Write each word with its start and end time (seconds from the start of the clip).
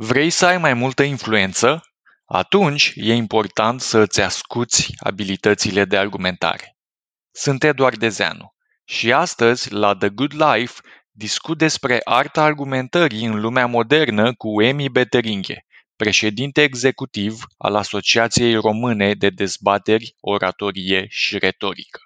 Vrei 0.00 0.30
să 0.30 0.46
ai 0.46 0.58
mai 0.58 0.74
multă 0.74 1.02
influență? 1.02 1.82
Atunci 2.24 2.92
e 2.94 3.14
important 3.14 3.80
să 3.80 3.98
îți 3.98 4.20
ascuți 4.20 4.92
abilitățile 4.98 5.84
de 5.84 5.96
argumentare. 5.96 6.76
Sunt 7.30 7.64
Eduard 7.64 7.98
Dezeanu 7.98 8.54
și 8.84 9.12
astăzi, 9.12 9.72
la 9.72 9.94
The 9.94 10.08
Good 10.08 10.32
Life, 10.42 10.80
discut 11.10 11.58
despre 11.58 12.00
arta 12.04 12.42
argumentării 12.42 13.24
în 13.24 13.40
lumea 13.40 13.66
modernă 13.66 14.34
cu 14.34 14.62
Emi 14.62 14.88
Beteringhe, 14.88 15.66
președinte 15.96 16.62
executiv 16.62 17.42
al 17.56 17.74
Asociației 17.74 18.54
Române 18.54 19.14
de 19.14 19.30
Dezbateri, 19.30 20.14
Oratorie 20.20 21.06
și 21.08 21.38
Retorică. 21.38 22.00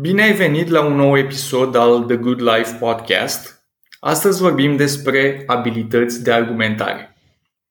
Bine 0.00 0.22
ai 0.22 0.32
venit 0.32 0.68
la 0.68 0.84
un 0.84 0.94
nou 0.94 1.16
episod 1.16 1.74
al 1.74 2.02
The 2.02 2.16
Good 2.16 2.40
Life 2.40 2.76
Podcast. 2.78 3.64
Astăzi 3.98 4.40
vorbim 4.40 4.76
despre 4.76 5.42
abilități 5.46 6.22
de 6.22 6.32
argumentare. 6.32 7.16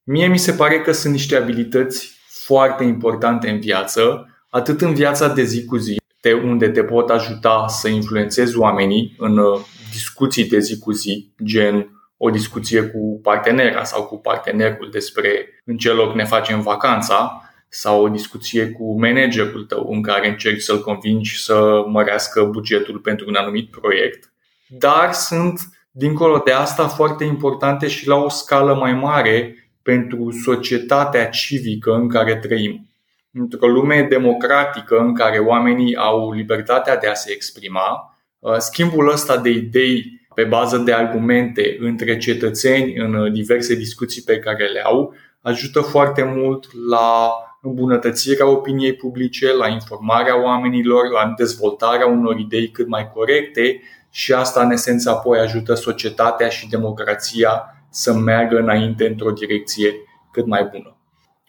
Mie 0.02 0.26
mi 0.26 0.38
se 0.38 0.52
pare 0.52 0.80
că 0.80 0.92
sunt 0.92 1.12
niște 1.12 1.36
abilități 1.36 2.20
foarte 2.28 2.84
importante 2.84 3.50
în 3.50 3.60
viață, 3.60 4.28
atât 4.50 4.80
în 4.80 4.94
viața 4.94 5.28
de 5.28 5.42
zi 5.42 5.64
cu 5.64 5.76
zi, 5.76 5.96
de 6.20 6.32
unde 6.32 6.68
te 6.68 6.84
pot 6.84 7.10
ajuta 7.10 7.64
să 7.68 7.88
influențezi 7.88 8.58
oamenii 8.58 9.14
în 9.18 9.38
uh, 9.38 9.60
discuții 9.90 10.48
de 10.48 10.58
zi 10.58 10.78
cu 10.78 10.92
zi, 10.92 11.32
gen 11.44 11.90
o 12.16 12.30
discuție 12.30 12.82
cu 12.82 13.20
partenera 13.22 13.84
sau 13.84 14.04
cu 14.04 14.18
partenerul 14.18 14.88
despre 14.90 15.62
în 15.64 15.76
ce 15.76 15.92
loc 15.92 16.14
ne 16.14 16.24
facem 16.24 16.60
vacanța, 16.60 17.49
sau 17.72 18.04
o 18.04 18.08
discuție 18.08 18.70
cu 18.70 18.98
managerul 19.00 19.64
tău 19.64 19.88
în 19.90 20.02
care 20.02 20.28
încerci 20.28 20.62
să-l 20.62 20.80
convingi 20.80 21.42
să 21.42 21.84
mărească 21.86 22.44
bugetul 22.44 22.98
pentru 22.98 23.24
un 23.28 23.34
anumit 23.34 23.70
proiect. 23.70 24.32
Dar 24.66 25.12
sunt, 25.12 25.60
dincolo 25.90 26.42
de 26.44 26.52
asta, 26.52 26.88
foarte 26.88 27.24
importante 27.24 27.88
și 27.88 28.06
la 28.06 28.14
o 28.16 28.28
scală 28.28 28.74
mai 28.74 28.92
mare 28.92 29.54
pentru 29.82 30.30
societatea 30.44 31.28
civică 31.28 31.94
în 31.94 32.08
care 32.08 32.36
trăim. 32.36 32.86
Într-o 33.32 33.66
lume 33.66 34.06
democratică 34.08 34.98
în 34.98 35.14
care 35.14 35.38
oamenii 35.38 35.96
au 35.96 36.32
libertatea 36.32 36.96
de 36.96 37.06
a 37.06 37.14
se 37.14 37.32
exprima, 37.32 38.18
uh, 38.38 38.56
schimbul 38.58 39.10
ăsta 39.10 39.36
de 39.36 39.50
idei 39.50 40.20
pe 40.34 40.44
bază 40.44 40.76
de 40.76 40.92
argumente 40.92 41.76
între 41.80 42.16
cetățeni 42.16 42.96
în 42.96 43.32
diverse 43.32 43.74
discuții 43.74 44.22
pe 44.22 44.38
care 44.38 44.66
le 44.66 44.80
au 44.80 45.14
ajută 45.40 45.80
foarte 45.80 46.22
mult 46.22 46.64
la 46.88 47.30
îmbunătățirea 47.62 48.48
opiniei 48.48 48.94
publice, 48.94 49.54
la 49.54 49.68
informarea 49.68 50.42
oamenilor, 50.42 51.08
la 51.08 51.32
dezvoltarea 51.36 52.06
unor 52.06 52.38
idei 52.38 52.68
cât 52.68 52.88
mai 52.88 53.10
corecte 53.14 53.80
și 54.10 54.32
asta 54.32 54.62
în 54.62 54.70
esență 54.70 55.10
apoi 55.10 55.38
ajută 55.38 55.74
societatea 55.74 56.48
și 56.48 56.68
democrația 56.68 57.74
să 57.90 58.12
meargă 58.12 58.56
înainte 58.58 59.06
într-o 59.06 59.30
direcție 59.30 59.94
cât 60.32 60.46
mai 60.46 60.68
bună. 60.72 60.94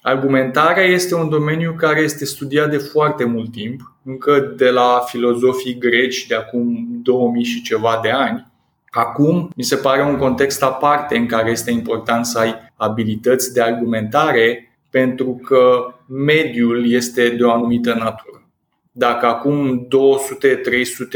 Argumentarea 0.01 0.83
este 0.83 1.15
un 1.15 1.29
domeniu 1.29 1.75
care 1.77 1.99
este 1.99 2.25
studiat 2.25 2.69
de 2.69 2.77
foarte 2.77 3.23
mult 3.23 3.51
timp, 3.51 3.95
încă 4.03 4.53
de 4.57 4.69
la 4.69 5.03
filozofii 5.05 5.77
greci 5.77 6.27
de 6.27 6.35
acum 6.35 6.87
2000 7.03 7.43
și 7.43 7.61
ceva 7.61 7.99
de 8.03 8.09
ani. 8.09 8.51
Acum, 8.89 9.49
mi 9.55 9.63
se 9.63 9.75
pare 9.75 10.03
un 10.03 10.17
context 10.17 10.63
aparte 10.63 11.17
în 11.17 11.25
care 11.25 11.49
este 11.49 11.71
important 11.71 12.25
să 12.25 12.39
ai 12.39 12.55
abilități 12.75 13.53
de 13.53 13.61
argumentare 13.61 14.70
pentru 14.91 15.41
că 15.43 15.93
mediul 16.07 16.91
este 16.91 17.29
de 17.29 17.43
o 17.43 17.51
anumită 17.51 17.93
natură. 17.93 18.49
Dacă 18.91 19.25
acum 19.25 19.87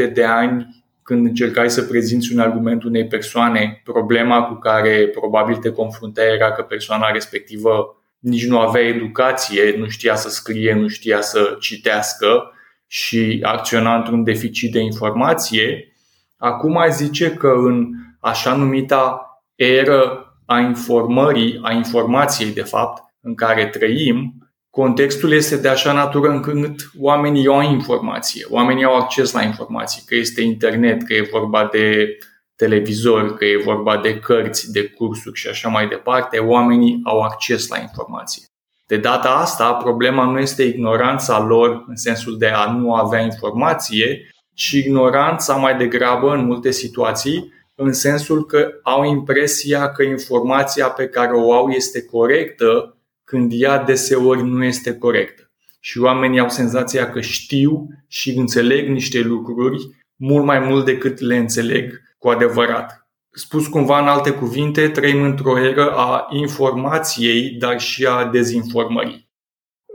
200-300 0.09 0.13
de 0.13 0.23
ani, 0.23 0.83
când 1.03 1.25
încercai 1.25 1.69
să 1.69 1.81
prezinți 1.81 2.33
un 2.33 2.39
argument 2.39 2.83
unei 2.83 3.07
persoane, 3.07 3.81
problema 3.83 4.43
cu 4.43 4.53
care 4.53 5.07
probabil 5.07 5.55
te 5.55 5.71
confruntai 5.71 6.33
era 6.33 6.51
că 6.51 6.61
persoana 6.61 7.11
respectivă 7.11 7.99
nici 8.19 8.47
nu 8.47 8.59
avea 8.59 8.81
educație, 8.81 9.75
nu 9.77 9.87
știa 9.87 10.15
să 10.15 10.29
scrie, 10.29 10.73
nu 10.73 10.87
știa 10.87 11.21
să 11.21 11.57
citească 11.59 12.51
și 12.87 13.39
acționa 13.41 13.95
într-un 13.95 14.23
deficit 14.23 14.71
de 14.71 14.79
informație, 14.79 15.93
acum 16.37 16.77
ai 16.77 16.91
zice 16.91 17.31
că 17.31 17.47
în 17.47 17.87
așa 18.19 18.55
numita 18.55 19.19
eră 19.55 20.19
a 20.45 20.59
informării, 20.59 21.59
a 21.61 21.71
informației 21.71 22.53
de 22.53 22.61
fapt, 22.61 23.03
în 23.25 23.35
care 23.35 23.65
trăim, 23.65 24.33
contextul 24.69 25.31
este 25.31 25.57
de 25.57 25.67
așa 25.67 25.93
natură 25.93 26.29
încât 26.29 26.89
oamenii 26.99 27.47
au 27.47 27.61
informație, 27.61 28.45
oamenii 28.49 28.83
au 28.83 28.95
acces 28.95 29.31
la 29.31 29.41
informații, 29.41 30.03
că 30.05 30.15
este 30.15 30.41
internet, 30.41 31.03
că 31.03 31.13
e 31.13 31.29
vorba 31.31 31.69
de 31.71 32.17
televizor, 32.55 33.35
că 33.35 33.45
e 33.45 33.61
vorba 33.63 33.97
de 33.97 34.19
cărți, 34.19 34.71
de 34.71 34.83
cursuri 34.83 35.39
și 35.39 35.47
așa 35.47 35.69
mai 35.69 35.87
departe, 35.87 36.37
oamenii 36.37 36.99
au 37.03 37.19
acces 37.19 37.67
la 37.67 37.79
informație. 37.79 38.43
De 38.87 38.97
data 38.97 39.29
asta, 39.29 39.73
problema 39.73 40.25
nu 40.25 40.39
este 40.39 40.63
ignoranța 40.63 41.39
lor 41.39 41.83
în 41.87 41.95
sensul 41.95 42.37
de 42.37 42.47
a 42.47 42.71
nu 42.71 42.93
avea 42.93 43.19
informație, 43.19 44.29
ci 44.53 44.71
ignoranța 44.71 45.55
mai 45.55 45.77
degrabă 45.77 46.33
în 46.33 46.45
multe 46.45 46.71
situații 46.71 47.53
în 47.75 47.93
sensul 47.93 48.45
că 48.45 48.69
au 48.83 49.03
impresia 49.03 49.91
că 49.91 50.03
informația 50.03 50.89
pe 50.89 51.07
care 51.07 51.33
o 51.33 51.53
au 51.53 51.69
este 51.69 52.05
corectă 52.05 52.94
când 53.25 53.51
ea 53.55 53.83
deseori 53.83 54.43
nu 54.43 54.63
este 54.63 54.97
corectă. 54.97 55.51
Și 55.79 55.99
oamenii 55.99 56.39
au 56.39 56.49
senzația 56.49 57.09
că 57.09 57.21
știu 57.21 57.87
și 58.07 58.37
înțeleg 58.37 58.87
niște 58.89 59.19
lucruri 59.19 59.77
mult 60.15 60.45
mai 60.45 60.59
mult 60.59 60.85
decât 60.85 61.19
le 61.19 61.37
înțeleg 61.37 62.01
cu 62.17 62.27
adevărat. 62.27 63.07
Spus 63.31 63.67
cumva 63.67 63.99
în 63.99 64.07
alte 64.07 64.31
cuvinte, 64.31 64.89
trăim 64.89 65.23
într-o 65.23 65.59
eră 65.59 65.91
a 65.91 66.27
informației, 66.29 67.49
dar 67.49 67.79
și 67.79 68.05
a 68.05 68.25
dezinformării. 68.25 69.29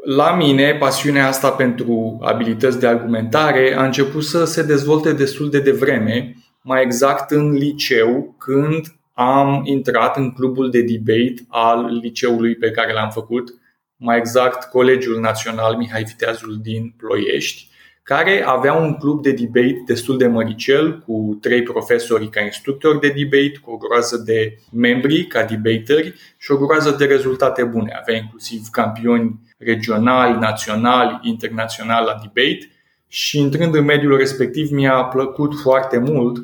La 0.04 0.34
mine, 0.34 0.74
pasiunea 0.74 1.26
asta 1.26 1.50
pentru 1.50 2.18
abilități 2.22 2.80
de 2.80 2.86
argumentare 2.86 3.74
a 3.76 3.84
început 3.84 4.24
să 4.24 4.44
se 4.44 4.62
dezvolte 4.62 5.12
destul 5.12 5.50
de 5.50 5.60
devreme, 5.60 6.34
mai 6.62 6.82
exact 6.82 7.30
în 7.30 7.52
liceu, 7.52 8.34
când 8.38 8.99
am 9.20 9.60
intrat 9.64 10.16
în 10.16 10.32
clubul 10.32 10.70
de 10.70 10.82
debate 10.82 11.47
al 11.48 11.98
liceului 12.03 12.54
pe 12.54 12.70
care 12.70 12.92
l-am 12.92 13.10
făcut, 13.10 13.54
mai 13.97 14.19
exact 14.19 14.70
Colegiul 14.70 15.20
Național 15.20 15.76
Mihai 15.76 16.03
Viteazul 16.03 16.58
din 16.62 16.94
Ploiești, 16.97 17.69
care 18.03 18.44
avea 18.47 18.75
un 18.75 18.94
club 18.94 19.22
de 19.22 19.32
debate 19.32 19.82
destul 19.86 20.19
de 20.19 20.26
măricel, 20.26 20.98
cu 20.98 21.38
trei 21.41 21.62
profesori 21.62 22.28
ca 22.28 22.41
instructori 22.41 23.00
de 23.00 23.09
debate, 23.09 23.60
cu 23.62 23.70
o 23.70 23.76
groază 23.76 24.16
de 24.16 24.59
membri 24.72 25.25
ca 25.25 25.44
debateri 25.44 26.14
și 26.38 26.50
o 26.50 26.56
groază 26.56 26.91
de 26.98 27.04
rezultate 27.04 27.64
bune. 27.64 27.97
Avea 28.00 28.16
inclusiv 28.16 28.60
campioni 28.70 29.41
regionali, 29.59 30.38
naționali, 30.38 31.19
internaționali 31.22 32.06
la 32.06 32.20
debate 32.20 32.70
și 33.09 33.38
intrând 33.38 33.75
în 33.75 33.84
mediul 33.84 34.16
respectiv 34.16 34.70
mi-a 34.70 35.03
plăcut 35.04 35.60
foarte 35.60 35.98
mult 35.98 36.36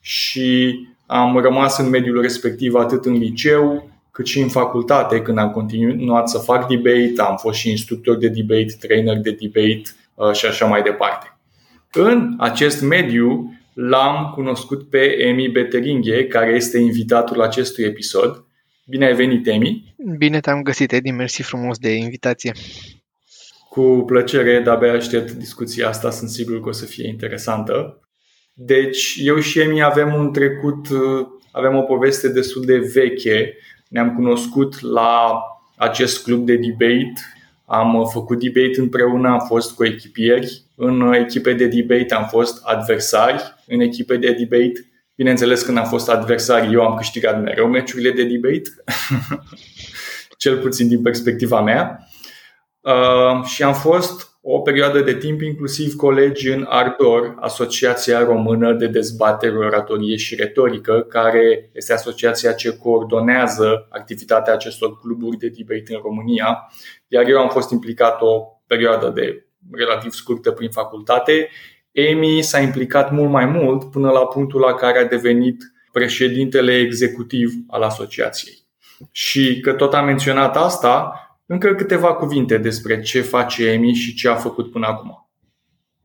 și 0.00 0.78
am 1.12 1.36
rămas 1.36 1.78
în 1.78 1.88
mediul 1.88 2.20
respectiv 2.20 2.74
atât 2.74 3.04
în 3.04 3.12
liceu, 3.12 3.90
cât 4.10 4.26
și 4.26 4.40
în 4.40 4.48
facultate, 4.48 5.22
când 5.22 5.38
am 5.38 5.50
continuat 5.50 6.28
să 6.28 6.38
fac 6.38 6.68
debate, 6.68 7.20
am 7.20 7.36
fost 7.36 7.58
și 7.58 7.70
instructor 7.70 8.16
de 8.16 8.28
debate, 8.28 8.76
trainer 8.80 9.16
de 9.16 9.36
debate 9.40 9.82
uh, 10.14 10.32
și 10.32 10.46
așa 10.46 10.66
mai 10.66 10.82
departe. 10.82 11.38
În 11.92 12.34
acest 12.38 12.82
mediu 12.82 13.58
l-am 13.72 14.32
cunoscut 14.34 14.90
pe 14.90 14.98
Emi 15.18 15.48
Beteringhe, 15.48 16.26
care 16.26 16.50
este 16.50 16.78
invitatul 16.78 17.42
acestui 17.42 17.84
episod. 17.84 18.44
Bine 18.86 19.06
ai 19.06 19.14
venit, 19.14 19.46
Emi! 19.46 19.94
Bine 20.18 20.40
te-am 20.40 20.62
găsit, 20.62 20.92
Edi, 20.92 21.10
mersi 21.10 21.42
frumos 21.42 21.78
de 21.78 21.90
invitație. 21.94 22.52
Cu 23.68 24.02
plăcere, 24.06 24.60
de-abia 24.60 24.92
aștept 24.92 25.30
discuția 25.30 25.88
asta, 25.88 26.10
sunt 26.10 26.30
sigur 26.30 26.60
că 26.60 26.68
o 26.68 26.72
să 26.72 26.84
fie 26.84 27.08
interesantă. 27.08 28.01
Deci 28.52 29.16
eu 29.22 29.38
și 29.38 29.60
Emi 29.60 29.82
avem 29.82 30.14
un 30.14 30.32
trecut, 30.32 30.88
uh, 30.88 31.26
avem 31.52 31.76
o 31.76 31.82
poveste 31.82 32.28
destul 32.28 32.64
de 32.64 32.78
veche. 32.78 33.56
Ne-am 33.88 34.14
cunoscut 34.14 34.80
la 34.80 35.42
acest 35.76 36.22
club 36.22 36.46
de 36.46 36.56
debate, 36.56 37.12
am 37.64 37.94
uh, 37.94 38.06
făcut 38.12 38.38
debate 38.40 38.80
împreună, 38.80 39.28
am 39.28 39.46
fost 39.46 39.74
cu 39.74 39.84
echipieri. 39.84 40.62
În 40.74 41.00
uh, 41.00 41.18
echipe 41.18 41.52
de 41.52 41.66
debate 41.66 42.14
am 42.14 42.26
fost 42.28 42.64
adversari, 42.64 43.54
în 43.66 43.80
echipe 43.80 44.16
de 44.16 44.32
debate 44.32 44.86
Bineînțeles, 45.14 45.62
când 45.62 45.78
am 45.78 45.84
fost 45.84 46.08
adversari, 46.08 46.72
eu 46.72 46.86
am 46.86 46.96
câștigat 46.96 47.42
mereu 47.42 47.66
meciurile 47.66 48.10
de 48.10 48.24
debate, 48.24 48.70
cel 50.38 50.58
puțin 50.58 50.88
din 50.88 51.02
perspectiva 51.02 51.60
mea. 51.60 52.08
Uh, 52.80 53.44
și 53.44 53.62
am 53.62 53.74
fost 53.74 54.31
o 54.44 54.60
perioadă 54.60 55.00
de 55.00 55.14
timp 55.14 55.40
inclusiv 55.40 55.94
colegi 55.94 56.48
în 56.48 56.66
Ardor, 56.68 57.34
Asociația 57.40 58.24
Română 58.24 58.72
de 58.72 58.86
Dezbatere, 58.86 59.56
Oratorie 59.56 60.16
și 60.16 60.34
Retorică, 60.34 61.00
care 61.08 61.70
este 61.72 61.92
asociația 61.92 62.52
ce 62.52 62.76
coordonează 62.76 63.86
activitatea 63.90 64.52
acestor 64.52 64.98
cluburi 64.98 65.36
de 65.36 65.48
debate 65.48 65.94
în 65.94 66.00
România, 66.02 66.72
iar 67.08 67.28
eu 67.28 67.38
am 67.38 67.48
fost 67.48 67.70
implicat 67.70 68.20
o 68.20 68.42
perioadă 68.66 69.08
de 69.08 69.46
relativ 69.72 70.10
scurtă 70.10 70.50
prin 70.50 70.70
facultate. 70.70 71.48
Amy 72.10 72.42
s-a 72.42 72.60
implicat 72.60 73.12
mult 73.12 73.30
mai 73.30 73.44
mult 73.44 73.90
până 73.90 74.10
la 74.10 74.26
punctul 74.26 74.60
la 74.60 74.74
care 74.74 74.98
a 74.98 75.04
devenit 75.04 75.72
președintele 75.92 76.78
executiv 76.78 77.52
al 77.68 77.82
asociației. 77.82 78.58
Și 79.10 79.60
că 79.60 79.72
tot 79.72 79.94
am 79.94 80.04
menționat 80.04 80.56
asta, 80.56 81.12
încă 81.46 81.74
câteva 81.74 82.14
cuvinte 82.14 82.58
despre 82.58 83.00
ce 83.00 83.20
face 83.20 83.70
Emi 83.70 83.94
și 83.94 84.14
ce 84.14 84.28
a 84.28 84.34
făcut 84.34 84.70
până 84.70 84.86
acum. 84.86 85.30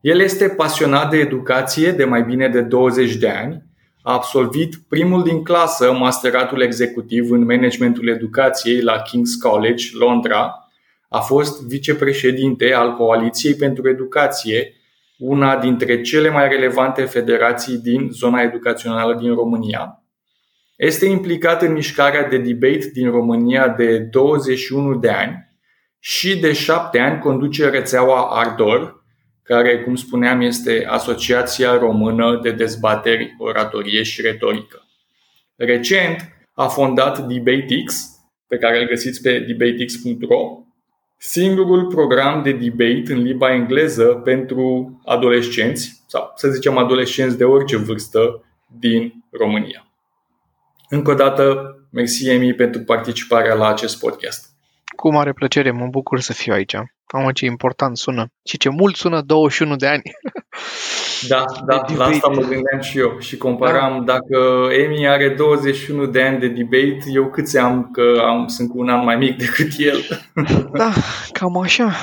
El 0.02 0.20
este 0.20 0.50
pasionat 0.50 1.10
de 1.10 1.18
educație 1.18 1.92
de 1.92 2.04
mai 2.04 2.24
bine 2.24 2.48
de 2.48 2.62
20 2.62 3.16
de 3.16 3.30
ani, 3.30 3.66
a 4.02 4.14
absolvit 4.14 4.76
primul 4.88 5.24
din 5.24 5.44
clasă 5.44 5.94
masteratul 5.94 6.62
executiv 6.62 7.32
în 7.32 7.46
managementul 7.46 8.08
educației 8.08 8.82
la 8.82 9.02
King's 9.02 9.42
College, 9.42 9.86
Londra, 9.98 10.68
a 11.10 11.20
fost 11.20 11.68
vicepreședinte 11.68 12.74
al 12.74 12.94
Coaliției 12.94 13.54
pentru 13.54 13.90
Educație, 13.90 14.74
una 15.18 15.58
dintre 15.58 16.02
cele 16.02 16.30
mai 16.30 16.48
relevante 16.48 17.04
federații 17.04 17.78
din 17.78 18.10
zona 18.12 18.42
educațională 18.42 19.14
din 19.14 19.34
România, 19.34 19.97
este 20.78 21.06
implicat 21.06 21.62
în 21.62 21.72
mișcarea 21.74 22.28
de 22.28 22.38
debate 22.38 22.90
din 22.94 23.10
România 23.10 23.68
de 23.68 23.98
21 23.98 24.96
de 24.96 25.10
ani 25.10 25.48
și 26.00 26.40
de 26.40 26.54
7 26.54 27.00
ani 27.00 27.20
conduce 27.20 27.70
rețeaua 27.70 28.22
Ardor, 28.22 29.04
care, 29.44 29.80
cum 29.84 29.96
spuneam, 29.96 30.42
este 30.42 30.86
Asociația 30.90 31.78
Română 31.78 32.40
de 32.44 32.52
Dezbateri, 32.52 33.36
Oratorie 33.38 34.04
și 34.04 34.22
Retorică. 34.22 34.86
Recent 35.56 36.18
a 36.54 36.68
fondat 36.68 37.20
DebateX, 37.20 38.10
pe 38.48 38.58
care 38.58 38.82
îl 38.82 38.88
găsiți 38.88 39.22
pe 39.22 39.40
debatex.ro, 39.40 40.64
singurul 41.18 41.86
program 41.86 42.44
de 42.44 42.52
debate 42.52 43.14
în 43.14 43.22
limba 43.22 43.54
engleză 43.54 44.04
pentru 44.04 45.00
adolescenți, 45.06 46.04
sau 46.08 46.32
să 46.36 46.50
zicem 46.50 46.78
adolescenți 46.78 47.38
de 47.38 47.44
orice 47.44 47.78
vârstă 47.78 48.44
din 48.80 49.14
România. 49.32 49.87
Încă 50.90 51.12
o 51.12 51.14
dată, 51.14 51.76
mersi 51.90 52.30
Emi 52.30 52.54
pentru 52.54 52.82
participarea 52.82 53.54
la 53.54 53.68
acest 53.68 54.00
podcast. 54.00 54.50
Cu 54.96 55.12
mare 55.12 55.34
plăcere, 55.34 55.72
mă 55.72 55.88
bucur 55.88 56.20
să 56.20 56.34
fiu 56.34 56.54
aici. 56.54 56.76
Am 57.06 57.32
ce 57.34 57.46
important 57.46 57.98
sună. 57.98 58.28
Și 58.44 58.58
ce 58.58 58.70
mult 58.70 58.96
sună 58.96 59.22
21 59.22 59.76
de 59.76 59.88
ani. 59.88 60.02
Da, 61.28 61.46
da, 61.66 61.86
la 61.96 62.06
asta 62.06 62.28
mă 62.28 62.42
gândeam 62.42 62.82
și 62.82 62.98
eu. 63.00 63.20
Și 63.20 63.38
comparam 63.38 64.06
da. 64.06 64.14
dacă 64.14 64.68
Emi 64.74 65.08
are 65.08 65.30
21 65.30 66.06
de 66.06 66.22
ani 66.22 66.40
de 66.40 66.48
debate, 66.48 67.10
eu 67.14 67.30
câți 67.30 67.58
am, 67.58 67.90
că 67.92 68.22
am, 68.26 68.48
sunt 68.48 68.70
cu 68.70 68.80
un 68.80 68.90
an 68.90 69.04
mai 69.04 69.16
mic 69.16 69.38
decât 69.46 69.72
el. 69.78 69.98
Da, 70.72 70.94
cam 71.32 71.58
așa. 71.58 71.94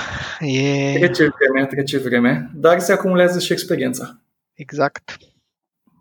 E... 0.41 0.99
Trece 0.99 1.29
vreme, 1.39 1.67
trece 1.67 1.99
vreme, 1.99 2.51
dar 2.55 2.79
se 2.79 2.93
acumulează 2.93 3.39
și 3.39 3.53
experiența. 3.53 4.21
Exact. 4.55 5.19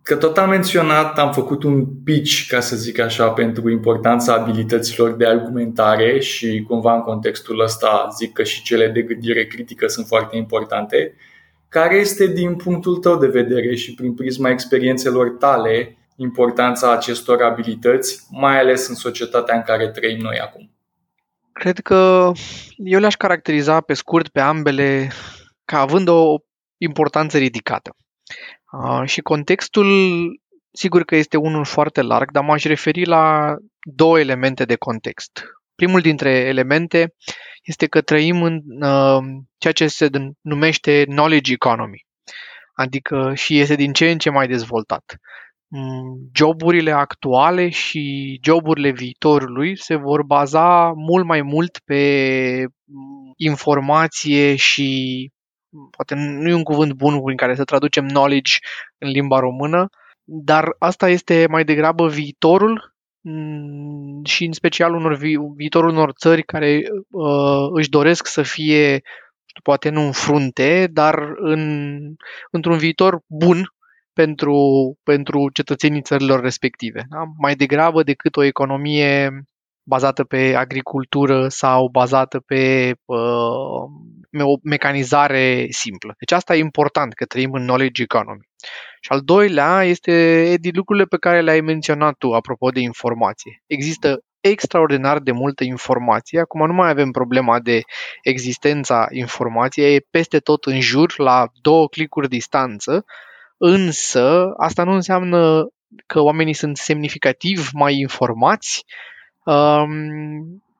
Că 0.03 0.15
tot 0.15 0.37
am 0.37 0.49
menționat, 0.49 1.19
am 1.19 1.31
făcut 1.33 1.63
un 1.63 1.85
pitch, 2.03 2.47
ca 2.47 2.59
să 2.59 2.75
zic 2.75 2.99
așa, 2.99 3.29
pentru 3.29 3.69
importanța 3.69 4.33
abilităților 4.33 5.15
de 5.15 5.27
argumentare 5.27 6.19
și 6.19 6.65
cumva 6.67 6.93
în 6.93 7.01
contextul 7.01 7.59
ăsta 7.59 8.07
zic 8.17 8.33
că 8.33 8.43
și 8.43 8.61
cele 8.61 8.87
de 8.87 9.01
gândire 9.01 9.45
critică 9.45 9.87
sunt 9.87 10.07
foarte 10.07 10.37
importante. 10.37 11.15
Care 11.69 11.95
este 11.95 12.27
din 12.27 12.55
punctul 12.55 12.97
tău 12.97 13.17
de 13.17 13.27
vedere 13.27 13.75
și 13.75 13.93
prin 13.93 14.13
prisma 14.13 14.49
experiențelor 14.49 15.29
tale 15.29 15.97
importanța 16.15 16.91
acestor 16.91 17.41
abilități, 17.41 18.27
mai 18.29 18.59
ales 18.59 18.87
în 18.87 18.95
societatea 18.95 19.55
în 19.55 19.61
care 19.61 19.87
trăim 19.87 20.19
noi 20.19 20.39
acum? 20.39 20.71
Cred 21.51 21.79
că 21.79 22.31
eu 22.77 22.99
le-aș 22.99 23.15
caracteriza 23.15 23.81
pe 23.81 23.93
scurt 23.93 24.27
pe 24.27 24.39
ambele 24.39 25.11
ca 25.65 25.79
având 25.79 26.07
o 26.07 26.35
importanță 26.77 27.37
ridicată. 27.37 27.95
Și 29.05 29.21
contextul, 29.21 29.87
sigur 30.71 31.03
că 31.03 31.15
este 31.15 31.37
unul 31.37 31.65
foarte 31.65 32.01
larg, 32.01 32.31
dar 32.31 32.43
m-aș 32.43 32.63
referi 32.63 33.05
la 33.05 33.55
două 33.95 34.19
elemente 34.19 34.65
de 34.65 34.75
context. 34.75 35.43
Primul 35.75 36.01
dintre 36.01 36.29
elemente 36.29 37.13
este 37.63 37.87
că 37.87 38.01
trăim 38.01 38.43
în 38.43 38.61
uh, 38.87 39.23
ceea 39.57 39.73
ce 39.73 39.87
se 39.87 40.09
numește 40.41 41.03
knowledge 41.03 41.53
economy, 41.53 42.05
adică 42.73 43.31
și 43.35 43.59
este 43.59 43.75
din 43.75 43.93
ce 43.93 44.11
în 44.11 44.17
ce 44.17 44.29
mai 44.29 44.47
dezvoltat. 44.47 45.15
Mm, 45.67 46.29
joburile 46.35 46.91
actuale 46.91 47.69
și 47.69 48.39
joburile 48.43 48.91
viitorului 48.91 49.77
se 49.77 49.95
vor 49.95 50.23
baza 50.23 50.91
mult 50.95 51.25
mai 51.25 51.41
mult 51.41 51.79
pe 51.85 52.63
mm, 52.83 53.33
informație 53.37 54.55
și 54.55 55.29
poate 55.91 56.15
nu 56.15 56.49
e 56.49 56.53
un 56.53 56.63
cuvânt 56.63 56.93
bun 56.93 57.23
prin 57.23 57.37
care 57.37 57.55
să 57.55 57.63
traducem 57.63 58.07
knowledge 58.07 58.53
în 58.97 59.09
limba 59.09 59.39
română, 59.39 59.87
dar 60.23 60.75
asta 60.79 61.09
este 61.09 61.45
mai 61.49 61.63
degrabă 61.63 62.07
viitorul 62.07 62.95
mm, 63.21 64.23
și 64.23 64.45
în 64.45 64.51
special 64.51 64.93
unor 64.93 65.15
vi- 65.15 65.37
viitorul 65.55 65.89
unor 65.89 66.11
țări 66.11 66.43
care 66.43 66.81
uh, 67.11 67.67
își 67.73 67.89
doresc 67.89 68.27
să 68.27 68.41
fie, 68.41 69.01
poate 69.63 69.89
nu 69.89 70.01
în 70.01 70.11
frunte, 70.11 70.89
dar 70.91 71.33
în, 71.35 71.97
într-un 72.51 72.77
viitor 72.77 73.19
bun 73.27 73.73
pentru, 74.13 74.55
pentru 75.03 75.49
cetățenii 75.53 76.01
țărilor 76.01 76.41
respective. 76.41 77.05
Da? 77.09 77.23
Mai 77.37 77.55
degrabă 77.55 78.03
decât 78.03 78.35
o 78.35 78.43
economie 78.43 79.29
bazată 79.83 80.23
pe 80.23 80.55
agricultură 80.55 81.47
sau 81.47 81.87
bazată 81.87 82.39
pe 82.39 82.93
uh, 83.05 83.83
o 84.41 84.57
mecanizare 84.63 85.67
simplă. 85.69 86.13
Deci 86.17 86.31
asta 86.31 86.55
e 86.55 86.59
important, 86.59 87.13
că 87.13 87.25
trăim 87.25 87.53
în 87.53 87.61
knowledge 87.61 88.01
economy. 88.01 88.49
Și 89.01 89.11
al 89.11 89.19
doilea 89.19 89.83
este, 89.83 90.11
Edi, 90.51 90.71
lucrurile 90.71 91.05
pe 91.05 91.17
care 91.17 91.41
le-ai 91.41 91.61
menționat 91.61 92.13
tu 92.17 92.33
apropo 92.33 92.69
de 92.69 92.79
informație. 92.79 93.61
Există 93.67 94.23
extraordinar 94.41 95.19
de 95.19 95.31
multă 95.31 95.63
informație. 95.63 96.39
Acum 96.39 96.65
nu 96.65 96.73
mai 96.73 96.89
avem 96.89 97.11
problema 97.11 97.59
de 97.59 97.81
existența 98.23 99.07
informației, 99.09 99.95
e 99.95 100.05
peste 100.09 100.39
tot 100.39 100.65
în 100.65 100.79
jur, 100.79 101.13
la 101.17 101.47
două 101.61 101.87
clicuri 101.87 102.29
distanță, 102.29 103.05
însă 103.57 104.53
asta 104.57 104.83
nu 104.83 104.91
înseamnă 104.91 105.67
că 106.05 106.21
oamenii 106.21 106.53
sunt 106.53 106.77
semnificativ 106.77 107.69
mai 107.73 107.95
informați 107.95 108.85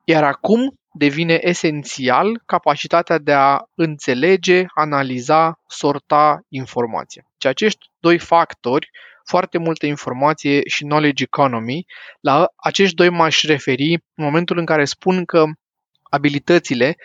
iar 0.04 0.24
acum 0.24 0.74
devine 0.96 1.38
esențial 1.42 2.42
capacitatea 2.46 3.18
de 3.18 3.32
a 3.32 3.58
înțelege, 3.74 4.64
analiza, 4.74 5.60
sorta 5.66 6.40
informația. 6.48 7.22
Și 7.40 7.46
acești 7.46 7.90
doi 7.98 8.18
factori, 8.18 8.90
foarte 9.24 9.58
multă 9.58 9.86
informație 9.86 10.68
și 10.68 10.84
knowledge 10.84 11.22
economy, 11.22 11.86
la 12.20 12.46
acești 12.56 12.94
doi 12.94 13.08
m-aș 13.08 13.42
referi 13.42 13.92
în 13.92 14.24
momentul 14.24 14.58
în 14.58 14.64
care 14.64 14.84
spun 14.84 15.24
că 15.24 15.44
abilitățile 16.02 16.96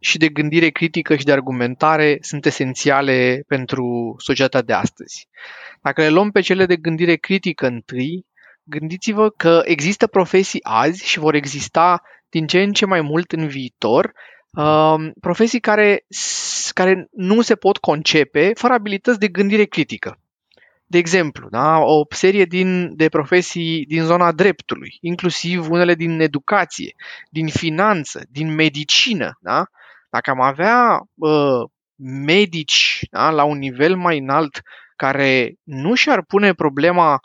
și 0.00 0.18
de 0.18 0.28
gândire 0.28 0.68
critică 0.68 1.16
și 1.16 1.24
de 1.24 1.32
argumentare 1.32 2.18
sunt 2.20 2.46
esențiale 2.46 3.44
pentru 3.46 4.14
societatea 4.18 4.62
de 4.62 4.72
astăzi. 4.72 5.28
Dacă 5.82 6.00
le 6.00 6.08
luăm 6.08 6.30
pe 6.30 6.40
cele 6.40 6.66
de 6.66 6.76
gândire 6.76 7.16
critică 7.16 7.66
întâi, 7.66 8.26
Gândiți-vă 8.66 9.30
că 9.30 9.60
există 9.64 10.06
profesii 10.06 10.62
azi 10.62 11.06
și 11.06 11.18
vor 11.18 11.34
exista 11.34 12.02
din 12.34 12.46
ce 12.46 12.62
în 12.62 12.72
ce 12.72 12.86
mai 12.86 13.00
mult 13.00 13.32
în 13.32 13.46
viitor, 13.46 14.12
uh, 14.50 15.10
profesii 15.20 15.60
care, 15.60 16.04
care 16.72 17.08
nu 17.12 17.40
se 17.40 17.54
pot 17.54 17.76
concepe 17.76 18.50
fără 18.54 18.72
abilități 18.72 19.18
de 19.18 19.28
gândire 19.28 19.64
critică. 19.64 20.18
De 20.86 20.98
exemplu, 20.98 21.48
da, 21.50 21.78
o 21.78 22.02
serie 22.08 22.44
din, 22.44 22.96
de 22.96 23.08
profesii 23.08 23.84
din 23.86 24.02
zona 24.02 24.32
dreptului, 24.32 24.96
inclusiv 25.00 25.70
unele 25.70 25.94
din 25.94 26.20
educație, 26.20 26.94
din 27.30 27.48
finanță, 27.48 28.22
din 28.28 28.54
medicină. 28.54 29.38
Da? 29.40 29.64
Dacă 30.10 30.30
am 30.30 30.40
avea 30.40 31.00
uh, 31.14 31.68
medici 32.24 33.06
da, 33.10 33.30
la 33.30 33.44
un 33.44 33.58
nivel 33.58 33.96
mai 33.96 34.18
înalt 34.18 34.62
care 34.96 35.54
nu 35.62 35.94
și-ar 35.94 36.22
pune 36.22 36.54
problema 36.54 37.20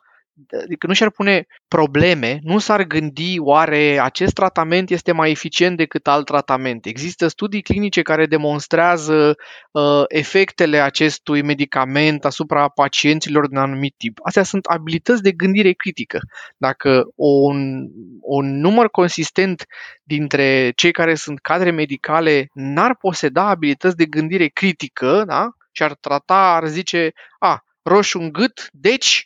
adică 0.64 0.88
nu 0.88 0.94
și-ar 0.94 1.10
pune 1.10 1.46
probleme, 1.68 2.40
nu 2.42 2.60
s-ar 2.60 2.84
gândi 2.84 3.40
oare 3.40 4.00
acest 4.00 4.34
tratament 4.34 4.90
este 4.90 5.12
mai 5.12 5.32
eficient 5.32 5.78
decât 5.78 6.08
alt 6.08 6.26
tratament. 6.26 6.86
Există 6.86 7.28
studii 7.28 7.62
clinice 7.62 8.02
care 8.02 8.26
demonstrează 8.26 9.36
uh, 9.72 10.04
efectele 10.08 10.80
acestui 10.80 11.42
medicament 11.42 12.26
asupra 12.26 12.68
pacienților 12.68 13.48
de 13.48 13.58
un 13.58 13.62
anumit 13.64 13.94
tip. 13.98 14.20
Astea 14.24 14.44
sunt 14.44 14.66
abilități 14.66 15.22
de 15.22 15.32
gândire 15.32 15.72
critică. 15.72 16.20
Dacă 16.58 17.04
un, 17.16 17.88
un 18.22 18.60
număr 18.60 18.90
consistent 18.90 19.66
dintre 20.04 20.72
cei 20.76 20.92
care 20.92 21.16
sunt 21.16 21.40
cadre 21.40 21.72
medicale 21.72 22.50
n-ar 22.54 22.96
poseda 22.96 23.48
abilități 23.48 23.96
de 23.96 24.06
gândire 24.06 24.48
critică, 24.48 25.24
da? 25.28 25.50
și 25.72 25.84
ar 25.84 25.94
trata, 25.94 26.56
ar 26.56 26.68
zice, 26.68 27.12
a, 27.40 27.64
roșu 27.82 28.20
în 28.20 28.32
gât, 28.32 28.70
deci 28.72 29.26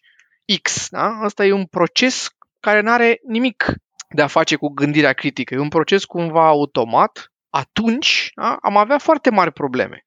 X. 0.62 0.88
Da? 0.90 1.08
Asta 1.22 1.46
e 1.46 1.52
un 1.52 1.66
proces 1.66 2.28
care 2.60 2.82
nu 2.82 2.92
are 2.92 3.20
nimic 3.28 3.74
de 4.10 4.22
a 4.22 4.28
face 4.28 4.56
cu 4.56 4.68
gândirea 4.68 5.14
critică. 5.14 5.54
E 5.54 5.58
un 5.58 5.70
proces 5.70 6.06
cumva 6.06 6.48
automat. 6.48 7.32
Atunci 7.50 8.32
da? 8.36 8.58
am 8.62 8.78
avea 8.78 8.98
foarte 8.98 9.30
mari 9.30 9.52
probleme. 9.52 10.06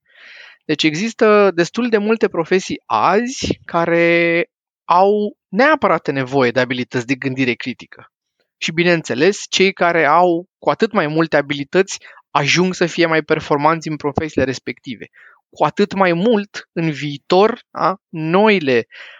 Deci 0.64 0.82
există 0.82 1.50
destul 1.54 1.88
de 1.88 1.98
multe 1.98 2.28
profesii 2.28 2.82
azi 2.86 3.58
care 3.64 4.46
au 4.84 5.36
neapărat 5.48 6.10
nevoie 6.10 6.50
de 6.50 6.60
abilități 6.60 7.06
de 7.06 7.14
gândire 7.14 7.52
critică. 7.52 8.12
Și 8.58 8.72
bineînțeles, 8.72 9.44
cei 9.48 9.72
care 9.72 10.04
au 10.04 10.48
cu 10.58 10.70
atât 10.70 10.92
mai 10.92 11.06
multe 11.06 11.36
abilități 11.36 11.98
ajung 12.30 12.74
să 12.74 12.86
fie 12.86 13.06
mai 13.06 13.22
performanți 13.22 13.88
în 13.88 13.96
profesiile 13.96 14.44
respective. 14.44 15.06
Cu 15.50 15.64
atât 15.64 15.92
mai 15.94 16.12
mult, 16.12 16.68
în 16.72 16.90
viitor, 16.90 17.60
da, 17.70 17.96
noile 18.08 18.76
uh, 18.76 19.16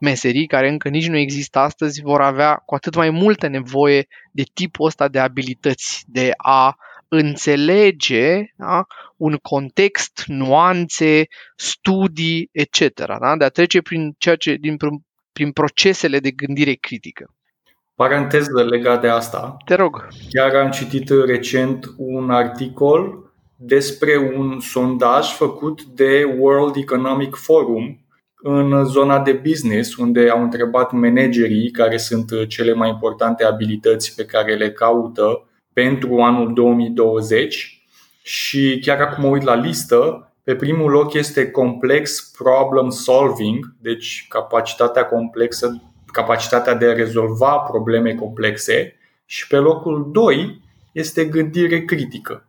meserii 0.00 0.46
care 0.46 0.68
încă 0.68 0.88
nici 0.88 1.08
nu 1.08 1.16
există 1.16 1.58
astăzi 1.58 2.02
vor 2.02 2.20
avea 2.20 2.54
cu 2.54 2.74
atât 2.74 2.94
mai 2.94 3.10
multă 3.10 3.46
nevoie 3.46 4.06
de 4.32 4.42
tipul 4.54 4.86
ăsta 4.86 5.08
de 5.08 5.18
abilități, 5.18 6.04
de 6.06 6.32
a 6.36 6.76
înțelege 7.08 8.42
da, 8.56 8.86
un 9.16 9.36
context, 9.36 10.24
nuanțe, 10.26 11.26
studii, 11.56 12.48
etc. 12.52 12.94
Da, 13.20 13.36
de 13.38 13.44
a 13.44 13.48
trece 13.48 13.82
prin, 13.82 14.14
ceea 14.18 14.36
ce, 14.36 14.54
din, 14.54 14.76
prin 15.32 15.52
procesele 15.52 16.18
de 16.18 16.30
gândire 16.30 16.72
critică. 16.72 17.34
Paranteză 17.94 18.64
legat 18.64 19.00
de 19.00 19.08
asta. 19.08 19.56
Te 19.64 19.74
rog. 19.74 20.06
Chiar 20.30 20.54
am 20.54 20.70
citit 20.70 21.08
recent 21.26 21.86
un 21.96 22.30
articol 22.30 23.32
despre 23.56 24.16
un 24.36 24.60
sondaj 24.60 25.26
făcut 25.26 25.82
de 25.82 26.34
World 26.38 26.76
Economic 26.76 27.34
Forum 27.34 28.03
în 28.46 28.84
zona 28.84 29.20
de 29.20 29.32
business, 29.32 29.96
unde 29.96 30.28
au 30.28 30.42
întrebat 30.42 30.92
managerii 30.92 31.70
care 31.70 31.96
sunt 31.96 32.46
cele 32.48 32.72
mai 32.72 32.88
importante 32.88 33.44
abilități 33.44 34.14
pe 34.14 34.24
care 34.24 34.54
le 34.54 34.72
caută 34.72 35.48
pentru 35.72 36.20
anul 36.20 36.54
2020 36.54 37.82
și 38.22 38.78
chiar 38.82 39.00
acum 39.00 39.24
mă 39.24 39.30
uit 39.30 39.42
la 39.42 39.54
listă, 39.54 40.32
pe 40.42 40.54
primul 40.54 40.90
loc 40.90 41.12
este 41.12 41.50
complex 41.50 42.32
problem 42.36 42.90
solving, 42.90 43.74
deci 43.80 44.26
capacitatea 44.28 45.04
complexă, 45.04 45.82
capacitatea 46.06 46.74
de 46.74 46.86
a 46.86 46.92
rezolva 46.92 47.56
probleme 47.56 48.14
complexe 48.14 48.96
și 49.26 49.46
pe 49.46 49.56
locul 49.56 50.08
2 50.12 50.60
este 50.92 51.24
gândire 51.24 51.84
critică. 51.84 52.48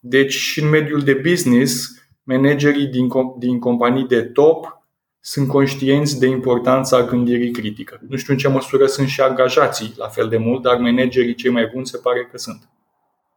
Deci, 0.00 0.58
în 0.62 0.68
mediul 0.68 1.00
de 1.00 1.14
business, 1.14 2.04
managerii 2.22 2.86
din, 2.86 3.08
din 3.38 3.58
companii 3.58 4.06
de 4.06 4.22
top 4.22 4.81
sunt 5.24 5.48
conștienți 5.48 6.18
de 6.18 6.26
importanța 6.26 7.04
gândirii 7.04 7.50
critică. 7.50 8.00
Nu 8.08 8.16
știu 8.16 8.32
în 8.32 8.38
ce 8.38 8.48
măsură 8.48 8.86
sunt 8.86 9.08
și 9.08 9.20
angajații 9.20 9.94
la 9.96 10.08
fel 10.08 10.28
de 10.28 10.36
mult, 10.36 10.62
dar 10.62 10.76
managerii 10.76 11.34
cei 11.34 11.50
mai 11.50 11.70
buni 11.72 11.86
se 11.86 11.98
pare 11.98 12.28
că 12.30 12.38
sunt. 12.38 12.68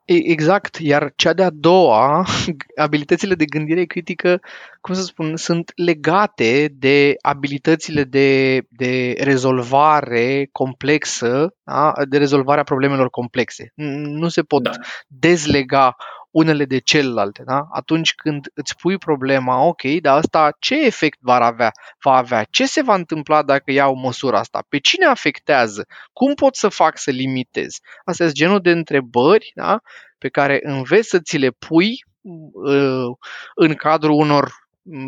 Exact, 0.06 0.78
iar 0.80 1.14
cea 1.16 1.34
de-a 1.34 1.50
doua, 1.50 2.26
abilitățile 2.76 3.36
de 3.36 3.46
gândire 3.46 3.84
critică, 3.84 4.42
cum 4.82 4.96
să 4.96 5.02
spun, 5.02 5.36
sunt 5.36 5.72
legate 5.76 6.74
de 6.78 7.16
abilitățile 7.22 8.04
de, 8.04 8.62
de 8.70 9.16
rezolvare 9.20 10.50
complexă, 10.52 11.56
da? 11.64 11.94
de 12.10 12.18
rezolvarea 12.18 12.64
problemelor 12.64 13.10
complexe. 13.10 13.72
Nu 13.76 14.28
se 14.28 14.42
pot 14.42 14.64
da. 14.64 14.72
dezlega 15.08 15.96
unele 16.36 16.66
de 16.66 16.78
celelalte. 16.78 17.44
Da? 17.46 17.68
Atunci 17.72 18.14
când 18.16 18.48
îți 18.54 18.76
pui 18.76 18.98
problema, 18.98 19.62
ok, 19.62 19.82
dar 20.02 20.18
asta 20.18 20.56
ce 20.60 20.86
efect 20.86 21.20
va 21.22 21.36
avea? 21.36 21.72
Va 22.04 22.12
avea? 22.12 22.44
Ce 22.44 22.66
se 22.66 22.82
va 22.82 22.94
întâmpla 22.96 23.44
dacă 23.44 23.72
iau 23.72 23.96
măsura 23.96 24.40
asta? 24.40 24.64
Pe 24.70 24.78
cine 24.78 25.06
afectează? 25.06 25.86
Cum 26.14 26.34
pot 26.34 26.56
să 26.56 26.68
fac 26.68 26.98
să 26.98 27.12
limitez? 27.12 27.78
Astea 28.06 28.26
sunt 28.26 28.38
genul 28.38 28.60
de 28.62 28.72
întrebări 28.72 29.52
da? 29.56 29.80
pe 30.18 30.30
care 30.30 30.60
înveți 30.64 31.10
să 31.10 31.20
ți 31.20 31.38
le 31.38 31.50
pui 31.50 32.06
uh, 32.22 33.16
în 33.56 33.74
cadrul 33.74 34.16
unor 34.16 34.52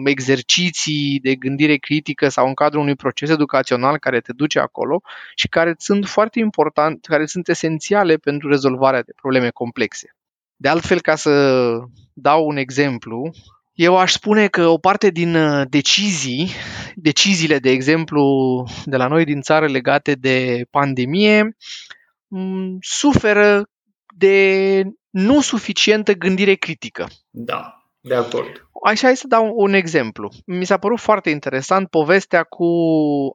exerciții 0.06 1.20
de 1.22 1.36
gândire 1.36 1.76
critică 1.76 2.30
sau 2.30 2.48
în 2.48 2.54
cadrul 2.54 2.82
unui 2.82 2.96
proces 2.96 3.30
educațional 3.30 3.98
care 3.98 4.20
te 4.20 4.34
duce 4.34 4.60
acolo 4.60 5.02
și 5.36 5.48
care 5.48 5.76
sunt 5.78 6.06
foarte 6.06 6.40
importante, 6.40 7.00
care 7.02 7.26
sunt 7.26 7.48
esențiale 7.48 8.16
pentru 8.16 8.50
rezolvarea 8.50 9.02
de 9.02 9.12
probleme 9.16 9.50
complexe. 9.50 10.17
De 10.58 10.68
altfel, 10.68 11.02
ca 11.02 11.16
să 11.16 11.70
dau 12.14 12.48
un 12.48 12.58
exemplu, 12.58 13.32
eu 13.74 13.98
aș 13.98 14.12
spune 14.12 14.48
că 14.48 14.68
o 14.68 14.78
parte 14.78 15.10
din 15.10 15.36
uh, 15.36 15.66
decizii, 15.70 16.50
deciziile, 16.96 17.60
de 17.60 17.70
exemplu, 17.70 18.24
de 18.86 18.98
la 18.98 19.08
noi 19.08 19.26
din 19.26 19.42
țară 19.42 19.68
legate 19.68 20.14
de 20.14 20.66
pandemie, 20.70 21.58
mm, 22.28 22.78
suferă 22.80 23.70
de 24.18 24.84
nu 25.10 25.42
suficientă 25.42 26.14
gândire 26.14 26.54
critică. 26.54 27.08
Da, 27.30 27.78
de 28.00 28.16
acord. 28.16 28.70
Așa 28.86 29.14
să 29.14 29.28
dau 29.28 29.54
un 29.56 29.74
exemplu. 29.74 30.32
Mi 30.46 30.66
s-a 30.66 30.78
părut 30.78 31.00
foarte 31.00 31.30
interesant 31.30 31.90
povestea 31.90 32.44
cu 32.44 32.68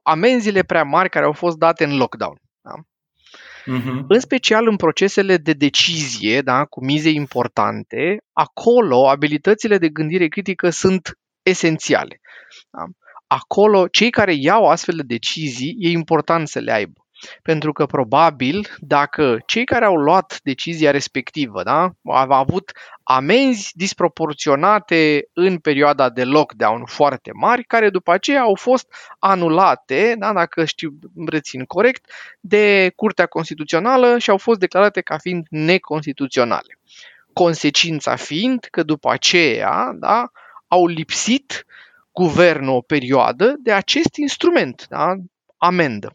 amenziile 0.03 0.63
prea 0.63 0.83
mari 0.83 1.09
care 1.09 1.25
au 1.25 1.33
fost 1.33 1.57
date 1.57 1.85
în 1.85 1.97
lockdown. 1.97 2.41
Da? 3.65 3.73
Uh-huh. 3.79 4.05
În 4.09 4.21
special 4.21 4.69
în 4.69 4.77
procesele 4.77 5.37
de 5.37 5.53
decizie, 5.53 6.41
da, 6.41 6.65
cu 6.65 6.85
mize 6.85 7.09
importante, 7.09 8.17
acolo 8.33 9.09
abilitățile 9.09 9.79
de 9.79 9.89
gândire 9.89 10.29
critică 10.29 10.71
sunt 10.71 11.19
esențiale. 11.43 12.21
Da? 12.71 12.85
Acolo, 13.27 13.89
cei 13.89 14.11
care 14.11 14.35
iau 14.35 14.69
astfel 14.69 14.97
de 14.97 15.03
decizii, 15.03 15.77
e 15.79 15.89
important 15.89 16.49
să 16.49 16.59
le 16.59 16.73
aibă. 16.73 17.02
Pentru 17.43 17.73
că 17.73 17.87
probabil 17.87 18.69
dacă 18.79 19.39
cei 19.47 19.65
care 19.65 19.85
au 19.85 19.97
luat 19.97 20.41
decizia 20.43 20.91
respectivă 20.91 21.63
da, 21.63 21.81
au 22.05 22.33
avut 22.33 22.73
amenzi 23.03 23.71
disproporționate 23.75 25.29
în 25.33 25.59
perioada 25.59 26.11
de 26.11 26.25
lockdown 26.25 26.85
foarte 26.85 27.31
mari, 27.35 27.65
care 27.65 27.91
după 27.91 28.13
aceea 28.13 28.41
au 28.41 28.55
fost 28.55 28.87
anulate, 29.19 30.15
da, 30.19 30.33
dacă 30.33 30.65
știu, 30.65 30.99
rețin 31.27 31.65
corect, 31.65 32.11
de 32.41 32.93
Curtea 32.97 33.27
Constituțională 33.27 34.19
și 34.19 34.31
au 34.31 34.39
fost 34.39 34.59
declarate 34.59 35.01
ca 35.01 35.19
fiind 35.19 35.47
neconstituționale. 35.51 36.79
Consecința 37.33 38.17
fiind 38.17 38.67
că 38.71 38.83
după 38.83 39.11
aceea 39.11 39.93
da, 39.95 40.31
au 40.69 40.87
lipsit 40.87 41.67
guvernul 42.13 42.75
o 42.75 42.81
perioadă 42.81 43.55
de 43.59 43.73
acest 43.73 44.17
instrument, 44.17 44.87
da, 44.89 45.15
amendă. 45.57 46.11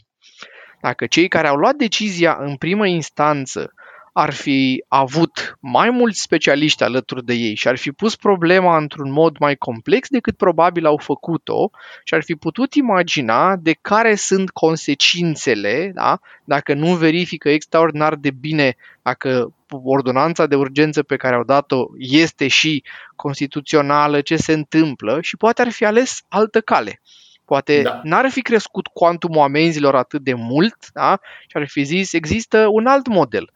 Dacă 0.82 1.06
cei 1.06 1.28
care 1.28 1.48
au 1.48 1.56
luat 1.56 1.76
decizia 1.76 2.38
în 2.40 2.56
primă 2.56 2.88
instanță 2.88 3.74
ar 4.20 4.34
fi 4.34 4.84
avut 4.88 5.58
mai 5.60 5.90
mulți 5.90 6.22
specialiști 6.22 6.84
alături 6.84 7.26
de 7.26 7.34
ei 7.34 7.56
și 7.56 7.68
ar 7.68 7.78
fi 7.78 7.92
pus 7.92 8.16
problema 8.16 8.78
într-un 8.78 9.12
mod 9.12 9.38
mai 9.38 9.56
complex 9.56 10.10
decât 10.10 10.38
probabil 10.38 10.86
au 10.86 10.98
făcut-o 10.98 11.70
și 12.04 12.14
ar 12.14 12.24
fi 12.24 12.36
putut 12.36 12.74
imagina 12.74 13.56
de 13.56 13.78
care 13.82 14.16
sunt 14.16 14.50
consecințele 14.50 15.92
da? 15.94 16.20
dacă 16.44 16.74
nu 16.74 16.96
verifică 16.96 17.50
extraordinar 17.50 18.16
de 18.16 18.32
bine 18.32 18.76
dacă 19.02 19.54
ordonanța 19.70 20.46
de 20.48 20.56
urgență 20.56 21.04
pe 21.04 21.16
care 21.16 21.36
au 21.36 21.44
dat-o 21.44 21.86
este 21.98 22.48
și 22.48 22.84
constituțională, 23.16 24.22
ce 24.22 24.36
se 24.36 24.54
întâmplă 24.54 25.18
și 25.22 25.38
poate 25.38 25.62
ar 25.62 25.70
fi 25.70 25.86
ales 25.86 26.22
altă 26.30 26.62
cale. 26.62 27.02
Poate 27.48 27.82
da. 27.82 28.00
n-ar 28.04 28.30
fi 28.30 28.42
crescut 28.42 28.88
cuantumul 28.88 29.42
amenzilor 29.42 29.96
atât 29.96 30.22
de 30.22 30.34
mult 30.34 30.76
da? 30.94 31.20
și 31.48 31.58
ar 31.58 31.68
fi 31.68 31.84
zis 31.84 32.14
există 32.14 32.68
un 32.72 32.86
alt 32.86 33.08
model. 33.08 33.50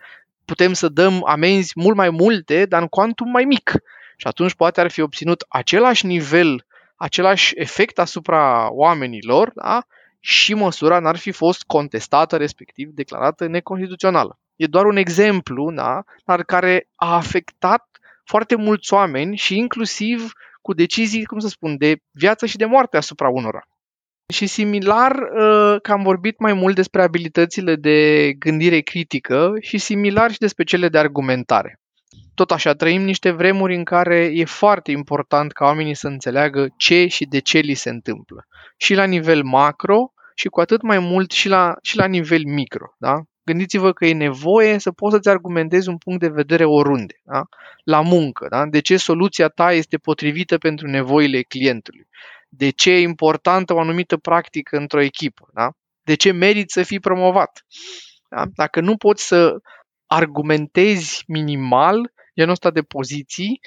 Putem 0.46 0.74
să 0.74 0.90
dăm 0.90 1.24
amenzi 1.26 1.72
mult 1.76 1.96
mai 1.96 2.10
multe, 2.10 2.66
dar 2.66 2.82
în 2.82 2.88
cuantum 2.88 3.30
mai 3.30 3.44
mic. 3.44 3.72
Și 4.16 4.28
atunci 4.28 4.54
poate 4.54 4.82
ar 4.82 4.92
fi 4.92 5.02
obținut 5.02 5.46
același 5.48 6.06
nivel, 6.06 6.66
același 6.96 7.54
efect 7.56 8.00
asupra 8.00 8.70
oamenilor 8.72 9.52
da? 9.56 9.84
și 10.20 10.54
măsura 10.54 11.00
n-ar 11.00 11.18
fi 11.18 11.32
fost 11.32 11.64
contestată, 11.64 12.38
respectiv 12.38 12.90
declarată 12.90 13.48
neconstituțională. 13.48 14.40
E 14.56 14.66
doar 14.66 14.86
un 14.86 14.96
exemplu 14.96 15.72
da? 15.72 16.04
dar 16.26 16.44
care 16.44 16.88
a 16.96 17.16
afectat 17.16 17.88
foarte 18.24 18.56
mulți 18.56 18.94
oameni 18.94 19.36
și 19.36 19.58
inclusiv 19.58 20.32
cu 20.62 20.74
decizii, 20.74 21.26
cum 21.26 21.40
să 21.40 21.48
spun, 21.48 21.78
de 21.78 22.02
viață 22.12 22.46
și 22.46 22.58
de 22.58 22.66
moarte 22.66 22.98
asupra 22.98 23.30
unora. 23.30 23.66
Și 24.32 24.48
similar 24.48 25.12
uh, 25.12 25.82
că 25.82 25.92
am 25.92 26.04
vorbit 26.04 26.40
mai 26.40 26.54
mult 26.54 26.76
despre 26.76 27.02
abilitățile 27.02 27.76
de 27.76 28.32
gândire 28.34 28.80
critică 28.80 29.52
și 29.60 29.78
similar 29.78 30.32
și 30.32 30.38
despre 30.38 30.64
cele 30.64 30.90
de 30.90 30.98
argumentare. 30.98 31.80
Tot 32.36 32.52
așa, 32.52 32.74
trăim 32.74 33.02
niște 33.02 33.32
vremuri 33.32 33.76
în 33.76 33.84
care 33.84 34.32
e 34.34 34.46
foarte 34.46 34.92
important 34.92 35.52
ca 35.52 35.66
oamenii 35.66 35.96
să 35.96 36.08
înțeleagă 36.08 36.68
ce 36.78 37.08
și 37.08 37.26
de 37.26 37.40
ce 37.40 37.60
li 37.60 37.74
se 37.74 37.90
întâmplă. 37.90 38.46
Și 38.78 38.94
la 38.94 39.04
nivel 39.04 39.44
macro 39.44 40.12
și 40.36 40.48
cu 40.48 40.60
atât 40.60 40.82
mai 40.82 41.00
mult 41.00 41.32
și 41.32 41.48
la, 41.48 41.74
și 41.82 41.98
la 41.98 42.06
nivel 42.06 42.42
micro. 42.46 42.86
Da? 42.98 43.22
Gândiți-vă 43.44 43.92
că 43.92 44.06
e 44.06 44.14
nevoie 44.14 44.78
să 44.78 44.92
poți 44.92 45.14
să-ți 45.14 45.30
argumentezi 45.30 45.90
un 45.90 45.98
punct 45.98 46.20
de 46.20 46.28
vedere 46.28 46.66
oriunde. 46.66 47.14
Da? 47.24 47.44
La 47.84 48.02
muncă. 48.02 48.48
Da? 48.50 48.66
De 48.66 48.80
ce 48.80 48.98
soluția 48.98 49.48
ta 49.48 49.72
este 49.72 49.98
potrivită 49.98 50.58
pentru 50.58 50.88
nevoile 50.88 51.42
clientului 51.42 52.08
de 52.54 52.70
ce 52.70 52.92
e 52.92 53.00
importantă 53.00 53.74
o 53.74 53.80
anumită 53.80 54.18
practică 54.18 54.78
într-o 54.78 55.02
echipă, 55.02 55.50
da? 55.54 55.72
de 56.02 56.16
ce 56.16 56.32
meriți 56.32 56.74
să 56.74 56.84
fii 56.84 57.00
promovat. 57.00 57.66
Da? 58.30 58.44
Dacă 58.56 58.80
nu 58.80 58.98
poți 58.98 59.28
să 59.28 59.58
argumentezi 60.06 61.24
minimal 61.28 62.12
genul 62.36 62.52
ăsta 62.52 62.72
de 62.72 62.82
poziții, 62.82 63.60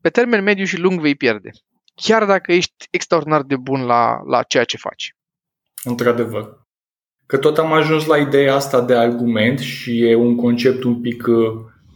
pe 0.00 0.10
termen 0.10 0.42
mediu 0.42 0.64
și 0.64 0.78
lung 0.78 1.00
vei 1.00 1.14
pierde. 1.14 1.50
Chiar 1.94 2.24
dacă 2.24 2.52
ești 2.52 2.86
extraordinar 2.90 3.42
de 3.42 3.56
bun 3.56 3.84
la, 3.84 4.20
la 4.26 4.42
ceea 4.42 4.64
ce 4.64 4.76
faci. 4.76 5.16
Într-adevăr. 5.84 6.62
Că 7.26 7.38
tot 7.38 7.58
am 7.58 7.72
ajuns 7.72 8.06
la 8.06 8.16
ideea 8.16 8.54
asta 8.54 8.80
de 8.80 8.94
argument 8.94 9.58
și 9.58 10.00
e 10.00 10.14
un 10.14 10.36
concept 10.36 10.82
un 10.82 11.00
pic 11.00 11.26
uh, 11.26 11.52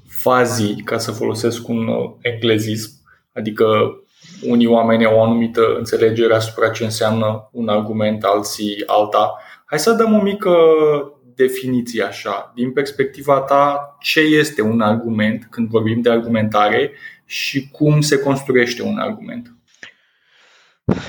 fazi, 0.09 0.83
ca 0.83 0.99
să 0.99 1.13
folosesc 1.13 1.69
un 1.69 1.87
uh, 1.87 2.11
englezism, 2.21 2.91
adică 3.33 3.67
unii 4.43 4.67
oameni 4.67 5.05
au 5.05 5.17
o 5.17 5.23
anumită 5.23 5.61
înțelegere 5.77 6.35
asupra 6.35 6.69
ce 6.69 6.85
înseamnă 6.85 7.49
un 7.53 7.69
argument, 7.69 8.23
alții 8.25 8.83
alta. 8.87 9.39
Hai 9.65 9.79
să 9.79 9.93
dăm 9.93 10.15
o 10.15 10.23
mică 10.23 10.55
definiție 11.35 12.03
așa, 12.03 12.53
din 12.55 12.73
perspectiva 12.73 13.41
ta, 13.41 13.97
ce 14.01 14.21
este 14.21 14.63
un 14.63 14.81
argument 14.81 15.47
când 15.51 15.69
vorbim 15.69 16.01
de 16.01 16.11
argumentare 16.11 16.93
și 17.25 17.69
cum 17.69 18.01
se 18.01 18.19
construiește 18.19 18.83
un 18.83 18.99
argument. 18.99 19.53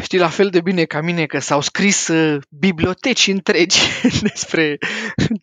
Știi 0.01 0.19
la 0.19 0.27
fel 0.27 0.50
de 0.50 0.62
bine 0.62 0.83
ca 0.83 1.01
mine 1.01 1.25
că 1.25 1.39
s-au 1.39 1.62
scris 1.62 2.07
uh, 2.07 2.41
biblioteci 2.50 3.27
întregi 3.27 3.79
despre, 4.29 4.77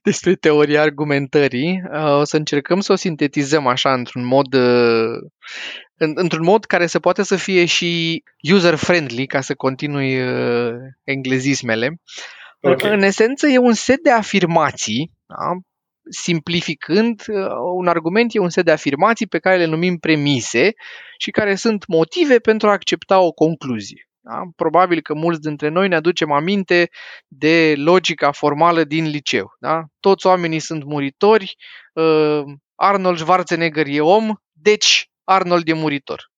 despre 0.03 0.35
teoria 0.35 0.83
argumentării. 0.83 1.83
Uh, 1.93 2.19
o 2.19 2.25
să 2.25 2.37
încercăm 2.37 2.81
să 2.81 2.93
o 2.93 2.97
sintetizăm 2.97 3.67
așa 3.67 3.93
într-un 3.93 4.25
mod 4.25 4.55
uh, 4.55 5.19
în, 5.99 6.13
într-un 6.15 6.45
mod 6.45 6.65
care 6.65 6.87
să 6.87 6.99
poate 6.99 7.23
să 7.23 7.37
fie 7.37 7.65
și 7.65 8.23
user-friendly, 8.53 9.27
ca 9.27 9.41
să 9.41 9.55
continui 9.55 10.23
uh, 10.23 10.75
englezismele. 11.05 12.01
Okay. 12.61 12.93
În 12.93 13.03
esență, 13.03 13.47
e 13.47 13.59
un 13.59 13.73
set 13.73 14.03
de 14.03 14.11
afirmații, 14.11 15.11
da? 15.27 15.51
simplificând, 16.11 17.23
uh, 17.27 17.49
un 17.77 17.87
argument 17.87 18.35
e 18.35 18.39
un 18.39 18.49
set 18.49 18.65
de 18.65 18.71
afirmații 18.71 19.27
pe 19.27 19.39
care 19.39 19.57
le 19.57 19.65
numim 19.65 19.97
premise 19.97 20.73
și 21.19 21.31
care 21.31 21.55
sunt 21.55 21.87
motive 21.87 22.39
pentru 22.39 22.69
a 22.69 22.73
accepta 22.73 23.21
o 23.21 23.33
concluzie. 23.33 24.09
Da? 24.21 24.43
Probabil 24.57 25.01
că 25.01 25.15
mulți 25.15 25.41
dintre 25.41 25.69
noi 25.69 25.89
ne 25.89 25.95
aducem 25.95 26.33
aminte 26.33 26.91
de 27.29 27.75
logica 27.77 28.31
formală 28.31 28.85
din 28.85 29.05
liceu. 29.05 29.57
Da? 29.61 29.83
Toți 30.01 30.27
oamenii 30.27 30.59
sunt 30.59 30.85
muritori, 30.85 31.57
uh, 31.93 32.43
Arnold 32.75 33.19
Schwarzenegger 33.19 33.87
e 33.87 34.01
om, 34.01 34.35
deci 34.53 35.11
Arnold 35.29 35.69
e 35.69 35.73
muritor. 35.73 36.31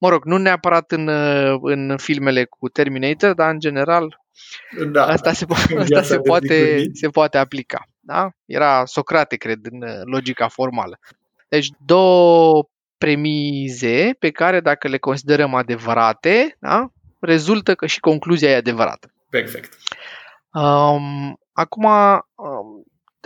Mă 0.00 0.08
rog, 0.08 0.24
nu 0.24 0.36
neapărat 0.36 0.92
în, 0.92 1.08
uh, 1.08 1.58
în 1.62 1.96
filmele 1.96 2.44
cu 2.44 2.68
Terminator, 2.68 3.34
dar 3.34 3.50
în 3.50 3.58
general 3.58 4.22
da, 4.92 5.06
asta, 5.06 5.32
se, 5.32 5.46
asta 5.80 6.02
se, 6.02 6.18
poate, 6.18 6.84
se 6.92 7.08
poate 7.08 7.38
aplica. 7.38 7.88
Da? 8.00 8.30
Era 8.44 8.84
Socrate, 8.84 9.36
cred, 9.36 9.58
în 9.70 9.82
uh, 9.82 10.00
logica 10.04 10.48
formală. 10.48 10.98
Deci 11.48 11.68
două 11.84 12.68
premize 12.98 14.16
pe 14.18 14.30
care 14.30 14.60
dacă 14.60 14.88
le 14.88 14.98
considerăm 14.98 15.54
adevărate, 15.54 16.56
da? 16.60 16.88
rezultă 17.20 17.74
că 17.74 17.86
și 17.86 18.00
concluzia 18.00 18.50
e 18.50 18.56
adevărată. 18.56 19.12
Perfect. 19.30 19.78
Um, 20.52 21.38
acum, 21.52 21.84
um, 21.84 22.73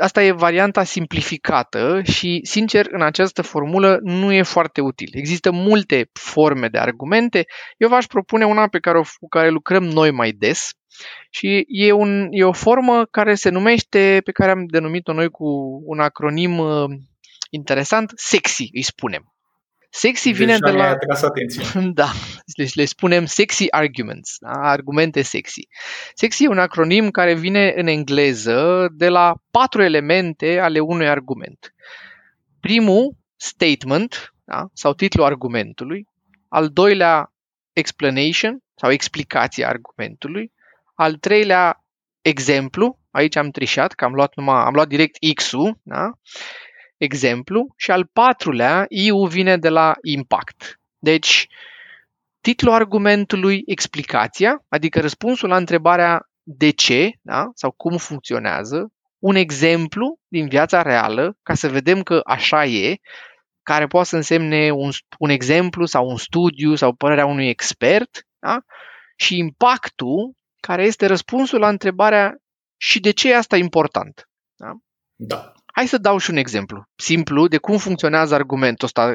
asta 0.01 0.23
e 0.23 0.31
varianta 0.31 0.85
simplificată 0.85 2.01
și, 2.03 2.41
sincer, 2.43 2.87
în 2.91 3.03
această 3.03 3.43
formulă 3.43 3.99
nu 4.03 4.33
e 4.33 4.43
foarte 4.43 4.81
util. 4.81 5.09
Există 5.13 5.51
multe 5.53 6.11
forme 6.13 6.69
de 6.69 6.79
argumente. 6.79 7.45
Eu 7.77 7.89
v-aș 7.89 8.07
propune 8.07 8.45
una 8.45 8.69
pe 8.69 8.79
care, 8.79 8.99
o, 8.99 9.03
cu 9.03 9.29
care 9.29 9.49
lucrăm 9.51 9.85
noi 9.85 10.11
mai 10.11 10.33
des 10.33 10.71
și 11.31 11.65
e, 11.69 11.93
un, 11.93 12.27
e 12.31 12.45
o 12.45 12.53
formă 12.53 13.05
care 13.05 13.35
se 13.35 13.49
numește, 13.49 14.21
pe 14.25 14.33
care 14.33 14.51
am 14.51 14.67
denumit-o 14.67 15.13
noi 15.13 15.29
cu 15.29 15.47
un 15.85 16.01
acronim 16.01 16.59
uh, 16.59 16.85
interesant, 17.51 18.13
sexy, 18.15 18.69
îi 18.73 18.83
spunem. 18.83 19.38
Sexy 19.91 20.33
vine 20.33 20.57
Deja 20.59 20.71
de 20.71 20.77
la... 20.77 20.89
atras 20.89 21.23
atenția. 21.23 21.63
Da, 21.93 22.11
deci 22.57 22.75
le 22.75 22.85
spunem 22.85 23.25
sexy 23.25 23.71
arguments, 23.71 24.37
da? 24.41 24.51
argumente 24.51 25.23
sexy. 25.23 25.69
Sexy 26.15 26.45
e 26.45 26.49
un 26.49 26.59
acronim 26.59 27.11
care 27.11 27.35
vine 27.35 27.73
în 27.77 27.87
engleză 27.87 28.89
de 28.93 29.09
la 29.09 29.35
patru 29.51 29.83
elemente 29.83 30.59
ale 30.59 30.79
unui 30.79 31.09
argument. 31.09 31.75
Primul, 32.61 33.17
statement, 33.37 34.35
da? 34.45 34.65
sau 34.73 34.95
titlul 34.95 35.25
argumentului. 35.25 36.07
Al 36.49 36.69
doilea, 36.69 37.33
explanation, 37.73 38.63
sau 38.75 38.91
explicația 38.91 39.69
argumentului. 39.69 40.53
Al 40.95 41.15
treilea, 41.15 41.85
exemplu, 42.23 42.99
aici 43.11 43.37
am 43.37 43.51
trișat, 43.51 43.93
că 43.93 44.05
am 44.05 44.15
luat, 44.15 44.35
numai, 44.35 44.65
am 44.65 44.75
luat 44.75 44.89
direct 44.89 45.17
X-ul, 45.35 45.79
da? 45.83 46.11
Exemplu, 46.99 47.75
și 47.77 47.91
al 47.91 48.07
patrulea, 48.13 48.87
I-ul 48.89 49.29
vine 49.29 49.57
de 49.57 49.69
la 49.69 49.95
impact. 50.03 50.81
Deci, 50.99 51.47
titlul 52.41 52.73
argumentului, 52.73 53.63
explicația, 53.67 54.65
adică 54.69 55.01
răspunsul 55.01 55.49
la 55.49 55.57
întrebarea 55.57 56.29
de 56.43 56.71
ce 56.71 57.11
da? 57.21 57.51
sau 57.55 57.71
cum 57.71 57.97
funcționează, 57.97 58.93
un 59.19 59.35
exemplu 59.35 60.19
din 60.29 60.49
viața 60.49 60.83
reală, 60.83 61.37
ca 61.43 61.55
să 61.55 61.69
vedem 61.69 62.03
că 62.03 62.21
așa 62.25 62.65
e, 62.65 62.97
care 63.63 63.87
poate 63.87 64.09
să 64.09 64.17
însemne 64.17 64.71
un, 64.71 64.91
un 65.19 65.31
exemplu 65.31 65.85
sau 65.85 66.09
un 66.09 66.17
studiu 66.17 66.75
sau 66.75 66.93
părerea 66.93 67.27
unui 67.27 67.49
expert, 67.49 68.27
da? 68.39 68.61
și 69.17 69.37
impactul, 69.37 70.33
care 70.61 70.85
este 70.85 71.07
răspunsul 71.07 71.59
la 71.59 71.69
întrebarea 71.69 72.37
și 72.77 73.01
de 73.01 73.11
ce 73.11 73.31
e 73.31 73.37
asta 73.37 73.57
important. 73.57 74.29
Da? 74.57 74.73
Da. 75.15 75.53
Hai 75.73 75.87
să 75.87 75.99
dau 75.99 76.19
și 76.19 76.31
un 76.31 76.37
exemplu 76.37 76.85
simplu 76.97 77.47
de 77.47 77.57
cum 77.57 77.77
funcționează 77.77 78.35
argumentul 78.35 78.87
ăsta. 78.87 79.15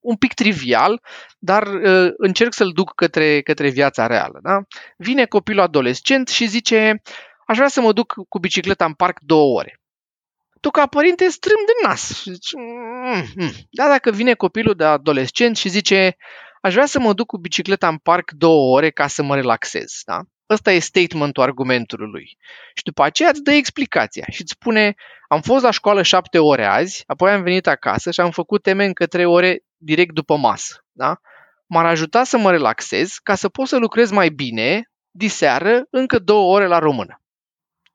Un 0.00 0.16
pic 0.16 0.34
trivial, 0.34 1.02
dar 1.38 1.66
uh, 1.66 2.12
încerc 2.16 2.52
să-l 2.52 2.70
duc 2.72 2.94
către, 2.94 3.40
către 3.40 3.68
viața 3.68 4.06
reală. 4.06 4.38
Da? 4.42 4.62
Vine 4.96 5.24
copilul 5.24 5.62
adolescent 5.62 6.28
și 6.28 6.46
zice, 6.46 7.02
aș 7.46 7.56
vrea 7.56 7.68
să 7.68 7.80
mă 7.80 7.92
duc 7.92 8.14
cu 8.28 8.38
bicicleta 8.38 8.84
în 8.84 8.92
parc 8.92 9.20
două 9.20 9.58
ore. 9.58 9.80
Tu 10.60 10.70
ca 10.70 10.86
părinte 10.86 11.28
strâm 11.28 11.58
de 11.66 11.86
nas. 11.88 12.24
Mm, 12.56 13.24
mm. 13.36 13.52
Da, 13.70 13.88
dacă 13.88 14.10
vine 14.10 14.34
copilul 14.34 14.74
de 14.74 14.84
adolescent 14.84 15.56
și 15.56 15.68
zice, 15.68 16.16
aș 16.60 16.72
vrea 16.72 16.86
să 16.86 17.00
mă 17.00 17.12
duc 17.12 17.26
cu 17.26 17.38
bicicleta 17.38 17.88
în 17.88 17.96
parc 17.96 18.30
două 18.30 18.76
ore 18.76 18.90
ca 18.90 19.06
să 19.06 19.22
mă 19.22 19.34
relaxez. 19.34 20.00
Da? 20.04 20.20
Ăsta 20.52 20.72
e 20.72 20.78
statementul 20.78 21.42
argumentului 21.42 22.10
lui. 22.10 22.36
Și 22.74 22.82
după 22.82 23.02
aceea 23.02 23.28
îți 23.28 23.42
dă 23.42 23.52
explicația 23.52 24.24
și 24.30 24.40
îți 24.40 24.52
spune 24.52 24.94
am 25.28 25.40
fost 25.40 25.64
la 25.64 25.70
școală 25.70 26.02
șapte 26.02 26.38
ore 26.38 26.64
azi, 26.64 27.02
apoi 27.06 27.30
am 27.30 27.42
venit 27.42 27.66
acasă 27.66 28.10
și 28.10 28.20
am 28.20 28.30
făcut 28.30 28.62
teme 28.62 28.84
încă 28.84 29.06
trei 29.06 29.24
ore 29.24 29.62
direct 29.76 30.14
după 30.14 30.36
masă. 30.36 30.84
Da? 30.92 31.20
M-ar 31.66 31.86
ajuta 31.86 32.24
să 32.24 32.38
mă 32.38 32.50
relaxez 32.50 33.14
ca 33.22 33.34
să 33.34 33.48
pot 33.48 33.68
să 33.68 33.76
lucrez 33.76 34.10
mai 34.10 34.28
bine 34.28 34.90
diseară 35.10 35.82
încă 35.90 36.18
două 36.18 36.54
ore 36.54 36.66
la 36.66 36.78
română. 36.78 37.22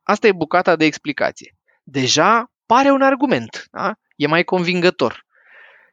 Asta 0.03 0.27
e 0.27 0.31
bucata 0.31 0.75
de 0.75 0.85
explicație. 0.85 1.57
Deja 1.83 2.51
pare 2.65 2.91
un 2.91 3.01
argument, 3.01 3.67
da? 3.71 3.93
e 4.15 4.27
mai 4.27 4.43
convingător. 4.43 5.25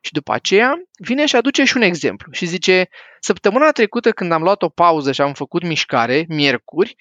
Și 0.04 0.12
după 0.12 0.32
aceea 0.32 0.74
vine 0.98 1.26
și 1.26 1.36
aduce 1.36 1.64
și 1.64 1.76
un 1.76 1.82
exemplu 1.82 2.32
și 2.32 2.46
zice, 2.46 2.88
săptămâna 3.20 3.70
trecută 3.70 4.10
când 4.10 4.32
am 4.32 4.42
luat 4.42 4.62
o 4.62 4.68
pauză 4.68 5.12
și 5.12 5.20
am 5.20 5.32
făcut 5.32 5.62
mișcare, 5.62 6.24
miercuri, 6.28 6.96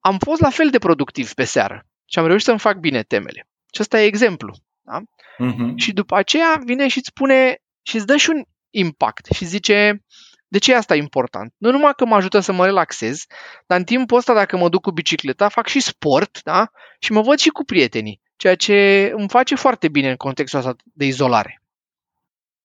am 0.00 0.18
fost 0.18 0.40
la 0.40 0.50
fel 0.50 0.70
de 0.70 0.78
productiv 0.78 1.32
pe 1.32 1.44
seară 1.44 1.86
și 2.04 2.18
am 2.18 2.26
reușit 2.26 2.46
să-mi 2.46 2.58
fac 2.58 2.76
bine 2.76 3.02
temele. 3.02 3.48
Și 3.72 3.80
ăsta 3.80 4.00
e 4.00 4.04
exemplu. 4.04 4.54
Da? 4.82 5.00
Uh-huh. 5.00 5.74
Și 5.76 5.92
după 5.92 6.16
aceea 6.16 6.60
vine 6.64 6.88
și 6.88 6.98
îți 6.98 7.08
spune 7.08 7.58
și 7.82 7.96
îți 7.96 8.06
dă 8.06 8.16
și 8.16 8.30
un 8.30 8.42
impact 8.70 9.26
și 9.34 9.44
zice 9.44 10.04
de 10.48 10.58
ce 10.58 10.72
e 10.72 10.76
asta 10.76 10.94
important? 10.94 11.54
Nu 11.56 11.70
numai 11.70 11.92
că 11.96 12.04
mă 12.04 12.14
ajută 12.14 12.40
să 12.40 12.52
mă 12.52 12.64
relaxez, 12.64 13.24
dar 13.66 13.78
în 13.78 13.84
timpul 13.84 14.18
ăsta 14.18 14.34
dacă 14.34 14.56
mă 14.56 14.68
duc 14.68 14.82
cu 14.82 14.90
bicicleta, 14.90 15.48
fac 15.48 15.66
și 15.66 15.80
sport 15.80 16.42
da? 16.42 16.70
și 16.98 17.12
mă 17.12 17.20
văd 17.20 17.38
și 17.38 17.48
cu 17.48 17.64
prietenii, 17.64 18.20
ceea 18.36 18.54
ce 18.54 19.10
îmi 19.16 19.28
face 19.28 19.54
foarte 19.54 19.88
bine 19.88 20.10
în 20.10 20.16
contextul 20.16 20.58
ăsta 20.58 20.76
de 20.82 21.04
izolare. 21.04 21.60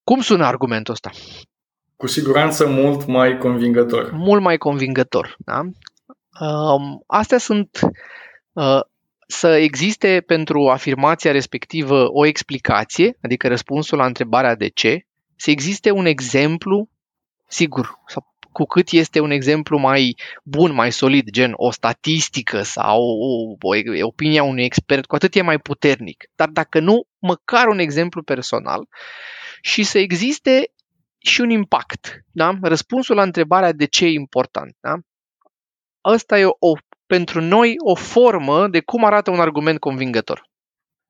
Cum 0.04 0.22
sună 0.22 0.46
argumentul 0.46 0.94
ăsta? 0.94 1.10
Cu 1.96 2.08
siguranță 2.08 2.68
mult 2.68 3.06
mai 3.06 3.38
convingător. 3.38 4.12
Mult 4.12 4.42
mai 4.42 4.58
convingător. 4.58 5.36
Da? 5.38 5.60
Um, 6.40 7.04
astea 7.08 7.38
sunt 7.38 7.80
uh, 8.52 8.80
să 9.28 9.48
existe 9.48 10.24
pentru 10.26 10.70
afirmația 10.70 11.32
respectivă 11.32 12.08
o 12.12 12.26
explicație, 12.26 13.18
adică 13.22 13.48
răspunsul 13.48 13.98
la 13.98 14.06
întrebarea 14.06 14.56
de 14.56 14.68
ce, 14.68 15.06
să 15.36 15.52
existe 15.52 15.92
un 15.92 16.06
exemplu, 16.06 16.90
sigur, 17.48 18.00
sau 18.08 18.32
cu 18.52 18.64
cât 18.64 18.90
este 18.90 19.20
un 19.20 19.32
exemplu 19.32 19.78
mai 19.78 20.16
bun, 20.44 20.74
mai 20.74 20.92
solid, 20.92 21.30
gen 21.30 21.54
o 21.56 21.72
statistică 21.72 22.62
sau 22.62 23.02
o, 23.02 23.56
o 23.62 24.06
opinia 24.06 24.44
unui 24.44 24.64
expert, 24.64 25.06
cu 25.06 25.16
atât 25.16 25.36
e 25.36 25.42
mai 25.42 25.58
puternic. 25.60 26.24
Dar 26.36 26.48
dacă 26.48 26.80
nu, 26.80 27.04
măcar 27.20 27.68
un 27.68 27.80
exemplu 27.80 28.24
personal 28.24 28.88
și 29.62 29.84
să 29.84 30.00
existe 30.00 30.72
și 31.18 31.42
un 31.42 31.50
impact. 31.50 32.24
Da? 32.32 32.58
Răspunsul 32.62 33.16
la 33.16 33.22
întrebarea 33.24 33.72
de 33.72 33.86
ce 33.86 34.06
e 34.06 34.10
important. 34.10 34.76
Da? 34.80 34.96
Asta 36.02 36.40
e 36.40 36.46
o, 36.46 36.74
pentru 37.06 37.42
noi 37.42 37.76
o 37.78 37.96
formă 37.96 38.68
de 38.68 38.80
cum 38.80 39.06
arată 39.06 39.32
un 39.32 39.40
argument 39.40 39.80
convingător. 39.80 40.50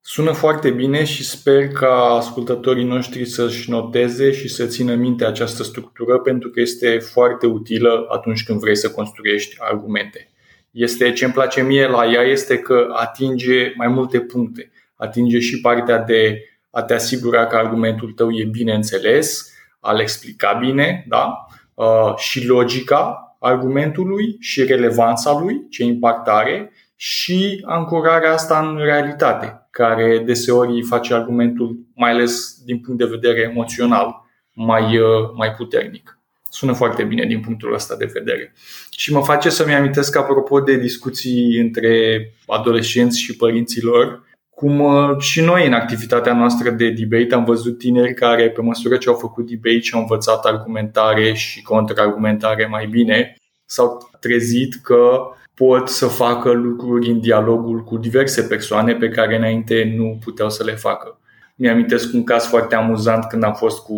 Sună 0.03 0.31
foarte 0.31 0.69
bine 0.69 1.03
și 1.03 1.23
sper 1.23 1.67
ca 1.67 1.93
ascultătorii 1.93 2.83
noștri 2.83 3.25
să-și 3.25 3.69
noteze 3.69 4.31
și 4.31 4.47
să 4.47 4.65
țină 4.65 4.95
minte 4.95 5.25
această 5.25 5.63
structură 5.63 6.19
pentru 6.19 6.49
că 6.49 6.59
este 6.59 6.97
foarte 6.99 7.45
utilă 7.45 8.05
atunci 8.09 8.43
când 8.43 8.59
vrei 8.59 8.77
să 8.77 8.91
construiești 8.91 9.55
argumente. 9.59 10.31
Este 10.71 11.11
ce 11.11 11.23
îmi 11.23 11.33
place 11.33 11.61
mie 11.61 11.87
la 11.87 12.05
ea 12.05 12.21
este 12.21 12.57
că 12.57 12.87
atinge 12.93 13.73
mai 13.75 13.87
multe 13.87 14.19
puncte. 14.19 14.71
Atinge 14.95 15.39
și 15.39 15.61
partea 15.61 15.97
de 15.97 16.50
a 16.71 16.81
te 16.83 16.93
asigura 16.93 17.45
că 17.47 17.55
argumentul 17.55 18.11
tău 18.11 18.31
e 18.31 18.43
bine 18.43 18.73
înțeles, 18.73 19.53
a-l 19.79 19.99
explica 19.99 20.53
bine, 20.53 21.05
da? 21.07 21.45
Uh, 21.73 22.15
și 22.15 22.45
logica 22.45 23.35
argumentului 23.39 24.37
și 24.39 24.63
relevanța 24.63 25.39
lui, 25.39 25.67
ce 25.69 25.83
impact 25.83 26.27
are 26.27 26.71
și 26.95 27.63
ancorarea 27.65 28.33
asta 28.33 28.59
în 28.59 28.77
realitate, 28.77 29.67
care 29.69 30.19
deseori 30.25 30.81
face 30.81 31.13
argumentul, 31.13 31.79
mai 31.95 32.11
ales 32.11 32.61
din 32.65 32.79
punct 32.79 32.99
de 32.99 33.05
vedere 33.05 33.41
emoțional, 33.41 34.15
mai, 34.53 34.97
uh, 34.97 35.29
mai 35.35 35.53
puternic. 35.53 36.19
Sună 36.49 36.73
foarte 36.73 37.03
bine 37.03 37.25
din 37.25 37.39
punctul 37.39 37.73
ăsta 37.73 37.95
de 37.95 38.09
vedere. 38.13 38.53
Și 38.89 39.13
mă 39.13 39.23
face 39.23 39.49
să-mi 39.49 39.73
amintesc, 39.73 40.15
apropo 40.15 40.59
de 40.59 40.77
discuții 40.77 41.59
între 41.59 42.25
adolescenți 42.47 43.19
și 43.19 43.35
părinților, 43.35 44.23
cum 44.61 44.79
uh, 44.79 45.17
și 45.19 45.41
noi 45.41 45.67
în 45.67 45.73
activitatea 45.73 46.33
noastră 46.33 46.69
de 46.69 46.89
debate 46.89 47.33
am 47.33 47.43
văzut 47.43 47.77
tineri 47.77 48.13
care, 48.13 48.49
pe 48.49 48.61
măsură 48.61 48.97
ce 48.97 49.09
au 49.09 49.15
făcut 49.15 49.49
debate 49.49 49.79
și 49.79 49.93
au 49.93 49.99
învățat 49.99 50.45
argumentare 50.45 51.33
și 51.33 51.61
contraargumentare 51.61 52.65
mai 52.65 52.87
bine, 52.87 53.35
s-au 53.65 54.09
trezit 54.19 54.75
că 54.75 55.19
pot 55.53 55.89
să 55.89 56.07
facă 56.07 56.51
lucruri 56.51 57.09
în 57.09 57.19
dialogul 57.19 57.83
cu 57.83 57.97
diverse 57.97 58.41
persoane 58.41 58.93
pe 58.93 59.09
care 59.09 59.37
înainte 59.37 59.93
nu 59.97 60.17
puteau 60.23 60.49
să 60.49 60.63
le 60.63 60.75
facă. 60.75 61.19
Mi-amintesc 61.55 62.13
un 62.13 62.23
caz 62.23 62.45
foarte 62.45 62.75
amuzant 62.75 63.25
când 63.25 63.43
am 63.43 63.53
fost 63.53 63.83
cu, 63.83 63.93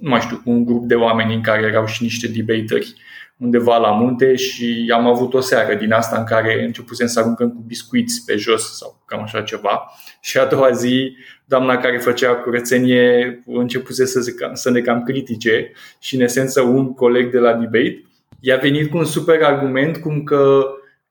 nu 0.00 0.08
mai 0.08 0.20
știu, 0.20 0.40
cu 0.44 0.50
un 0.50 0.64
grup 0.64 0.84
de 0.84 0.94
oameni 0.94 1.34
în 1.34 1.42
care 1.42 1.66
erau 1.66 1.86
și 1.86 2.02
niște 2.02 2.28
debateri 2.28 2.94
undeva 3.40 3.76
la 3.76 3.90
munte 3.90 4.36
și 4.36 4.92
am 4.94 5.06
avut 5.06 5.34
o 5.34 5.40
seară 5.40 5.74
din 5.74 5.92
asta 5.92 6.18
în 6.18 6.24
care 6.24 6.64
începusem 6.64 7.06
să 7.06 7.20
aruncăm 7.20 7.48
cu 7.48 7.64
biscuiți 7.66 8.24
pe 8.26 8.36
jos 8.36 8.76
sau 8.76 9.02
cam 9.06 9.22
așa 9.22 9.42
ceva. 9.42 9.90
Și 10.20 10.38
a 10.38 10.44
doua 10.44 10.70
zi, 10.70 11.16
doamna 11.44 11.76
care 11.76 11.98
făcea 11.98 12.34
curățenie 12.34 13.42
începuse 13.46 14.06
să, 14.06 14.20
să 14.52 14.70
ne 14.70 14.80
cam 14.80 15.02
critique 15.02 15.72
și 15.98 16.14
în 16.14 16.20
esență 16.20 16.60
un 16.60 16.94
coleg 16.94 17.30
de 17.30 17.38
la 17.38 17.52
debate 17.52 18.04
i-a 18.40 18.56
venit 18.56 18.90
cu 18.90 18.96
un 18.96 19.04
super 19.04 19.42
argument 19.42 19.96
cum 19.96 20.22
că 20.22 20.64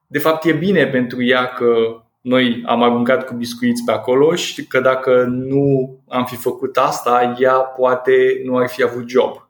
de 0.07 0.19
fapt 0.19 0.45
e 0.45 0.51
bine 0.51 0.87
pentru 0.87 1.23
ea 1.23 1.45
că 1.45 1.75
noi 2.21 2.63
am 2.65 2.83
aruncat 2.83 3.25
cu 3.25 3.33
biscuiți 3.33 3.83
pe 3.85 3.91
acolo 3.91 4.35
și 4.35 4.65
că 4.65 4.79
dacă 4.79 5.23
nu 5.27 5.95
am 6.07 6.25
fi 6.25 6.35
făcut 6.35 6.77
asta, 6.77 7.35
ea 7.39 7.53
poate 7.53 8.41
nu 8.45 8.57
ar 8.57 8.67
fi 8.67 8.83
avut 8.83 9.09
job. 9.09 9.48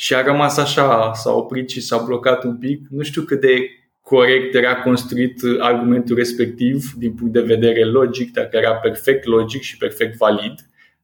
Și 0.00 0.14
a 0.14 0.22
rămas 0.22 0.56
așa, 0.56 1.12
s-a 1.12 1.30
oprit 1.30 1.70
și 1.70 1.80
s-a 1.80 1.98
blocat 1.98 2.44
un 2.44 2.56
pic. 2.56 2.86
Nu 2.90 3.02
știu 3.02 3.22
cât 3.22 3.40
de 3.40 3.70
corect 4.00 4.54
era 4.54 4.76
construit 4.76 5.40
argumentul 5.58 6.16
respectiv 6.16 6.92
din 6.96 7.14
punct 7.14 7.32
de 7.32 7.40
vedere 7.40 7.84
logic, 7.84 8.32
dacă 8.32 8.56
era 8.56 8.74
perfect 8.74 9.24
logic 9.24 9.62
și 9.62 9.76
perfect 9.76 10.16
valid, 10.16 10.54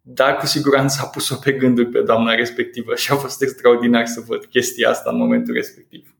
dar 0.03 0.37
cu 0.37 0.47
siguranță 0.47 1.01
a 1.03 1.07
pus-o 1.07 1.37
pe 1.45 1.53
gânduri 1.53 1.89
pe 1.89 2.01
doamna 2.01 2.35
respectivă 2.35 2.95
și 2.95 3.13
a 3.13 3.15
fost 3.15 3.43
extraordinar 3.43 4.07
să 4.07 4.23
văd 4.27 4.45
chestia 4.45 4.91
asta 4.91 5.11
în 5.11 5.17
momentul 5.17 5.55
respectiv. 5.55 6.15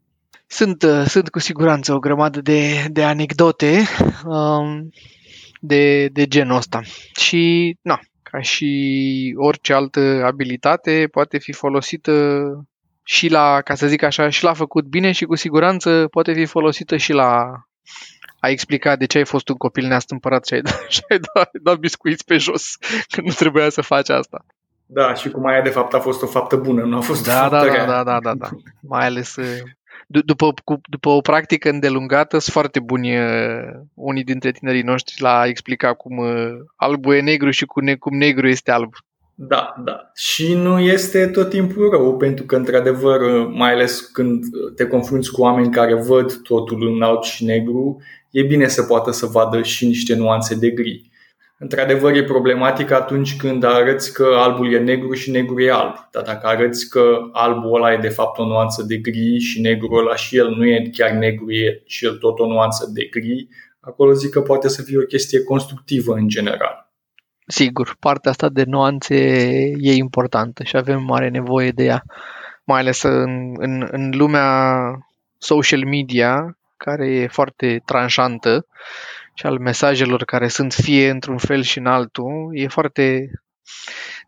Sunt, 0.47 0.83
uh, 0.83 1.05
sunt 1.07 1.29
cu 1.29 1.39
siguranță 1.39 1.93
o 1.93 1.99
grămadă 1.99 2.41
de, 2.41 2.85
de 2.89 3.03
anecdote 3.03 3.83
um, 4.25 4.91
de, 5.61 6.07
de 6.07 6.27
genul 6.27 6.57
ăsta. 6.57 6.81
Și, 7.15 7.75
na, 7.83 8.01
ca 8.37 8.43
și 8.43 9.35
orice 9.37 9.73
altă 9.73 10.01
abilitate, 10.25 11.09
poate 11.11 11.39
fi 11.39 11.53
folosită 11.53 12.13
și 13.03 13.29
la, 13.29 13.61
ca 13.61 13.75
să 13.75 13.87
zic 13.87 14.03
așa, 14.03 14.29
și 14.29 14.45
la 14.45 14.53
făcut 14.53 14.85
bine 14.85 15.13
și 15.13 15.25
cu 15.25 15.35
siguranță 15.35 16.07
poate 16.11 16.33
fi 16.33 16.45
folosită 16.45 16.97
și 16.97 17.13
la 17.13 17.53
a 18.41 18.49
explica 18.49 18.97
de 18.97 19.07
ce 19.07 19.19
ai 19.19 19.25
fost 19.25 19.49
un 19.49 19.57
copil 19.57 19.87
neastâmpărat 19.87 20.47
și 20.47 20.55
ai, 20.55 20.61
dat, 20.61 20.87
și 20.95 21.01
ai 21.09 21.19
dat, 21.35 21.51
dat 21.63 21.79
biscuiți 21.79 22.25
pe 22.25 22.37
jos 22.37 22.77
când 23.11 23.27
nu 23.27 23.33
trebuia 23.33 23.69
să 23.69 23.81
faci 23.81 24.09
asta. 24.09 24.45
Da, 24.87 25.15
și 25.15 25.31
cum 25.31 25.47
aia 25.47 25.63
de 25.63 25.71
fapt 25.71 25.95
a 25.95 25.99
fost 26.01 26.23
o 26.23 26.27
faptă 26.27 26.57
bună, 26.57 26.83
nu 26.83 26.97
a 26.97 27.01
fost 27.01 27.27
da, 27.27 27.47
o 27.47 27.49
da, 27.49 27.59
faptă 27.59 27.67
da, 27.67 27.73
rea. 27.73 27.87
da, 27.87 28.05
da, 28.05 28.21
da, 28.21 28.35
da. 28.35 28.49
Mai 28.81 29.07
ales 29.07 29.37
uh, 29.37 29.63
după, 30.07 30.55
cu, 30.65 30.81
după 30.89 31.09
o 31.09 31.21
practică 31.21 31.69
îndelungată, 31.69 32.39
sunt 32.39 32.55
foarte 32.55 32.81
buni 32.81 33.19
uh, 33.19 33.69
unii 33.95 34.25
dintre 34.25 34.51
tinerii 34.51 34.83
noștri 34.83 35.23
la 35.23 35.39
a 35.39 35.47
explica 35.47 35.95
cum 35.95 36.19
uh, 36.19 36.49
albul 36.77 37.15
e 37.15 37.21
negru 37.21 37.51
și 37.51 37.65
cum, 37.65 37.85
ne, 37.85 37.95
cum 37.95 38.17
negru 38.17 38.49
este 38.49 38.71
alb. 38.71 38.93
Da, 39.39 39.75
da. 39.85 40.11
Și 40.15 40.55
nu 40.55 40.79
este 40.81 41.27
tot 41.27 41.49
timpul 41.49 41.91
rău, 41.91 42.17
pentru 42.17 42.45
că, 42.45 42.57
într-adevăr, 42.57 43.47
mai 43.47 43.73
ales 43.73 44.01
când 44.01 44.45
te 44.77 44.87
confrunți 44.87 45.33
cu 45.33 45.41
oameni 45.41 45.73
care 45.73 45.95
văd 45.95 46.33
totul 46.43 46.95
în 46.95 47.03
alb 47.03 47.23
și 47.23 47.45
negru, 47.45 48.03
e 48.31 48.43
bine 48.43 48.69
să 48.69 48.83
poată 48.83 49.11
să 49.11 49.27
vadă 49.27 49.63
și 49.63 49.87
niște 49.87 50.15
nuanțe 50.15 50.55
de 50.55 50.71
gri. 50.71 51.11
Într-adevăr, 51.59 52.15
e 52.15 52.25
problematic 52.25 52.91
atunci 52.91 53.37
când 53.37 53.65
arăți 53.65 54.13
că 54.13 54.27
albul 54.35 54.73
e 54.73 54.79
negru 54.79 55.15
și 55.15 55.31
negru 55.31 55.61
e 55.61 55.71
alb. 55.71 55.95
Dar 56.11 56.23
dacă 56.23 56.47
arăți 56.47 56.89
că 56.89 57.19
albul 57.33 57.75
ăla 57.75 57.93
e 57.93 57.97
de 57.97 58.09
fapt 58.09 58.39
o 58.39 58.47
nuanță 58.47 58.83
de 58.83 58.97
gri 58.97 59.39
și 59.39 59.61
negru 59.61 59.95
ăla 59.95 60.17
și 60.17 60.37
el 60.37 60.49
nu 60.49 60.67
e 60.67 60.91
chiar 60.93 61.11
negru, 61.11 61.51
e 61.51 61.83
și 61.87 62.05
el 62.05 62.17
tot 62.17 62.39
o 62.39 62.47
nuanță 62.47 62.91
de 62.93 63.05
gri, 63.05 63.49
acolo 63.81 64.13
zic 64.13 64.31
că 64.31 64.41
poate 64.41 64.69
să 64.69 64.83
fie 64.83 64.99
o 64.99 65.03
chestie 65.03 65.43
constructivă 65.43 66.15
în 66.15 66.29
general. 66.29 66.91
Sigur, 67.47 67.97
partea 68.01 68.31
asta 68.31 68.49
de 68.49 68.65
nuanțe 68.67 69.15
e 69.79 69.93
importantă 69.93 70.63
și 70.63 70.77
avem 70.77 71.03
mare 71.03 71.29
nevoie 71.29 71.71
de 71.71 71.85
ea, 71.85 72.03
mai 72.65 72.81
ales 72.81 73.03
în, 73.03 73.55
în, 73.57 73.89
în 73.91 74.11
lumea 74.15 74.51
social 75.39 75.85
media, 75.85 76.59
care 76.77 77.07
e 77.11 77.27
foarte 77.27 77.83
tranșantă 77.85 78.67
și 79.39 79.47
al 79.47 79.59
mesajelor 79.59 80.25
care 80.25 80.49
sunt 80.49 80.73
fie 80.73 81.11
într-un 81.11 81.39
fel 81.39 81.63
și 81.63 81.79
în 81.79 81.87
altul, 81.87 82.51
e 82.53 82.69
foarte... 82.69 83.31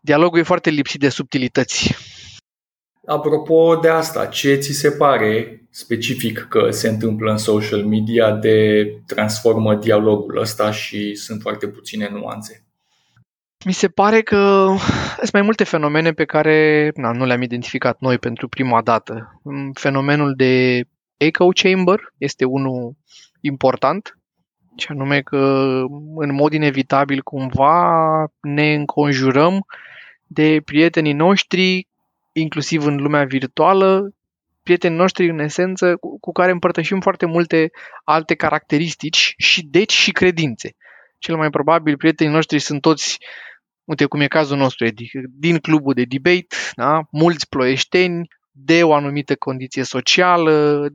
Dialogul 0.01 0.39
e 0.39 0.43
foarte 0.43 0.69
lipsit 0.69 0.99
de 0.99 1.09
subtilități. 1.09 1.95
Apropo 3.05 3.75
de 3.75 3.89
asta, 3.89 4.25
ce 4.25 4.55
ți 4.55 4.71
se 4.71 4.91
pare 4.91 5.61
specific 5.69 6.45
că 6.49 6.71
se 6.71 6.89
întâmplă 6.89 7.31
în 7.31 7.37
social 7.37 7.85
media 7.85 8.31
de 8.31 8.85
transformă 9.05 9.75
dialogul 9.75 10.37
ăsta 10.37 10.71
și 10.71 11.15
sunt 11.15 11.41
foarte 11.41 11.67
puține 11.67 12.09
nuanțe? 12.11 12.63
Mi 13.65 13.73
se 13.73 13.87
pare 13.87 14.21
că 14.21 14.73
sunt 15.17 15.31
mai 15.31 15.41
multe 15.41 15.63
fenomene 15.63 16.11
pe 16.11 16.25
care 16.25 16.91
na, 16.95 17.11
nu 17.11 17.25
le-am 17.25 17.41
identificat 17.41 17.99
noi 17.99 18.17
pentru 18.17 18.47
prima 18.47 18.81
dată. 18.81 19.41
Fenomenul 19.73 20.33
de 20.35 20.83
echo 21.17 21.47
chamber 21.47 21.99
este 22.17 22.45
unul 22.45 22.95
important, 23.41 24.18
și 24.79 24.87
anume 24.89 25.21
că 25.21 25.37
în 26.15 26.33
mod 26.33 26.53
inevitabil 26.53 27.21
cumva 27.21 28.25
ne 28.41 28.73
înconjurăm 28.73 29.65
de 30.27 30.61
prietenii 30.65 31.13
noștri, 31.13 31.87
inclusiv 32.31 32.85
în 32.85 32.95
lumea 32.95 33.23
virtuală, 33.23 34.13
prietenii 34.63 34.97
noștri 34.97 35.29
în 35.29 35.39
esență 35.39 35.95
cu, 35.95 36.19
cu 36.19 36.31
care 36.31 36.51
împărtășim 36.51 36.99
foarte 36.99 37.25
multe 37.25 37.71
alte 38.03 38.35
caracteristici 38.35 39.33
și 39.37 39.65
deci 39.65 39.91
și 39.91 40.11
credințe. 40.11 40.75
Cel 41.17 41.35
mai 41.35 41.49
probabil 41.49 41.97
prietenii 41.97 42.33
noștri 42.33 42.59
sunt 42.59 42.81
toți 42.81 43.17
uite 43.83 44.05
cum 44.05 44.19
e 44.19 44.27
cazul 44.27 44.57
nostru, 44.57 44.85
adică 44.85 45.19
din 45.39 45.57
clubul 45.57 45.93
de 45.93 46.03
debate, 46.03 46.55
da? 46.75 47.01
mulți 47.11 47.49
ploieșteni, 47.49 48.27
de 48.63 48.83
o 48.83 48.93
anumită 48.93 49.35
condiție 49.35 49.83
socială, 49.83 50.87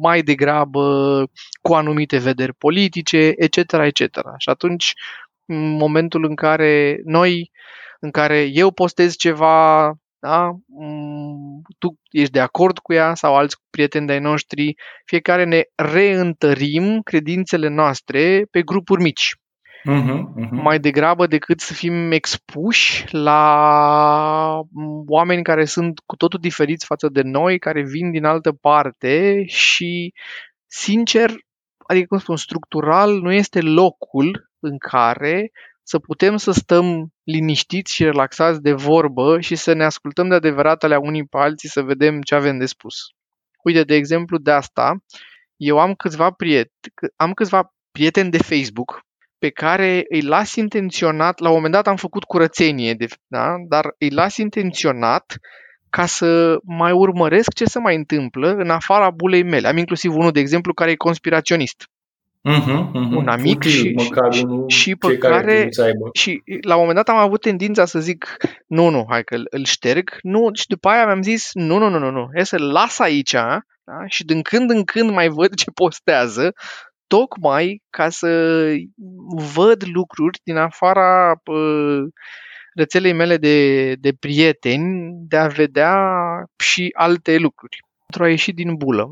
mai 0.00 0.22
degrabă 0.22 1.24
cu 1.62 1.74
anumite 1.74 2.18
vederi 2.18 2.54
politice, 2.54 3.32
etc., 3.36 3.72
etc. 3.72 4.00
Și 4.36 4.48
atunci, 4.48 4.92
în 5.46 5.76
momentul 5.76 6.24
în 6.24 6.34
care 6.34 7.00
noi, 7.04 7.50
în 8.00 8.10
care 8.10 8.42
eu 8.52 8.70
postez 8.70 9.16
ceva, 9.16 9.92
da, 10.18 10.50
tu 11.78 12.00
ești 12.10 12.32
de 12.32 12.40
acord 12.40 12.78
cu 12.78 12.92
ea 12.92 13.14
sau 13.14 13.36
alți 13.36 13.56
prieteni 13.70 14.06
de-ai 14.06 14.20
noștri, 14.20 14.74
fiecare 15.04 15.44
ne 15.44 15.62
reîntărim 15.74 17.00
credințele 17.00 17.68
noastre 17.68 18.46
pe 18.50 18.62
grupuri 18.62 19.02
mici. 19.02 19.34
Uh-huh, 19.88 20.24
uh-huh. 20.36 20.50
Mai 20.50 20.78
degrabă 20.78 21.26
decât 21.26 21.60
să 21.60 21.72
fim 21.72 22.10
expuși 22.10 23.04
la 23.10 24.60
oameni 25.06 25.42
care 25.42 25.64
sunt 25.64 25.98
cu 26.06 26.16
totul 26.16 26.40
diferiți 26.40 26.86
față 26.86 27.08
de 27.08 27.22
noi, 27.22 27.58
care 27.58 27.82
vin 27.82 28.10
din 28.10 28.24
altă 28.24 28.52
parte 28.52 29.44
și, 29.46 30.12
sincer, 30.66 31.30
adică 31.86 32.06
cum 32.06 32.18
spun, 32.18 32.36
structural 32.36 33.20
nu 33.20 33.32
este 33.32 33.60
locul 33.60 34.50
în 34.58 34.78
care 34.78 35.50
să 35.82 35.98
putem 35.98 36.36
să 36.36 36.50
stăm 36.50 37.12
liniștiți 37.22 37.94
și 37.94 38.04
relaxați 38.04 38.62
de 38.62 38.72
vorbă 38.72 39.40
și 39.40 39.54
să 39.54 39.72
ne 39.72 39.84
ascultăm 39.84 40.28
de 40.28 40.34
adevăratele 40.34 40.96
unii 40.96 41.26
pe 41.26 41.38
alții 41.38 41.68
să 41.68 41.82
vedem 41.82 42.20
ce 42.20 42.34
avem 42.34 42.58
de 42.58 42.66
spus. 42.66 42.94
Uite, 43.62 43.82
de 43.82 43.94
exemplu, 43.94 44.38
de 44.38 44.50
asta, 44.50 44.96
eu 45.56 45.78
am 45.78 45.94
câțiva 45.94 46.30
prieteni, 46.30 46.70
am 47.16 47.32
câțiva 47.32 47.74
prieteni 47.90 48.30
de 48.30 48.38
Facebook 48.38 49.05
pe 49.38 49.50
care 49.50 50.04
îi 50.08 50.22
las 50.22 50.54
intenționat, 50.54 51.38
la 51.38 51.48
un 51.48 51.54
moment 51.54 51.72
dat 51.72 51.86
am 51.86 51.96
făcut 51.96 52.24
curățenie, 52.24 52.94
de, 52.94 53.06
da? 53.26 53.54
dar 53.68 53.94
îi 53.98 54.10
las 54.10 54.36
intenționat 54.36 55.36
ca 55.90 56.06
să 56.06 56.56
mai 56.64 56.92
urmăresc 56.92 57.52
ce 57.52 57.64
se 57.64 57.78
mai 57.78 57.96
întâmplă 57.96 58.54
în 58.54 58.70
afara 58.70 59.10
bulei 59.10 59.42
mele. 59.42 59.68
Am 59.68 59.76
inclusiv 59.76 60.14
unul, 60.14 60.30
de 60.30 60.40
exemplu, 60.40 60.74
care 60.74 60.90
e 60.90 60.96
conspiraționist. 60.96 61.88
Uh-huh, 62.48 62.90
uh-huh. 62.90 63.16
Un 63.16 63.28
amic 63.28 63.56
Util, 63.56 63.70
și, 63.70 63.92
măcar 63.96 64.32
și, 64.32 64.46
și 64.66 64.96
pe 64.96 65.18
care, 65.18 65.68
care 65.76 65.98
și 66.12 66.42
la 66.60 66.74
un 66.74 66.80
moment 66.80 66.96
dat 66.96 67.08
am 67.08 67.20
avut 67.20 67.40
tendința 67.40 67.84
să 67.84 67.98
zic 67.98 68.36
nu, 68.66 68.88
nu, 68.88 69.06
hai 69.08 69.24
că 69.24 69.36
îl 69.50 69.64
șterg, 69.64 70.10
nu, 70.22 70.50
și 70.52 70.66
după 70.66 70.88
aia 70.88 71.04
mi-am 71.04 71.22
zis 71.22 71.50
nu, 71.52 71.78
nu, 71.78 71.88
nu, 71.88 71.98
nu, 71.98 72.10
nu, 72.10 72.28
e 72.32 72.42
să-l 72.42 72.72
las 72.72 72.98
aici 72.98 73.34
da? 73.84 74.06
și 74.06 74.24
din 74.24 74.42
când 74.42 74.70
în 74.70 74.84
când 74.84 75.10
mai 75.10 75.28
văd 75.28 75.54
ce 75.54 75.70
postează, 75.70 76.52
tocmai 77.06 77.82
ca 77.90 78.08
să 78.08 78.28
văd 79.54 79.82
lucruri 79.92 80.40
din 80.44 80.56
afara 80.56 81.40
uh, 81.44 82.02
rețelei 82.74 83.12
mele 83.12 83.36
de, 83.36 83.92
de 83.94 84.12
prieteni, 84.20 85.12
de 85.28 85.36
a 85.36 85.46
vedea 85.46 85.96
și 86.58 86.90
alte 86.96 87.36
lucruri, 87.36 87.78
pentru 88.06 88.24
a 88.24 88.28
ieși 88.28 88.52
din 88.52 88.74
bulă 88.74 89.10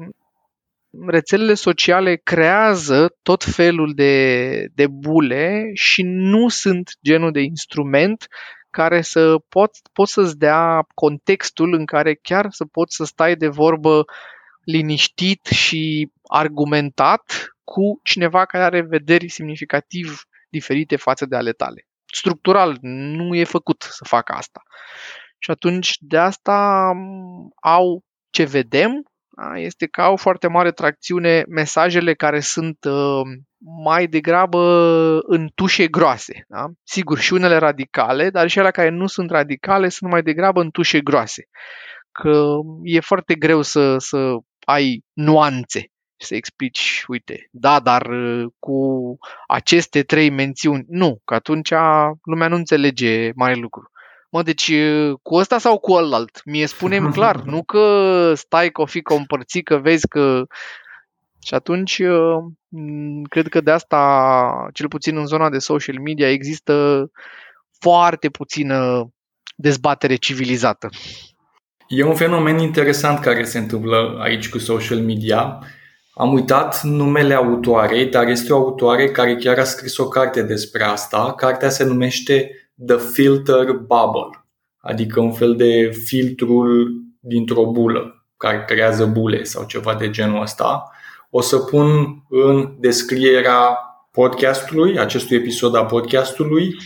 rețelele 1.06 1.54
sociale 1.54 2.16
creează 2.16 3.16
tot 3.22 3.44
felul 3.44 3.92
de, 3.94 4.66
de 4.74 4.86
bule 4.86 5.70
și 5.74 6.02
nu 6.02 6.48
sunt 6.48 6.90
genul 7.02 7.32
de 7.32 7.40
instrument 7.40 8.26
care 8.70 9.00
să 9.00 9.36
pot, 9.48 9.70
pot 9.92 10.08
să-ți 10.08 10.38
dea 10.38 10.86
contextul 10.94 11.74
în 11.74 11.84
care 11.84 12.14
chiar 12.14 12.46
să 12.50 12.64
poți 12.64 12.96
să 12.96 13.04
stai 13.04 13.36
de 13.36 13.48
vorbă 13.48 14.04
liniștit 14.64 15.46
și 15.46 16.10
argumentat 16.22 17.53
cu 17.64 18.00
cineva 18.02 18.44
care 18.44 18.64
are 18.64 18.80
vederi 18.80 19.28
semnificativ 19.28 20.22
diferite 20.48 20.96
față 20.96 21.26
de 21.26 21.36
ale 21.36 21.52
tale. 21.52 21.86
Structural 22.12 22.78
nu 22.80 23.34
e 23.34 23.44
făcut 23.44 23.82
să 23.82 24.04
facă 24.04 24.32
asta. 24.32 24.62
Și 25.38 25.50
atunci 25.50 25.96
de 25.98 26.18
asta 26.18 26.90
au 27.60 28.04
ce 28.30 28.44
vedem 28.44 29.02
da, 29.36 29.58
este 29.58 29.86
că 29.86 30.00
au 30.00 30.16
foarte 30.16 30.48
mare 30.48 30.70
tracțiune 30.70 31.44
mesajele 31.48 32.14
care 32.14 32.40
sunt 32.40 32.84
uh, 32.84 33.22
mai 33.84 34.06
degrabă 34.06 34.60
în 35.22 35.48
tușe 35.54 35.86
groase. 35.86 36.44
Da? 36.48 36.66
Sigur, 36.82 37.18
și 37.18 37.32
unele 37.32 37.56
radicale, 37.56 38.30
dar 38.30 38.48
și 38.48 38.58
alea 38.58 38.70
care 38.70 38.88
nu 38.88 39.06
sunt 39.06 39.30
radicale 39.30 39.88
sunt 39.88 40.10
mai 40.10 40.22
degrabă 40.22 40.60
în 40.60 40.70
tușe 40.70 41.00
groase. 41.00 41.44
Că 42.12 42.44
e 42.82 43.00
foarte 43.00 43.34
greu 43.34 43.62
să, 43.62 43.98
să 43.98 44.36
ai 44.66 45.00
nuanțe 45.12 45.90
și 46.16 46.26
să 46.26 46.34
explici, 46.34 47.04
uite, 47.08 47.48
da, 47.50 47.80
dar 47.80 48.06
uh, 48.06 48.44
cu 48.58 49.18
aceste 49.46 50.02
trei 50.02 50.30
mențiuni, 50.30 50.84
nu, 50.88 51.20
că 51.24 51.34
atunci 51.34 51.72
lumea 52.22 52.48
nu 52.48 52.56
înțelege 52.56 53.30
mare 53.34 53.54
lucru. 53.54 53.90
Mă, 54.30 54.42
deci 54.42 54.72
cu 55.22 55.34
ăsta 55.34 55.58
sau 55.58 55.78
cu 55.78 55.92
ălalt? 55.92 56.40
Mie 56.44 56.66
spunem 56.66 57.10
clar, 57.16 57.40
nu 57.42 57.62
că 57.62 58.32
stai 58.34 58.70
cu 58.70 58.80
o 58.80 58.86
fică 58.86 59.14
împărțit, 59.14 59.64
că 59.64 59.76
vezi 59.76 60.08
că... 60.08 60.42
Și 61.46 61.54
atunci, 61.54 62.02
cred 63.28 63.48
că 63.48 63.60
de 63.60 63.70
asta, 63.70 64.68
cel 64.72 64.88
puțin 64.88 65.16
în 65.16 65.26
zona 65.26 65.50
de 65.50 65.58
social 65.58 65.98
media, 65.98 66.30
există 66.30 67.06
foarte 67.80 68.28
puțină 68.28 69.08
dezbatere 69.56 70.14
civilizată. 70.14 70.88
E 71.88 72.04
un 72.04 72.14
fenomen 72.14 72.58
interesant 72.58 73.18
care 73.18 73.44
se 73.44 73.58
întâmplă 73.58 74.18
aici 74.20 74.48
cu 74.48 74.58
social 74.58 74.98
media. 74.98 75.58
Am 76.14 76.32
uitat 76.32 76.82
numele 76.82 77.34
autoarei, 77.34 78.06
dar 78.06 78.28
este 78.28 78.52
o 78.52 78.56
autoare 78.56 79.10
care 79.10 79.36
chiar 79.36 79.58
a 79.58 79.64
scris 79.64 79.96
o 79.96 80.08
carte 80.08 80.42
despre 80.42 80.84
asta. 80.84 81.34
Cartea 81.36 81.68
se 81.68 81.84
numește 81.84 82.50
the 82.86 82.96
filter 83.12 83.72
bubble, 83.72 84.44
adică 84.78 85.20
un 85.20 85.32
fel 85.32 85.56
de 85.56 85.90
filtrul 86.04 87.02
dintr-o 87.20 87.70
bulă 87.70 88.26
care 88.36 88.64
creează 88.66 89.06
bule 89.06 89.42
sau 89.42 89.64
ceva 89.64 89.94
de 89.94 90.10
genul 90.10 90.42
ăsta. 90.42 90.90
O 91.30 91.40
să 91.40 91.58
pun 91.58 91.86
în 92.28 92.74
descrierea 92.78 93.78
podcastului, 94.10 94.98
acestui 94.98 95.36
episod 95.36 95.76
a 95.76 95.84
podcastului, 95.84 96.76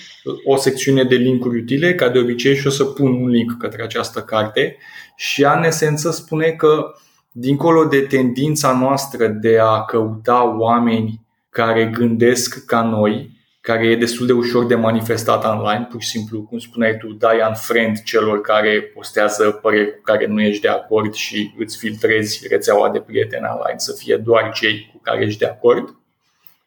o 0.45 0.57
secțiune 0.57 1.03
de 1.03 1.15
linkuri 1.15 1.59
utile, 1.59 1.95
ca 1.95 2.09
de 2.09 2.19
obicei, 2.19 2.57
și 2.57 2.67
o 2.67 2.71
să 2.71 2.85
pun 2.85 3.13
un 3.13 3.29
link 3.29 3.57
către 3.59 3.83
această 3.83 4.21
carte 4.21 4.77
și 5.17 5.43
ea, 5.43 5.57
în 5.57 5.65
esență, 5.65 6.11
spune 6.11 6.51
că 6.51 6.93
dincolo 7.41 7.85
de 7.85 8.01
tendința 8.01 8.79
noastră 8.79 9.27
de 9.27 9.59
a 9.59 9.85
căuta 9.85 10.57
oameni 10.59 11.27
care 11.51 11.85
gândesc 11.85 12.65
ca 12.65 12.83
noi, 12.83 13.31
care 13.61 13.87
e 13.87 13.97
destul 13.97 14.27
de 14.27 14.33
ușor 14.33 14.67
de 14.67 14.75
manifestat 14.75 15.45
online, 15.45 15.87
pur 15.91 16.03
și 16.03 16.09
simplu, 16.09 16.43
cum 16.43 16.59
spuneai 16.59 16.97
tu, 16.97 17.13
dai 17.13 17.37
un 17.49 17.55
friend 17.55 18.03
celor 18.03 18.41
care 18.41 18.83
postează 18.95 19.51
păreri 19.51 19.95
cu 19.95 20.01
care 20.03 20.27
nu 20.27 20.41
ești 20.41 20.63
de 20.63 20.69
acord 20.69 21.15
și 21.15 21.55
îți 21.59 21.77
filtrezi 21.77 22.49
rețeaua 22.49 22.91
de 22.91 23.01
prieteni 23.01 23.49
online 23.55 23.79
să 23.79 23.95
fie 23.99 24.17
doar 24.17 24.53
cei 24.53 24.91
cu 24.93 25.01
care 25.03 25.25
ești 25.25 25.39
de 25.39 25.47
acord. 25.47 25.97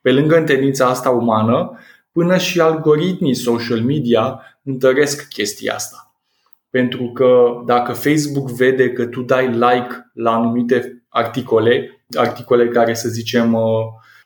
Pe 0.01 0.11
lângă 0.11 0.37
întâlnița 0.37 0.87
asta 0.87 1.09
umană, 1.09 1.79
până 2.11 2.37
și 2.37 2.59
algoritmii 2.59 3.35
social 3.35 3.81
media 3.81 4.41
întăresc 4.63 5.27
chestia 5.27 5.73
asta. 5.73 6.10
Pentru 6.71 7.11
că 7.11 7.61
dacă 7.65 7.93
Facebook 7.93 8.49
vede 8.49 8.91
că 8.91 9.05
tu 9.05 9.21
dai 9.21 9.47
like 9.47 10.11
la 10.13 10.31
anumite 10.31 11.03
articole, 11.09 12.03
articole 12.17 12.67
care 12.67 12.93
să 12.93 13.09
zicem 13.09 13.53
uh, 13.53 13.63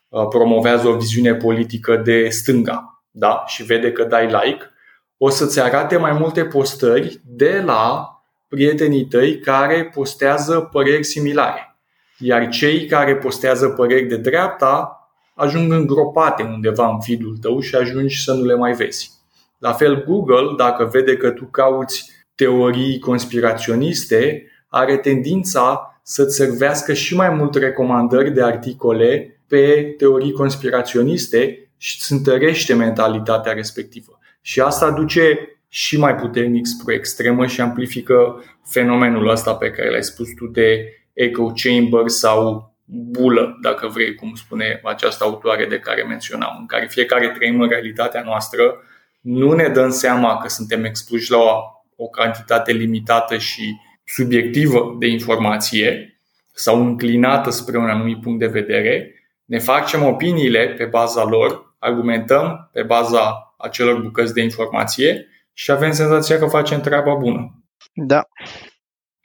Uh, 0.08 0.26
promovează 0.28 0.88
o 0.88 0.96
viziune 0.96 1.34
politică 1.34 1.96
de 1.96 2.28
stânga 2.28 3.04
da? 3.10 3.42
și 3.46 3.62
vede 3.62 3.92
că 3.92 4.04
dai 4.04 4.26
like, 4.26 4.70
o 5.16 5.28
să-ți 5.28 5.60
arate 5.60 5.96
mai 5.96 6.12
multe 6.12 6.44
postări 6.44 7.20
de 7.24 7.62
la 7.64 8.10
prietenii 8.48 9.04
tăi 9.04 9.38
care 9.38 9.84
postează 9.94 10.60
păreri 10.60 11.04
similare. 11.04 11.76
Iar 12.18 12.48
cei 12.48 12.86
care 12.86 13.16
postează 13.16 13.68
păreri 13.68 14.04
de 14.04 14.16
dreapta 14.16 15.00
ajung 15.34 15.72
îngropate 15.72 16.42
undeva 16.42 16.88
în 16.88 17.00
feed-ul 17.00 17.36
tău 17.40 17.60
și 17.60 17.74
ajungi 17.74 18.22
să 18.22 18.32
nu 18.32 18.44
le 18.44 18.54
mai 18.54 18.72
vezi. 18.72 19.10
La 19.58 19.72
fel, 19.72 20.04
Google, 20.04 20.54
dacă 20.56 20.84
vede 20.84 21.16
că 21.16 21.30
tu 21.30 21.44
cauți 21.44 22.10
teorii 22.36 22.98
conspiraționiste, 22.98 24.46
are 24.68 24.96
tendința 24.96 26.00
să-ți 26.02 26.36
servească 26.36 26.92
și 26.92 27.14
mai 27.14 27.30
mult 27.30 27.54
recomandări 27.54 28.30
de 28.30 28.42
articole 28.42 29.40
pe 29.48 29.94
teorii 29.96 30.32
conspiraționiste 30.32 31.70
și 31.76 31.96
îți 32.00 32.12
întărește 32.12 32.74
mentalitatea 32.74 33.52
respectivă. 33.52 34.18
Și 34.40 34.60
asta 34.60 34.90
duce 34.90 35.38
și 35.68 35.98
mai 35.98 36.14
puternic 36.14 36.66
spre 36.66 36.94
extremă 36.94 37.46
și 37.46 37.60
amplifică 37.60 38.44
fenomenul 38.64 39.28
ăsta 39.28 39.54
pe 39.54 39.70
care 39.70 39.90
l-ai 39.90 40.02
spus 40.02 40.28
tu 40.36 40.46
de 40.46 40.92
echo 41.12 41.52
chamber 41.62 42.08
sau 42.08 42.74
bulă, 42.84 43.58
dacă 43.62 43.86
vrei, 43.86 44.14
cum 44.14 44.34
spune 44.34 44.80
această 44.84 45.24
autoare 45.24 45.66
de 45.66 45.78
care 45.78 46.02
menționam, 46.02 46.56
în 46.60 46.66
care 46.66 46.86
fiecare 46.90 47.28
trăim 47.28 47.60
în 47.60 47.68
realitatea 47.68 48.22
noastră, 48.22 48.76
nu 49.20 49.52
ne 49.52 49.68
dăm 49.68 49.90
seama 49.90 50.38
că 50.38 50.48
suntem 50.48 50.84
expuși 50.84 51.30
la 51.30 51.38
o, 51.38 51.60
o 51.96 52.08
cantitate 52.08 52.72
limitată 52.72 53.38
și 53.38 53.76
subiectivă 54.04 54.96
de 54.98 55.06
informație 55.06 56.20
sau 56.52 56.80
înclinată 56.80 57.50
spre 57.50 57.78
un 57.78 57.88
anumit 57.88 58.20
punct 58.20 58.38
de 58.38 58.46
vedere 58.46 59.10
ne 59.44 59.58
facem 59.58 60.02
opiniile 60.04 60.74
pe 60.78 60.84
baza 60.84 61.24
lor, 61.24 61.74
argumentăm 61.78 62.70
pe 62.72 62.82
baza 62.82 63.54
acelor 63.58 64.00
bucăți 64.00 64.34
de 64.34 64.42
informație 64.42 65.26
și 65.52 65.70
avem 65.70 65.92
senzația 65.92 66.38
că 66.38 66.46
facem 66.46 66.80
treaba 66.80 67.14
bună. 67.14 67.62
Da. 67.94 68.22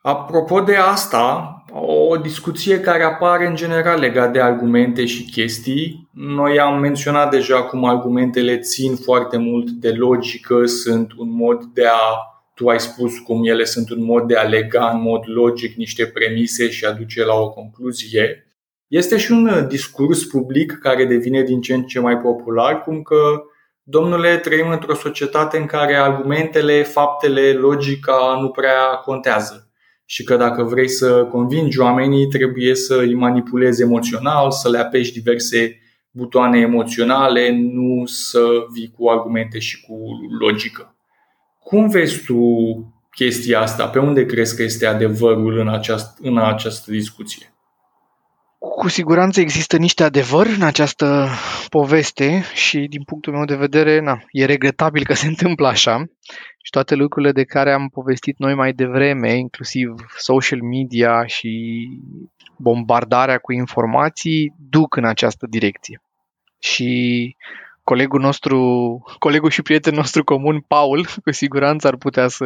Apropo 0.02 0.62
de 0.62 0.76
asta, 0.76 1.56
o 1.72 2.18
discuție 2.18 2.80
care 2.80 3.04
apare 3.04 3.48
în 3.48 3.56
general 3.56 4.00
legat 4.00 4.32
de 4.32 4.42
argumente 4.42 5.06
și 5.06 5.26
chestii. 5.26 6.10
Noi 6.12 6.60
am 6.60 6.80
menționat 6.80 7.30
deja 7.30 7.64
cum 7.64 7.86
argumentele 7.86 8.60
țin 8.60 8.96
foarte 8.96 9.38
mult 9.38 9.70
de 9.70 9.92
logică, 9.92 10.66
sunt 10.66 11.12
un 11.18 11.30
mod 11.36 11.64
de 11.64 11.86
a 11.86 12.31
tu 12.62 12.67
ai 12.67 12.80
spus 12.80 13.19
cum 13.19 13.45
ele 13.45 13.63
sunt 13.63 13.89
un 13.89 14.04
mod 14.04 14.28
de 14.28 14.36
a 14.36 14.43
lega 14.43 14.89
în 14.89 15.02
mod 15.02 15.24
logic 15.26 15.76
niște 15.76 16.06
premise 16.06 16.69
și 16.69 16.86
a 16.86 16.91
duce 16.91 17.26
la 17.26 17.34
o 17.34 17.50
concluzie. 17.50 18.45
Este 18.88 19.17
și 19.17 19.32
un 19.32 19.67
discurs 19.67 20.24
public 20.24 20.71
care 20.71 21.06
devine 21.06 21.43
din 21.43 21.62
ce 21.62 21.74
în 21.74 21.84
ce 21.84 22.00
mai 22.00 22.17
popular, 22.17 22.82
cum 22.82 23.02
că, 23.02 23.41
domnule, 23.84 24.38
trăim 24.38 24.69
într-o 24.69 24.93
societate 24.93 25.58
în 25.58 25.65
care 25.65 25.95
argumentele, 25.95 26.84
faptele, 26.84 27.54
logica 27.54 28.38
nu 28.41 28.50
prea 28.50 28.86
contează 29.06 29.71
și 30.06 30.24
că 30.24 30.36
dacă 30.36 30.63
vrei 30.63 30.89
să 30.89 31.26
convingi 31.26 31.80
oamenii, 31.80 32.28
trebuie 32.28 32.76
să 32.76 32.97
îi 32.97 33.13
manipulezi 33.13 33.82
emoțional, 33.82 34.52
să 34.52 34.69
le 34.69 34.78
apeși 34.78 35.13
diverse 35.13 35.80
butoane 36.12 36.60
emoționale, 36.60 37.50
nu 37.52 38.06
să 38.06 38.47
vii 38.74 38.93
cu 38.97 39.10
argumente 39.10 39.60
și 39.60 39.82
cu 39.82 39.95
logică. 40.39 40.91
Cum 41.63 41.88
vezi 41.88 42.26
tu 42.26 42.36
chestia 43.12 43.60
asta? 43.60 43.88
Pe 43.88 44.00
unde 44.00 44.26
crezi 44.26 44.56
că 44.56 44.63
este 44.63 44.86
adevărul 44.86 45.60
în 45.60 45.69
această, 45.69 46.19
în 46.21 46.38
această 46.38 46.91
discuție? 46.91 47.54
Cu 48.58 48.88
siguranță 48.88 49.39
există 49.39 49.78
niște 49.78 50.04
adevăr 50.04 50.45
în 50.45 50.62
această 50.62 51.28
poveste 51.69 52.43
și 52.54 52.80
din 52.89 53.04
punctul 53.04 53.34
meu 53.34 53.45
de 53.45 53.56
vedere 53.56 54.00
na, 54.00 54.21
e 54.32 54.45
regretabil 54.45 55.04
că 55.04 55.13
se 55.13 55.28
întâmplă 55.34 55.67
așa 55.67 56.06
și 56.63 56.69
toate 56.69 56.95
lucrurile 56.95 57.32
de 57.32 57.43
care 57.43 57.74
am 57.74 57.88
povestit 57.88 58.38
noi 58.38 58.56
mai 58.56 58.74
devreme, 58.74 59.34
inclusiv 59.38 59.95
social 60.17 60.62
media 60.62 61.26
și 61.26 61.88
bombardarea 62.58 63.38
cu 63.38 63.52
informații, 63.52 64.54
duc 64.69 64.95
în 64.95 65.06
această 65.06 65.45
direcție. 65.50 66.02
Și 66.60 67.36
colegul 67.84 68.20
nostru, 68.20 68.58
colegul 69.20 69.50
și 69.50 69.62
prietenul 69.62 70.00
nostru 70.00 70.24
comun, 70.24 70.60
Paul, 70.67 71.06
cu 71.24 71.32
siguranță 71.32 71.88
ar 71.88 71.96
putea 71.96 72.28
să, 72.28 72.46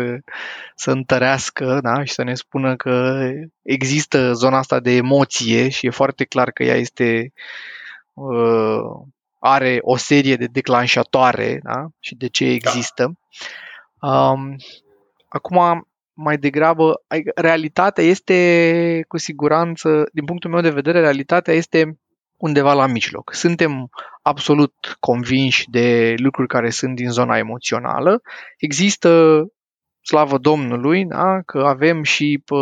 să 0.76 0.92
întărească 0.92 1.80
da? 1.82 2.04
și 2.04 2.14
să 2.14 2.24
ne 2.24 2.34
spună 2.34 2.76
că 2.76 3.24
există 3.62 4.34
zona 4.34 4.58
asta 4.58 4.80
de 4.80 4.92
emoție 4.92 5.70
și 5.70 5.86
e 5.86 5.90
foarte 5.90 6.24
clar 6.24 6.52
că 6.52 6.64
ea 6.64 6.76
este 6.76 7.34
uh, 8.14 9.06
are 9.40 9.78
o 9.82 9.98
serie 9.98 10.36
de 10.36 10.46
declanșatoare 10.46 11.60
da? 11.64 11.88
și 12.00 12.16
de 12.16 12.28
ce 12.28 12.46
există. 12.46 13.14
Da. 14.02 14.32
Um, 14.32 14.56
acum, 15.28 15.88
mai 16.14 16.38
degrabă, 16.38 17.02
realitatea 17.36 18.04
este 18.04 19.06
cu 19.08 19.18
siguranță, 19.18 20.10
din 20.14 20.26
punctul 20.26 20.50
meu 20.50 20.62
de 20.62 20.70
vedere, 20.70 21.00
realitatea 21.00 21.54
este 21.54 22.00
undeva 22.38 22.74
la 22.74 22.86
mijloc. 22.86 23.34
Suntem 23.34 23.90
absolut 24.22 24.98
convinși 25.00 25.70
de 25.70 26.14
lucruri 26.18 26.48
care 26.48 26.70
sunt 26.70 26.96
din 26.96 27.10
zona 27.10 27.38
emoțională. 27.38 28.22
Există, 28.58 29.44
slavă 30.02 30.38
Domnului, 30.38 31.06
da, 31.06 31.42
că 31.46 31.60
avem 31.66 32.04
și 32.04 32.42
pe 32.46 32.56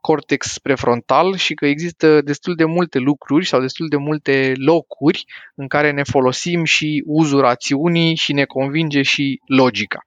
cortex 0.00 0.58
prefrontal 0.58 1.36
și 1.36 1.54
că 1.54 1.66
există 1.66 2.20
destul 2.20 2.54
de 2.54 2.64
multe 2.64 2.98
lucruri 2.98 3.46
sau 3.46 3.60
destul 3.60 3.88
de 3.88 3.96
multe 3.96 4.52
locuri 4.56 5.24
în 5.54 5.68
care 5.68 5.90
ne 5.90 6.02
folosim 6.02 6.64
și 6.64 7.02
uzul 7.06 7.40
rațiunii 7.40 8.14
și 8.14 8.32
ne 8.32 8.44
convinge 8.44 9.02
și 9.02 9.40
logica. 9.46 10.06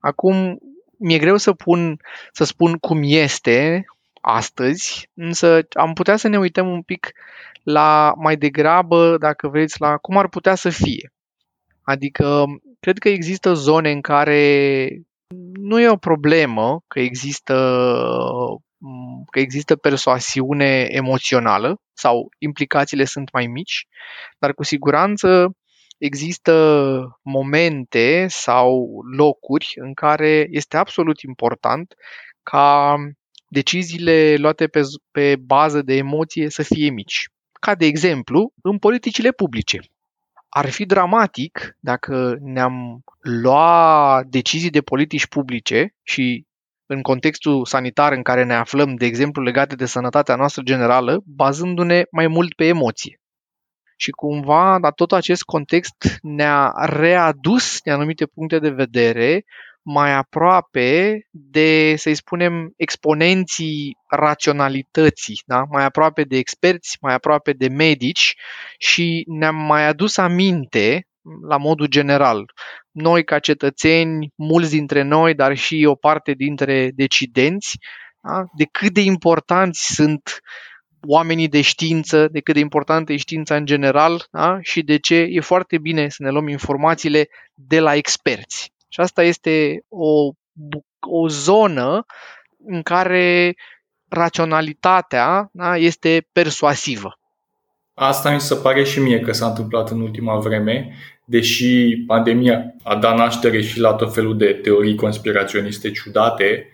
Acum, 0.00 0.58
mi-e 0.98 1.18
greu 1.18 1.36
să 1.36 1.52
pun, 1.52 2.00
să 2.32 2.44
spun 2.44 2.76
cum 2.76 3.00
este 3.02 3.84
astăzi, 4.20 5.08
însă 5.14 5.66
am 5.72 5.92
putea 5.92 6.16
să 6.16 6.28
ne 6.28 6.38
uităm 6.38 6.68
un 6.70 6.82
pic 6.82 7.12
la 7.62 8.12
mai 8.16 8.36
degrabă, 8.36 9.16
dacă 9.18 9.48
vreți, 9.48 9.80
la 9.80 9.96
cum 9.96 10.16
ar 10.16 10.28
putea 10.28 10.54
să 10.54 10.68
fie. 10.68 11.12
Adică, 11.82 12.44
cred 12.80 12.98
că 12.98 13.08
există 13.08 13.54
zone 13.54 13.90
în 13.90 14.00
care 14.00 14.88
nu 15.52 15.80
e 15.80 15.88
o 15.88 15.96
problemă 15.96 16.82
că 16.86 17.00
există 17.00 17.54
că 19.30 19.38
există 19.38 19.76
persoasiune 19.76 20.86
emoțională 20.88 21.80
sau 21.92 22.28
implicațiile 22.38 23.04
sunt 23.04 23.32
mai 23.32 23.46
mici, 23.46 23.86
dar 24.38 24.54
cu 24.54 24.62
siguranță 24.62 25.56
există 25.98 27.20
momente 27.22 28.26
sau 28.28 29.00
locuri 29.16 29.72
în 29.74 29.94
care 29.94 30.46
este 30.50 30.76
absolut 30.76 31.20
important 31.20 31.94
ca 32.42 32.96
deciziile 33.48 34.34
luate 34.36 34.66
pe, 34.66 34.82
pe 35.10 35.36
bază 35.36 35.82
de 35.82 35.94
emoție 35.94 36.50
să 36.50 36.62
fie 36.62 36.90
mici 36.90 37.28
ca 37.64 37.74
de 37.74 37.86
exemplu 37.86 38.52
în 38.62 38.78
politicile 38.78 39.30
publice. 39.30 39.78
Ar 40.48 40.70
fi 40.70 40.84
dramatic 40.86 41.76
dacă 41.80 42.36
ne-am 42.40 43.02
lua 43.20 44.22
decizii 44.28 44.70
de 44.70 44.80
politici 44.80 45.26
publice 45.26 45.94
și 46.02 46.46
în 46.86 47.02
contextul 47.02 47.64
sanitar 47.66 48.12
în 48.12 48.22
care 48.22 48.44
ne 48.44 48.54
aflăm, 48.54 48.94
de 48.94 49.06
exemplu, 49.06 49.42
legate 49.42 49.74
de 49.74 49.86
sănătatea 49.86 50.36
noastră 50.36 50.62
generală, 50.62 51.22
bazându-ne 51.24 52.02
mai 52.10 52.26
mult 52.26 52.54
pe 52.54 52.64
emoție. 52.64 53.20
Și 53.96 54.10
cumva, 54.10 54.76
la 54.76 54.90
tot 54.90 55.12
acest 55.12 55.42
context 55.42 56.18
ne-a 56.22 56.72
readus 56.76 57.80
de 57.80 57.90
anumite 57.90 58.26
puncte 58.26 58.58
de 58.58 58.70
vedere 58.70 59.44
mai 59.82 60.12
aproape 60.12 61.18
de, 61.30 61.94
să-i 61.96 62.14
spunem, 62.14 62.72
exponenții 62.76 63.96
raționalității, 64.08 65.40
da? 65.46 65.62
mai 65.70 65.84
aproape 65.84 66.22
de 66.22 66.36
experți, 66.36 66.96
mai 67.00 67.14
aproape 67.14 67.52
de 67.52 67.68
medici 67.68 68.34
și 68.78 69.24
ne-am 69.26 69.56
mai 69.56 69.86
adus 69.86 70.16
aminte, 70.16 71.06
la 71.48 71.56
modul 71.56 71.86
general, 71.86 72.44
noi 72.90 73.24
ca 73.24 73.38
cetățeni, 73.38 74.32
mulți 74.36 74.70
dintre 74.70 75.02
noi, 75.02 75.34
dar 75.34 75.56
și 75.56 75.84
o 75.88 75.94
parte 75.94 76.32
dintre 76.32 76.90
decidenți, 76.94 77.78
da? 78.22 78.44
de 78.56 78.64
cât 78.64 78.92
de 78.92 79.00
importanți 79.00 79.94
sunt 79.94 80.40
oamenii 81.06 81.48
de 81.48 81.60
știință, 81.60 82.28
de 82.28 82.40
cât 82.40 82.54
de 82.54 82.60
importantă 82.60 83.12
e 83.12 83.16
știința 83.16 83.56
în 83.56 83.64
general 83.64 84.26
da? 84.30 84.58
și 84.60 84.82
de 84.82 84.98
ce 84.98 85.14
e 85.14 85.40
foarte 85.40 85.78
bine 85.78 86.08
să 86.08 86.22
ne 86.22 86.30
luăm 86.30 86.48
informațiile 86.48 87.28
de 87.54 87.80
la 87.80 87.94
experți. 87.94 88.71
Și 88.92 89.00
asta 89.00 89.22
este 89.22 89.84
o, 89.88 90.32
o 91.00 91.28
zonă 91.28 92.04
în 92.66 92.82
care 92.82 93.54
raționalitatea 94.08 95.48
da, 95.52 95.76
este 95.76 96.28
persuasivă. 96.32 97.18
Asta 97.94 98.30
mi 98.30 98.40
se 98.40 98.54
pare 98.54 98.84
și 98.84 99.00
mie 99.00 99.20
că 99.20 99.32
s-a 99.32 99.46
întâmplat 99.46 99.90
în 99.90 100.00
ultima 100.00 100.38
vreme, 100.38 100.94
deși 101.24 101.96
pandemia 102.06 102.74
a 102.82 102.96
dat 102.96 103.16
naștere 103.16 103.62
și 103.62 103.80
la 103.80 103.92
tot 103.92 104.14
felul 104.14 104.36
de 104.36 104.52
teorii 104.52 104.94
conspiraționiste 104.94 105.90
ciudate, 105.90 106.66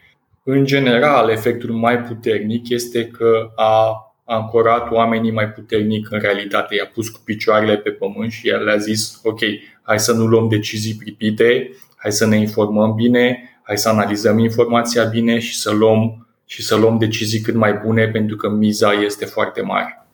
în 0.42 0.64
general, 0.64 1.28
efectul 1.28 1.70
mai 1.70 1.98
puternic 1.98 2.68
este 2.68 3.07
că 3.07 3.52
a 3.57 4.02
ancorat 4.24 4.90
oamenii 4.90 5.31
mai 5.31 5.48
puternic 5.48 6.11
în 6.11 6.18
realitate. 6.18 6.74
I-a 6.74 6.87
pus 6.87 7.09
cu 7.09 7.20
picioarele 7.24 7.76
pe 7.76 7.90
pământ 7.90 8.33
și 8.33 8.48
el 8.48 8.64
le-a 8.64 8.76
zis, 8.76 9.20
ok, 9.22 9.40
hai 9.83 9.98
să 9.98 10.12
nu 10.12 10.24
luăm 10.24 10.48
decizii 10.48 10.94
pripite, 10.94 11.70
hai 11.98 12.12
să 12.12 12.26
ne 12.26 12.37
informăm 12.37 12.94
bine, 12.94 13.58
hai 13.62 13.78
să 13.78 13.88
analizăm 13.88 14.38
informația 14.38 15.04
bine 15.04 15.38
și 15.38 15.58
să 15.58 15.70
luăm, 15.70 16.26
și 16.44 16.62
să 16.62 16.76
luăm 16.76 16.98
decizii 16.98 17.40
cât 17.40 17.54
mai 17.54 17.72
bune 17.84 18.08
pentru 18.08 18.37
că 18.37 18.48
miza 18.48 18.92
este 18.92 19.24
foarte 19.24 19.61
mare. 19.61 20.08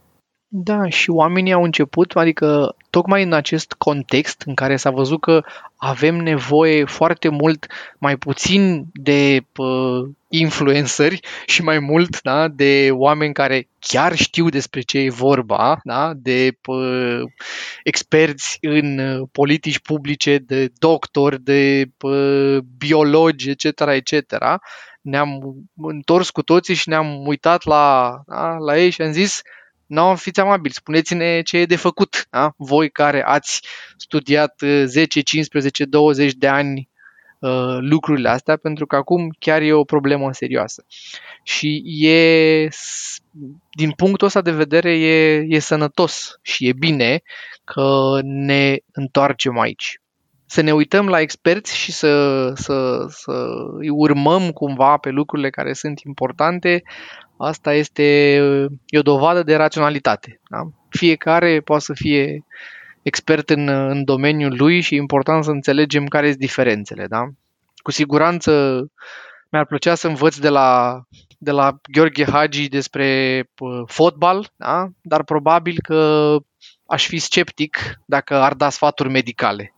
Da, 0.57 0.89
și 0.89 1.11
oamenii 1.11 1.53
au 1.53 1.63
început, 1.63 2.13
adică 2.13 2.77
tocmai 2.91 3.23
în 3.23 3.33
acest 3.33 3.73
context 3.73 4.43
în 4.47 4.55
care 4.55 4.77
s-a 4.77 4.91
văzut 4.91 5.21
că 5.21 5.43
avem 5.77 6.15
nevoie 6.17 6.85
foarte 6.85 7.29
mult, 7.29 7.67
mai 7.99 8.17
puțin 8.17 8.85
de 8.93 9.45
uh, 9.57 10.09
influenceri 10.29 11.21
și 11.47 11.63
mai 11.63 11.79
mult 11.79 12.23
da, 12.23 12.49
de 12.49 12.89
oameni 12.93 13.33
care 13.33 13.69
chiar 13.79 14.15
știu 14.17 14.49
despre 14.49 14.81
ce 14.81 14.99
e 14.99 15.11
vorba, 15.11 15.81
da, 15.85 16.13
de 16.17 16.59
uh, 16.67 17.23
experți 17.83 18.59
în 18.61 19.01
politici 19.33 19.79
publice, 19.79 20.39
de 20.39 20.73
doctori, 20.79 21.43
de 21.43 21.85
uh, 22.01 22.59
biologi, 22.79 23.51
etc., 23.51 23.81
etc., 23.81 24.35
ne-am 25.01 25.57
întors 25.77 26.31
cu 26.31 26.43
toții 26.43 26.75
și 26.75 26.89
ne-am 26.89 27.27
uitat 27.27 27.65
la, 27.65 28.21
da, 28.27 28.57
la 28.57 28.79
ei 28.79 28.91
și 28.91 29.03
am 29.03 29.13
zis 29.13 29.43
nu, 29.95 30.15
fiți 30.15 30.41
amabili, 30.41 30.75
spuneți-ne 30.75 31.43
ce 31.43 31.57
e 31.57 31.67
de 31.67 31.77
făcut. 31.77 32.27
Da? 32.31 32.55
Voi 32.57 32.91
care 32.91 33.25
ați 33.25 33.63
studiat 33.97 34.63
10, 34.85 35.21
15, 35.21 35.85
20 35.85 36.33
de 36.33 36.49
ani 36.49 36.89
uh, 37.39 37.77
lucrurile 37.81 38.29
astea, 38.29 38.57
pentru 38.57 38.87
că 38.87 38.97
acum 38.97 39.35
chiar 39.39 39.63
e 39.63 39.73
o 39.73 39.85
problemă 39.85 40.33
serioasă. 40.33 40.85
Și 41.43 41.83
e, 42.07 42.69
din 43.73 43.91
punctul 43.91 44.27
ăsta 44.27 44.41
de 44.41 44.51
vedere, 44.51 44.99
e, 44.99 45.45
e 45.49 45.59
sănătos 45.59 46.39
și 46.43 46.69
e 46.69 46.73
bine 46.73 47.23
că 47.65 48.19
ne 48.23 48.77
întoarcem 48.93 49.59
aici. 49.59 49.99
Să 50.47 50.61
ne 50.61 50.73
uităm 50.73 51.09
la 51.09 51.21
experți 51.21 51.77
și 51.77 51.93
să, 51.93 52.51
să, 52.55 53.07
să 53.09 53.47
îi 53.79 53.89
urmăm 53.89 54.51
cumva 54.51 54.97
pe 54.97 55.11
lucrurile 55.11 55.51
care 55.51 55.73
sunt 55.73 56.01
importante, 56.01 56.83
Asta 57.37 57.75
este 57.75 58.35
e 58.87 58.99
o 58.99 59.03
dovadă 59.03 59.43
de 59.43 59.55
raționalitate. 59.55 60.41
Da? 60.51 60.69
Fiecare 60.89 61.61
poate 61.61 61.83
să 61.83 61.93
fie 61.95 62.45
expert 63.03 63.51
în, 63.51 63.69
în 63.69 64.05
domeniul 64.05 64.55
lui 64.57 64.81
și 64.81 64.95
e 64.95 64.99
important 64.99 65.45
să 65.45 65.51
înțelegem 65.51 66.07
care 66.07 66.27
sunt 66.27 66.39
diferențele. 66.39 67.07
Da? 67.07 67.29
cu 67.85 67.91
siguranță 67.91 68.51
mi-ar 69.51 69.67
plăcea 69.67 69.95
să 69.95 70.09
învăț 70.09 70.37
de 70.37 70.49
la, 70.49 71.01
de 71.39 71.51
la 71.51 71.77
Gheorghe 71.93 72.25
Hagi 72.25 72.69
despre 72.69 73.09
fotbal, 73.87 74.53
da? 74.57 74.89
dar 75.03 75.25
probabil 75.25 75.77
că 75.83 76.37
aș 76.87 77.07
fi 77.07 77.19
sceptic 77.19 77.79
dacă 78.07 78.35
ar 78.35 78.55
da 78.55 78.71
sfaturi 78.71 79.11
medicale. 79.11 79.75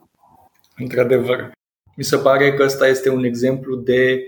Într-adevăr. 0.77 1.51
Mi 1.97 2.05
se 2.05 2.17
pare 2.17 2.55
că 2.55 2.63
ăsta 2.63 2.87
este 2.87 3.11
un 3.11 3.25
exemplu 3.25 3.77
de 3.77 4.23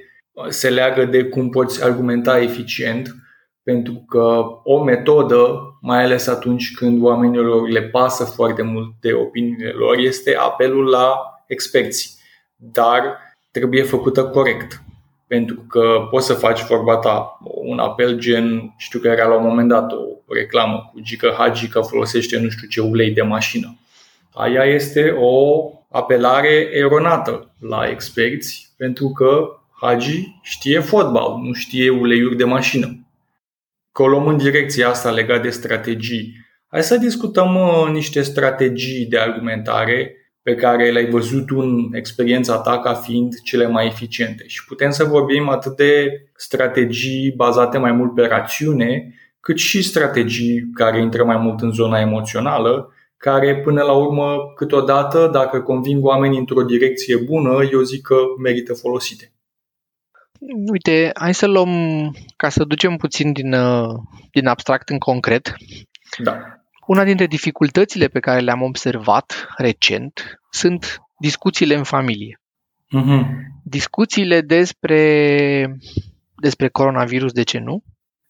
se 0.48 0.68
leagă 0.68 1.04
de 1.04 1.24
cum 1.24 1.50
poți 1.50 1.84
argumenta 1.84 2.40
eficient, 2.40 3.14
pentru 3.62 4.04
că 4.08 4.44
o 4.62 4.82
metodă, 4.82 5.60
mai 5.80 6.02
ales 6.04 6.26
atunci 6.26 6.74
când 6.74 7.02
oamenilor 7.02 7.68
le 7.68 7.82
pasă 7.82 8.24
foarte 8.24 8.62
mult 8.62 8.92
de 9.00 9.12
opiniile 9.12 9.70
lor, 9.70 9.96
este 9.96 10.36
apelul 10.36 10.84
la 10.84 11.18
experți. 11.46 12.18
Dar 12.56 13.18
trebuie 13.50 13.82
făcută 13.82 14.24
corect. 14.24 14.82
Pentru 15.26 15.64
că 15.68 16.06
poți 16.10 16.26
să 16.26 16.32
faci 16.32 16.64
vorba 16.64 16.96
ta 16.96 17.38
un 17.40 17.78
apel 17.78 18.18
gen, 18.18 18.74
știu 18.76 18.98
că 18.98 19.08
era 19.08 19.26
la 19.26 19.34
un 19.34 19.46
moment 19.46 19.68
dat 19.68 19.92
o 19.92 20.34
reclamă 20.34 20.90
cu 20.92 21.00
Gică 21.00 21.34
Hagi 21.38 21.68
că 21.68 21.80
folosește 21.80 22.38
nu 22.38 22.48
știu 22.48 22.68
ce 22.68 22.80
ulei 22.80 23.10
de 23.10 23.22
mașină. 23.22 23.78
Aia 24.32 24.64
este 24.64 25.16
o 25.18 25.62
apelare 25.90 26.68
eronată 26.72 27.54
la 27.60 27.88
experți 27.88 28.72
pentru 28.76 29.08
că 29.08 29.58
Hagi 29.80 30.38
știe 30.42 30.80
fotbal, 30.80 31.40
nu 31.42 31.52
știe 31.52 31.90
uleiuri 31.90 32.36
de 32.36 32.44
mașină. 32.44 33.06
Că 33.92 34.02
o 34.02 34.08
luăm 34.08 34.26
în 34.26 34.36
direcția 34.36 34.88
asta 34.88 35.10
legat 35.10 35.42
de 35.42 35.50
strategii. 35.50 36.32
Hai 36.66 36.82
să 36.82 36.96
discutăm 36.96 37.54
uh, 37.54 37.88
niște 37.92 38.22
strategii 38.22 39.06
de 39.06 39.18
argumentare 39.18 40.16
pe 40.42 40.54
care 40.54 40.90
le-ai 40.90 41.10
văzut 41.10 41.50
în 41.50 41.90
experiența 41.92 42.58
ta 42.58 42.78
ca 42.78 42.94
fiind 42.94 43.40
cele 43.42 43.66
mai 43.66 43.86
eficiente. 43.86 44.44
Și 44.46 44.64
putem 44.64 44.90
să 44.90 45.04
vorbim 45.04 45.48
atât 45.48 45.76
de 45.76 46.22
strategii 46.36 47.32
bazate 47.36 47.78
mai 47.78 47.92
mult 47.92 48.14
pe 48.14 48.26
rațiune, 48.26 49.14
cât 49.40 49.58
și 49.58 49.82
strategii 49.82 50.70
care 50.74 51.00
intră 51.00 51.24
mai 51.24 51.36
mult 51.36 51.60
în 51.60 51.70
zona 51.70 52.00
emoțională, 52.00 52.92
care 53.16 53.56
până 53.56 53.82
la 53.82 53.92
urmă, 53.92 54.36
câteodată, 54.56 55.28
dacă 55.32 55.60
conving 55.60 56.04
oamenii 56.04 56.38
într-o 56.38 56.62
direcție 56.62 57.16
bună, 57.16 57.68
eu 57.72 57.80
zic 57.80 58.02
că 58.02 58.16
merită 58.42 58.74
folosite. 58.74 59.32
Uite, 60.70 61.10
hai 61.14 61.34
să 61.34 61.46
luăm, 61.46 61.70
ca 62.36 62.48
să 62.48 62.64
ducem 62.64 62.96
puțin 62.96 63.32
din, 63.32 63.52
uh, 63.52 63.94
din 64.30 64.46
abstract 64.46 64.88
în 64.88 64.98
concret. 64.98 65.54
Da. 66.18 66.38
Una 66.86 67.04
dintre 67.04 67.26
dificultățile 67.26 68.06
pe 68.08 68.20
care 68.20 68.40
le-am 68.40 68.62
observat 68.62 69.48
recent 69.56 70.40
sunt 70.50 71.02
discuțiile 71.18 71.74
în 71.74 71.84
familie. 71.84 72.40
Uh-huh. 72.96 73.26
Discuțiile 73.62 74.40
despre, 74.40 75.76
despre 76.34 76.68
coronavirus, 76.68 77.32
de 77.32 77.42
ce 77.42 77.58
nu? 77.58 77.82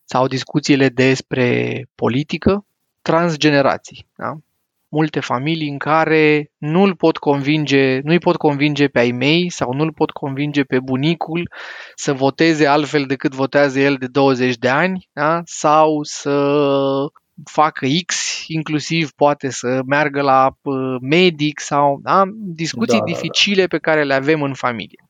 Sau 0.04 0.26
discuțiile 0.26 0.88
despre 0.88 1.82
politică, 1.94 2.66
transgenerații. 3.02 4.06
Da? 4.16 4.38
Multe 4.88 5.20
familii 5.20 5.68
în 5.68 5.78
care 5.78 6.50
nu-l 6.58 6.94
pot 6.94 7.16
convinge, 7.16 8.00
nu-i 8.02 8.18
pot 8.18 8.36
convinge 8.36 8.88
pe 8.88 8.98
ai 8.98 9.10
mei 9.10 9.50
sau 9.50 9.72
nu-l 9.72 9.92
pot 9.92 10.10
convinge 10.10 10.62
pe 10.62 10.80
bunicul 10.80 11.50
să 11.94 12.12
voteze 12.12 12.66
altfel 12.66 13.04
decât 13.04 13.34
votează 13.34 13.80
el 13.80 13.94
de 13.94 14.06
20 14.06 14.56
de 14.56 14.68
ani 14.68 15.08
da? 15.12 15.40
sau 15.44 16.02
să 16.02 16.54
facă 17.44 17.86
X, 18.06 18.42
inclusiv 18.46 19.10
poate 19.10 19.50
să 19.50 19.80
meargă 19.86 20.20
la 20.20 20.50
medic 21.00 21.60
sau 21.60 22.00
da? 22.02 22.22
discuții 22.36 22.98
da, 22.98 23.04
dificile 23.04 23.66
pe 23.66 23.78
care 23.78 24.04
le 24.04 24.14
avem 24.14 24.42
în 24.42 24.54
familie. 24.54 25.08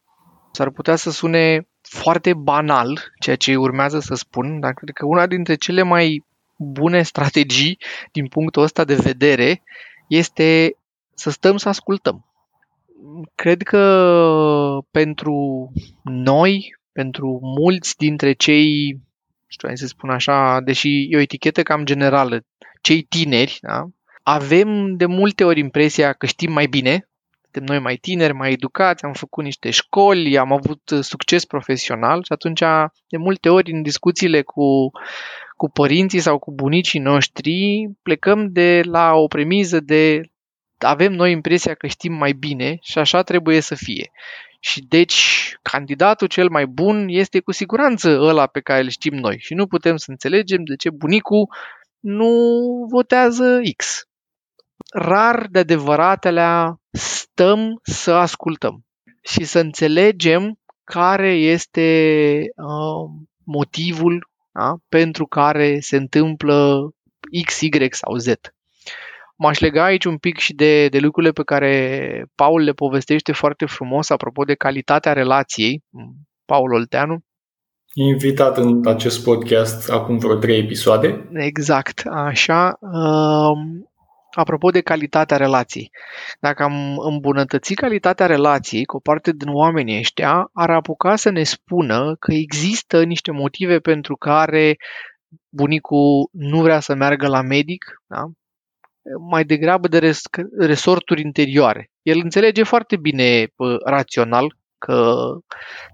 S-ar 0.52 0.70
putea 0.70 0.96
să 0.96 1.10
sune 1.10 1.68
foarte 1.80 2.34
banal 2.34 3.12
ceea 3.20 3.36
ce 3.36 3.56
urmează 3.56 3.98
să 3.98 4.14
spun, 4.14 4.60
dar 4.60 4.72
cred 4.72 4.94
că 4.94 5.06
una 5.06 5.26
dintre 5.26 5.54
cele 5.54 5.82
mai 5.82 6.24
bune 6.58 7.02
strategii 7.02 7.78
din 8.12 8.26
punctul 8.26 8.62
ăsta 8.62 8.84
de 8.84 8.94
vedere 8.94 9.62
este 10.08 10.76
să 11.14 11.30
stăm 11.30 11.56
să 11.56 11.68
ascultăm. 11.68 12.26
Cred 13.34 13.62
că 13.62 14.78
pentru 14.90 15.68
noi, 16.02 16.76
pentru 16.92 17.38
mulți 17.42 17.96
dintre 17.96 18.32
cei, 18.32 19.00
știu 19.46 19.74
să 19.74 19.86
spun 19.86 20.10
așa, 20.10 20.60
deși 20.60 21.06
e 21.10 21.16
o 21.16 21.20
etichetă 21.20 21.62
cam 21.62 21.84
generală, 21.84 22.40
cei 22.80 23.02
tineri, 23.02 23.58
da? 23.60 23.84
avem 24.22 24.96
de 24.96 25.06
multe 25.06 25.44
ori 25.44 25.60
impresia 25.60 26.12
că 26.12 26.26
știm 26.26 26.52
mai 26.52 26.66
bine, 26.66 27.08
suntem 27.42 27.64
noi 27.64 27.78
mai 27.78 27.96
tineri, 27.96 28.32
mai 28.32 28.52
educați, 28.52 29.04
am 29.04 29.12
făcut 29.12 29.44
niște 29.44 29.70
școli, 29.70 30.38
am 30.38 30.52
avut 30.52 30.80
succes 31.00 31.44
profesional 31.44 32.22
și 32.22 32.32
atunci 32.32 32.60
de 33.08 33.16
multe 33.16 33.48
ori 33.48 33.72
în 33.72 33.82
discuțiile 33.82 34.42
cu 34.42 34.90
cu 35.58 35.70
părinții 35.70 36.20
sau 36.20 36.38
cu 36.38 36.52
bunicii 36.52 37.00
noștri, 37.00 37.88
plecăm 38.02 38.52
de 38.52 38.82
la 38.84 39.14
o 39.14 39.26
premiză 39.26 39.80
de 39.80 40.20
avem 40.78 41.12
noi 41.12 41.32
impresia 41.32 41.74
că 41.74 41.86
știm 41.86 42.12
mai 42.12 42.32
bine 42.32 42.78
și 42.80 42.98
așa 42.98 43.22
trebuie 43.22 43.60
să 43.60 43.74
fie. 43.74 44.10
Și 44.60 44.80
deci 44.80 45.52
candidatul 45.62 46.26
cel 46.26 46.48
mai 46.48 46.66
bun 46.66 47.06
este 47.08 47.40
cu 47.40 47.52
siguranță 47.52 48.18
ăla 48.20 48.46
pe 48.46 48.60
care 48.60 48.82
îl 48.82 48.88
știm 48.88 49.14
noi 49.14 49.36
și 49.38 49.54
nu 49.54 49.66
putem 49.66 49.96
să 49.96 50.10
înțelegem 50.10 50.64
de 50.64 50.76
ce 50.76 50.90
bunicul 50.90 51.48
nu 52.00 52.30
votează 52.90 53.60
X. 53.76 54.02
Rar 54.92 55.46
de 55.50 55.58
adevăratele 55.58 56.74
stăm 56.90 57.80
să 57.82 58.12
ascultăm 58.12 58.84
și 59.22 59.44
să 59.44 59.58
înțelegem 59.58 60.58
care 60.84 61.32
este 61.32 62.38
uh, 62.56 63.10
motivul 63.44 64.27
da? 64.58 64.76
pentru 64.88 65.26
care 65.26 65.80
se 65.80 65.96
întâmplă 65.96 66.88
X, 67.44 67.60
Y 67.60 67.70
sau 67.90 68.16
Z. 68.16 68.26
M-aș 69.36 69.58
lega 69.58 69.84
aici 69.84 70.04
un 70.04 70.16
pic 70.16 70.38
și 70.38 70.54
de, 70.54 70.88
de 70.88 70.98
lucrurile 70.98 71.32
pe 71.32 71.42
care 71.42 72.24
Paul 72.34 72.62
le 72.62 72.72
povestește 72.72 73.32
foarte 73.32 73.66
frumos 73.66 74.10
apropo 74.10 74.44
de 74.44 74.54
calitatea 74.54 75.12
relației. 75.12 75.84
Paul 76.44 76.72
Olteanu. 76.72 77.18
Invitat 77.92 78.56
în 78.56 78.86
acest 78.86 79.24
podcast 79.24 79.90
acum 79.90 80.18
vreo 80.18 80.34
trei 80.34 80.58
episoade. 80.58 81.28
Exact, 81.32 82.02
așa. 82.10 82.78
Um, 84.36 84.42
apropo 84.42 84.70
de 84.70 84.80
calitatea 84.80 85.36
relației. 85.36 85.90
Dacă 86.40 86.62
am 86.62 86.98
îmbunătățit 86.98 87.78
calitatea 87.78 88.26
relației 88.26 88.84
cu 88.84 88.96
o 88.96 89.00
parte 89.00 89.32
din 89.32 89.48
oamenii 89.48 89.98
ăștia, 89.98 90.50
ar 90.52 90.70
apuca 90.70 91.16
să 91.16 91.30
ne 91.30 91.42
spună 91.42 92.16
că 92.18 92.32
există 92.32 93.02
niște 93.02 93.30
motive 93.30 93.78
pentru 93.78 94.16
care 94.16 94.76
bunicul 95.48 96.28
nu 96.32 96.60
vrea 96.62 96.80
să 96.80 96.94
meargă 96.94 97.26
la 97.28 97.40
medic, 97.40 97.84
da? 98.06 98.24
mai 99.30 99.44
degrabă 99.44 99.88
de 99.88 99.98
res- 99.98 100.28
resorturi 100.58 101.20
interioare. 101.20 101.90
El 102.02 102.20
înțelege 102.22 102.62
foarte 102.62 102.96
bine 102.96 103.46
rațional 103.84 104.56
că 104.78 105.14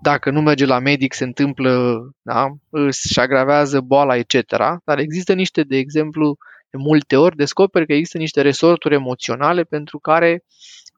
dacă 0.03 0.31
nu 0.31 0.41
merge 0.41 0.67
la 0.67 0.79
medic 0.79 1.13
se 1.13 1.25
întâmplă, 1.25 2.01
da, 2.23 2.47
își 2.71 3.21
agravează 3.21 3.81
boala, 3.81 4.17
etc. 4.17 4.35
Dar 4.85 4.99
există 4.99 5.33
niște, 5.33 5.63
de 5.63 5.77
exemplu, 5.77 6.37
de 6.75 6.81
multe 6.81 7.17
ori 7.17 7.37
descoperi 7.37 7.87
că 7.87 7.93
există 7.93 8.19
niște 8.19 8.41
resorturi 8.41 8.95
emoționale 8.95 9.63
pentru 9.63 9.99
care 9.99 10.45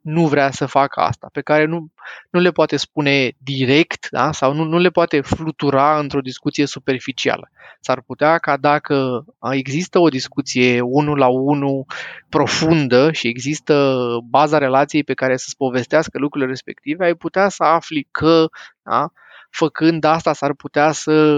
nu 0.00 0.26
vrea 0.26 0.50
să 0.50 0.66
facă 0.66 1.00
asta, 1.00 1.28
pe 1.32 1.40
care 1.40 1.64
nu, 1.64 1.92
nu 2.30 2.40
le 2.40 2.50
poate 2.50 2.76
spune 2.76 3.32
direct 3.38 4.08
da? 4.10 4.32
sau 4.32 4.52
nu, 4.52 4.64
nu 4.64 4.78
le 4.78 4.88
poate 4.88 5.20
flutura 5.20 5.98
într-o 5.98 6.20
discuție 6.20 6.66
superficială. 6.66 7.50
S-ar 7.80 8.02
putea 8.06 8.38
ca 8.38 8.56
dacă 8.56 9.24
există 9.50 9.98
o 9.98 10.08
discuție 10.08 10.80
unul 10.80 11.18
la 11.18 11.26
unul 11.26 11.84
profundă 12.28 13.12
și 13.12 13.28
există 13.28 14.06
baza 14.28 14.58
relației 14.58 15.04
pe 15.04 15.14
care 15.14 15.36
să-ți 15.36 15.56
povestească 15.56 16.18
lucrurile 16.18 16.50
respective, 16.50 17.04
ai 17.04 17.14
putea 17.14 17.48
să 17.48 17.62
afli 17.62 18.08
că 18.10 18.46
da? 18.82 19.10
făcând 19.50 20.04
asta 20.04 20.32
s-ar 20.32 20.54
putea 20.54 20.92
să 20.92 21.36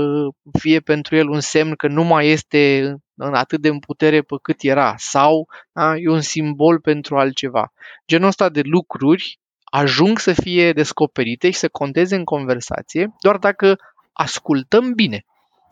fie 0.59 0.81
pentru 0.81 1.17
el 1.17 1.29
un 1.29 1.41
semn 1.41 1.75
că 1.75 1.89
nu 1.89 2.05
mai 2.05 2.29
este 2.29 2.95
în 3.19 3.35
atât 3.35 3.61
de 3.61 3.69
în 3.69 3.79
putere 3.79 4.23
pe 4.23 4.35
cât 4.43 4.57
era 4.61 4.95
sau 4.97 5.49
da, 5.73 5.97
e 5.97 6.09
un 6.09 6.21
simbol 6.21 6.81
pentru 6.81 7.19
altceva. 7.19 7.73
Genul 8.07 8.29
ăsta 8.29 8.49
de 8.49 8.61
lucruri 8.65 9.39
ajung 9.65 10.19
să 10.19 10.33
fie 10.33 10.73
descoperite 10.73 11.51
și 11.51 11.59
să 11.59 11.69
conteze 11.69 12.17
în 12.17 12.25
conversație 12.25 13.15
doar 13.21 13.37
dacă 13.37 13.77
ascultăm 14.13 14.93
bine 14.93 15.25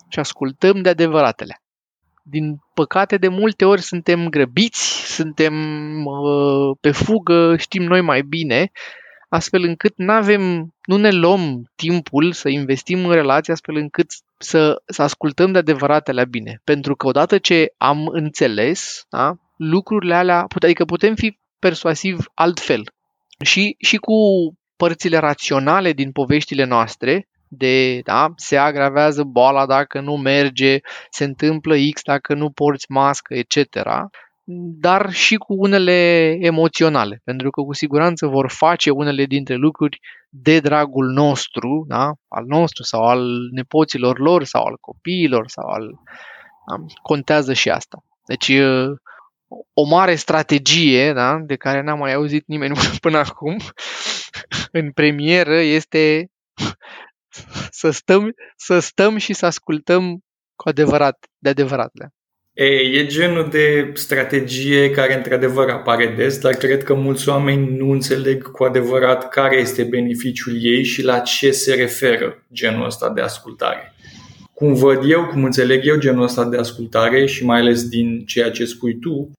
și 0.09 0.19
ascultăm 0.19 0.83
de 0.83 0.89
adevăratele. 0.89 1.61
Din 2.23 2.59
păcate, 2.75 3.17
de 3.17 3.29
multe 3.29 3.65
ori 3.65 3.83
suntem 3.83 4.29
grăbiți, 4.29 5.15
suntem 5.15 5.55
uh, 6.05 6.77
pe 6.81 6.91
fugă, 6.91 7.57
știm 7.57 7.83
noi 7.83 8.01
mai 8.01 8.23
bine 8.23 8.71
astfel 9.29 9.63
încât 9.63 9.93
nu 9.97 10.13
avem, 10.13 10.75
nu 10.87 10.97
ne 10.97 11.11
luăm 11.11 11.73
timpul 11.77 12.33
să 12.33 12.49
investim 12.49 13.07
în 13.07 13.13
relație 13.13 13.53
astfel 13.53 13.77
încât 13.77 14.07
să, 14.39 14.83
să 14.87 15.03
ascultăm 15.03 15.53
de 15.53 15.59
adevăratele 15.59 16.25
bine. 16.25 16.61
Pentru 16.65 16.97
că 16.97 17.07
odată 17.07 17.39
ce 17.39 17.75
am 17.77 18.07
înțeles, 18.07 19.05
da, 19.09 19.35
lucrurile 19.57 20.15
alea, 20.15 20.47
adică 20.63 20.85
putem 20.85 21.15
fi 21.15 21.39
persuasiv 21.59 22.25
altfel. 22.35 22.83
Și, 23.45 23.77
și 23.79 23.97
cu 23.97 24.15
părțile 24.77 25.17
raționale 25.17 25.93
din 25.93 26.13
poveștile 26.13 26.65
noastre, 26.65 27.29
de 27.49 28.01
da, 28.01 28.33
se 28.37 28.57
agravează 28.57 29.23
boala 29.23 29.67
dacă 29.67 30.01
nu 30.01 30.17
merge, 30.17 30.79
se 31.11 31.25
întâmplă 31.25 31.75
X 31.93 32.03
dacă 32.03 32.35
nu 32.35 32.51
porți 32.51 32.87
mască, 32.89 33.35
etc. 33.35 33.57
Dar 34.81 35.13
și 35.13 35.37
cu 35.37 35.55
unele 35.55 36.31
emoționale, 36.41 37.21
pentru 37.25 37.51
că 37.51 37.61
cu 37.63 37.73
siguranță 37.73 38.27
vor 38.27 38.51
face 38.51 38.91
unele 38.91 39.25
dintre 39.25 39.55
lucruri 39.55 40.01
de 40.29 40.61
dragul 40.61 41.07
nostru, 41.07 41.85
da? 41.89 42.13
al 42.29 42.45
nostru 42.47 42.83
sau 42.83 43.03
al 43.03 43.27
nepoților 43.51 44.19
lor 44.19 44.45
sau 44.45 44.65
al 44.65 44.77
copiilor 44.81 45.49
sau 45.49 45.69
al. 45.69 45.91
Da? 46.69 46.85
Contează 47.03 47.53
și 47.53 47.71
asta. 47.71 48.05
Deci 48.27 48.53
o 49.73 49.85
mare 49.85 50.15
strategie 50.15 51.13
da? 51.13 51.39
de 51.39 51.57
care 51.57 51.83
n-am 51.83 51.99
mai 51.99 52.15
auzit 52.15 52.47
nimeni 52.47 52.77
până 53.01 53.19
acum 53.19 53.57
în 54.79 54.93
premieră 54.93 55.57
este 55.57 56.31
să 57.71 57.91
stăm, 57.91 58.35
să 58.57 58.79
stăm 58.79 59.17
și 59.17 59.33
să 59.33 59.47
ascultăm 59.47 60.21
cu 60.55 60.69
adevărat, 60.69 61.27
de 61.39 61.49
adevărat. 61.49 61.91
Da? 62.57 62.65
E, 62.65 62.99
e 62.99 63.07
genul 63.07 63.49
de 63.51 63.91
strategie 63.95 64.91
care 64.91 65.17
într-adevăr 65.17 65.71
apare 65.71 66.15
des, 66.17 66.39
dar 66.39 66.55
cred 66.55 66.83
că 66.83 66.95
mulți 66.95 67.29
oameni 67.29 67.77
nu 67.77 67.91
înțeleg 67.91 68.51
cu 68.51 68.65
adevărat 68.65 69.29
care 69.29 69.57
este 69.57 69.83
beneficiul 69.83 70.57
ei 70.61 70.85
și 70.85 71.03
la 71.03 71.19
ce 71.19 71.51
se 71.51 71.75
referă 71.75 72.43
genul 72.53 72.87
ăsta 72.87 73.11
de 73.11 73.21
ascultare. 73.21 73.95
Cum 74.55 74.75
văd 74.75 75.11
eu, 75.11 75.27
cum 75.27 75.45
înțeleg 75.45 75.87
eu 75.87 75.97
genul 75.97 76.23
ăsta 76.23 76.45
de 76.45 76.57
ascultare 76.57 77.27
și 77.27 77.45
mai 77.45 77.61
ales 77.61 77.89
din 77.89 78.25
ceea 78.27 78.51
ce 78.51 78.65
spui 78.65 78.99
tu, 78.99 79.31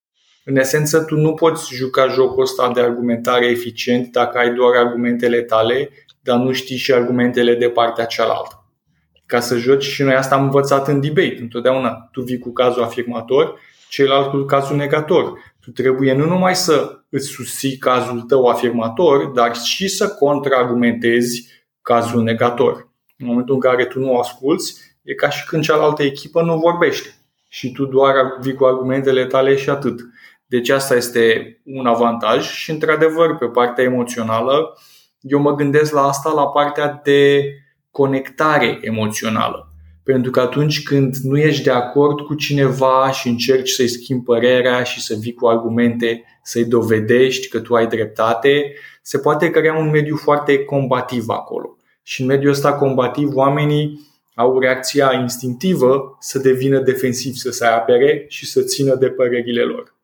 în 0.46 0.58
esență 0.58 1.00
tu 1.00 1.16
nu 1.16 1.34
poți 1.34 1.74
juca 1.76 2.08
jocul 2.08 2.44
ăsta 2.44 2.72
de 2.74 2.82
argumentare 2.82 3.46
eficient 3.46 4.12
dacă 4.12 4.38
ai 4.38 4.54
doar 4.54 4.76
argumentele 4.76 5.42
tale, 5.42 5.90
dar 6.22 6.38
nu 6.38 6.52
știi 6.52 6.78
și 6.78 6.94
argumentele 6.94 7.56
de 7.56 7.70
partea 7.70 8.06
cealaltă 8.06 8.67
ca 9.28 9.40
să 9.40 9.58
joci 9.58 9.84
și 9.84 10.04
noi 10.04 10.14
asta 10.14 10.36
am 10.36 10.44
învățat 10.44 10.88
în 10.88 11.00
debate 11.00 11.38
întotdeauna. 11.40 12.10
Tu 12.12 12.22
vii 12.22 12.40
cu 12.40 12.52
cazul 12.52 12.84
afirmator, 12.84 13.60
celălalt 13.90 14.30
cu 14.30 14.38
cazul 14.38 14.76
negator. 14.76 15.56
Tu 15.62 15.72
trebuie 15.72 16.14
nu 16.14 16.26
numai 16.26 16.56
să 16.56 17.00
îți 17.10 17.28
susții 17.28 17.78
cazul 17.78 18.22
tău 18.22 18.46
afirmator, 18.46 19.26
dar 19.26 19.56
și 19.56 19.88
să 19.88 20.08
contraargumentezi 20.08 21.48
cazul 21.82 22.24
negator. 22.24 22.90
În 23.18 23.28
momentul 23.28 23.54
în 23.54 23.60
care 23.60 23.86
tu 23.86 24.00
nu 24.00 24.18
asculți, 24.18 24.76
e 25.02 25.14
ca 25.14 25.30
și 25.30 25.46
când 25.46 25.64
cealaltă 25.64 26.04
echipă 26.04 26.42
nu 26.42 26.58
vorbește 26.58 27.10
și 27.48 27.72
tu 27.72 27.86
doar 27.86 28.16
vii 28.42 28.54
cu 28.54 28.66
argumentele 28.66 29.26
tale 29.26 29.56
și 29.56 29.70
atât. 29.70 30.00
Deci 30.46 30.70
asta 30.70 30.96
este 30.96 31.58
un 31.66 31.86
avantaj 31.86 32.46
și 32.46 32.72
într-adevăr 32.72 33.38
pe 33.38 33.46
partea 33.46 33.84
emoțională 33.84 34.78
eu 35.22 35.40
mă 35.40 35.56
gândesc 35.56 35.94
la 35.94 36.02
asta 36.02 36.32
la 36.32 36.48
partea 36.48 37.02
de 37.04 37.44
conectare 37.92 38.78
emoțională. 38.82 39.72
Pentru 40.04 40.32
că 40.32 40.40
atunci 40.40 40.84
când 40.84 41.16
nu 41.16 41.38
ești 41.38 41.64
de 41.64 41.72
acord 41.72 42.20
cu 42.20 42.34
cineva 42.34 43.12
și 43.12 43.28
încerci 43.28 43.70
să-i 43.70 43.88
schimbi 43.88 44.24
părerea 44.24 44.84
și 44.84 45.02
să 45.02 45.16
vii 45.20 45.34
cu 45.34 45.48
argumente, 45.48 46.24
să-i 46.44 46.66
dovedești 46.66 47.48
că 47.48 47.60
tu 47.60 47.76
ai 47.76 47.88
dreptate, 47.88 48.74
se 49.02 49.18
poate 49.18 49.50
crea 49.50 49.74
un 49.74 49.90
mediu 49.90 50.16
foarte 50.16 50.64
combativ 50.64 51.24
acolo. 51.28 51.78
Și 52.04 52.22
în 52.22 52.28
mediul 52.28 52.52
ăsta 52.52 52.74
combativ 52.74 53.36
oamenii 53.36 54.08
au 54.36 54.60
reacția 54.60 55.14
instinctivă 55.14 56.18
să 56.20 56.40
devină 56.40 56.80
defensivi, 56.80 57.38
să 57.38 57.52
se 57.52 57.66
apere 57.66 58.26
și 58.28 58.46
să 58.46 58.62
țină 58.62 58.96
de 58.96 59.10
părerile 59.10 59.62
lor. 59.62 59.96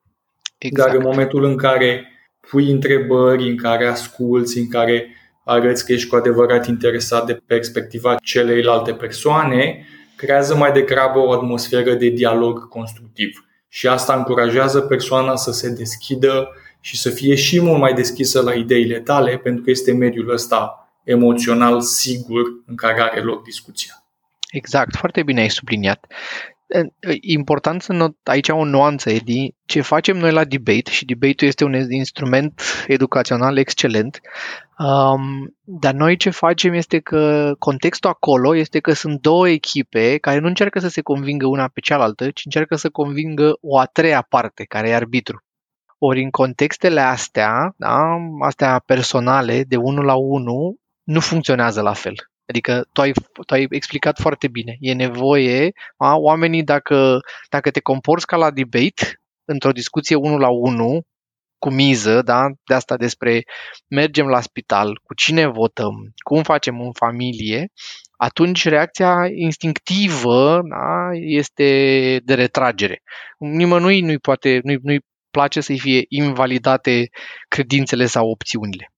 Exact. 0.57 0.87
Dar 0.87 0.97
în 0.97 1.03
momentul 1.05 1.43
în 1.43 1.57
care 1.57 2.07
pui 2.49 2.71
întrebări, 2.71 3.49
în 3.49 3.57
care 3.57 3.85
asculți, 3.85 4.57
în 4.57 4.67
care 4.67 5.07
arăți 5.45 5.85
că 5.85 5.93
ești 5.93 6.07
cu 6.09 6.15
adevărat 6.15 6.67
interesat 6.67 7.25
de 7.25 7.41
perspectiva 7.45 8.15
celeilalte 8.15 8.93
persoane, 8.93 9.85
creează 10.15 10.55
mai 10.55 10.71
degrabă 10.71 11.19
o 11.19 11.31
atmosferă 11.31 11.93
de 11.93 12.07
dialog 12.07 12.67
constructiv. 12.67 13.45
Și 13.69 13.87
asta 13.87 14.15
încurajează 14.15 14.79
persoana 14.79 15.35
să 15.35 15.51
se 15.51 15.69
deschidă 15.69 16.49
și 16.79 16.99
să 16.99 17.09
fie 17.09 17.35
și 17.35 17.61
mult 17.61 17.79
mai 17.79 17.93
deschisă 17.93 18.41
la 18.41 18.53
ideile 18.53 18.99
tale, 18.99 19.37
pentru 19.37 19.63
că 19.63 19.69
este 19.69 19.93
mediul 19.93 20.29
ăsta 20.29 20.89
emoțional 21.03 21.81
sigur 21.81 22.41
în 22.67 22.75
care 22.75 23.01
are 23.01 23.21
loc 23.21 23.43
discuția. 23.43 23.93
Exact, 24.51 24.95
foarte 24.95 25.23
bine 25.23 25.41
ai 25.41 25.49
subliniat. 25.49 26.05
Important 27.21 27.81
să 27.81 27.93
not 27.93 28.15
aici 28.23 28.49
o 28.49 28.65
nuanță, 28.65 29.09
Edi. 29.09 29.55
Ce 29.65 29.81
facem 29.81 30.17
noi 30.17 30.31
la 30.31 30.43
debate, 30.43 30.89
și 30.89 31.05
debate-ul 31.05 31.49
este 31.49 31.63
un 31.63 31.91
instrument 31.91 32.61
educațional 32.87 33.57
excelent, 33.57 34.21
um, 34.77 35.55
dar 35.61 35.93
noi 35.93 36.17
ce 36.17 36.29
facem 36.29 36.73
este 36.73 36.99
că 36.99 37.53
contextul 37.59 38.09
acolo 38.09 38.55
este 38.55 38.79
că 38.79 38.93
sunt 38.93 39.21
două 39.21 39.49
echipe 39.49 40.17
care 40.17 40.39
nu 40.39 40.47
încearcă 40.47 40.79
să 40.79 40.87
se 40.87 41.01
convingă 41.01 41.47
una 41.47 41.67
pe 41.67 41.79
cealaltă, 41.79 42.29
ci 42.31 42.45
încearcă 42.45 42.75
să 42.75 42.89
convingă 42.89 43.57
o 43.61 43.77
a 43.79 43.85
treia 43.85 44.25
parte, 44.29 44.63
care 44.63 44.89
e 44.89 44.95
arbitru. 44.95 45.43
Ori 45.97 46.23
în 46.23 46.29
contextele 46.29 46.99
astea, 46.99 47.73
da, 47.77 48.01
astea 48.45 48.83
personale, 48.85 49.63
de 49.63 49.75
unul 49.75 50.05
la 50.05 50.15
unul, 50.15 50.75
nu 51.03 51.19
funcționează 51.19 51.81
la 51.81 51.93
fel. 51.93 52.13
Adică 52.45 52.87
tu 52.93 53.01
ai, 53.01 53.11
tu 53.45 53.53
ai 53.53 53.65
explicat 53.69 54.19
foarte 54.19 54.47
bine. 54.47 54.77
E 54.79 54.93
nevoie, 54.93 55.71
a, 55.97 56.15
oamenii 56.15 56.63
dacă, 56.63 57.19
dacă 57.49 57.71
te 57.71 57.79
comporți 57.79 58.25
ca 58.25 58.37
la 58.37 58.51
debate, 58.51 59.21
într-o 59.45 59.71
discuție 59.71 60.15
unul 60.15 60.39
la 60.39 60.49
unul, 60.49 61.03
cu 61.63 61.69
miză, 61.69 62.21
da? 62.21 62.41
de 62.65 62.73
asta 62.73 62.97
despre 62.97 63.43
mergem 63.87 64.27
la 64.27 64.41
spital, 64.41 64.99
cu 65.03 65.13
cine 65.13 65.45
votăm, 65.47 65.93
cum 66.23 66.43
facem 66.43 66.81
în 66.81 66.91
familie, 66.91 67.71
atunci 68.17 68.67
reacția 68.67 69.15
instinctivă 69.35 70.61
da? 70.69 71.09
este 71.13 71.67
de 72.23 72.33
retragere. 72.33 73.01
Nimănui 73.37 74.01
nu-i, 74.01 74.19
poate, 74.19 74.59
nu-i, 74.63 74.79
nu-i 74.81 74.99
place 75.31 75.61
să-i 75.61 75.79
fie 75.79 76.05
invalidate 76.07 77.09
credințele 77.47 78.05
sau 78.05 78.29
opțiunile. 78.29 78.91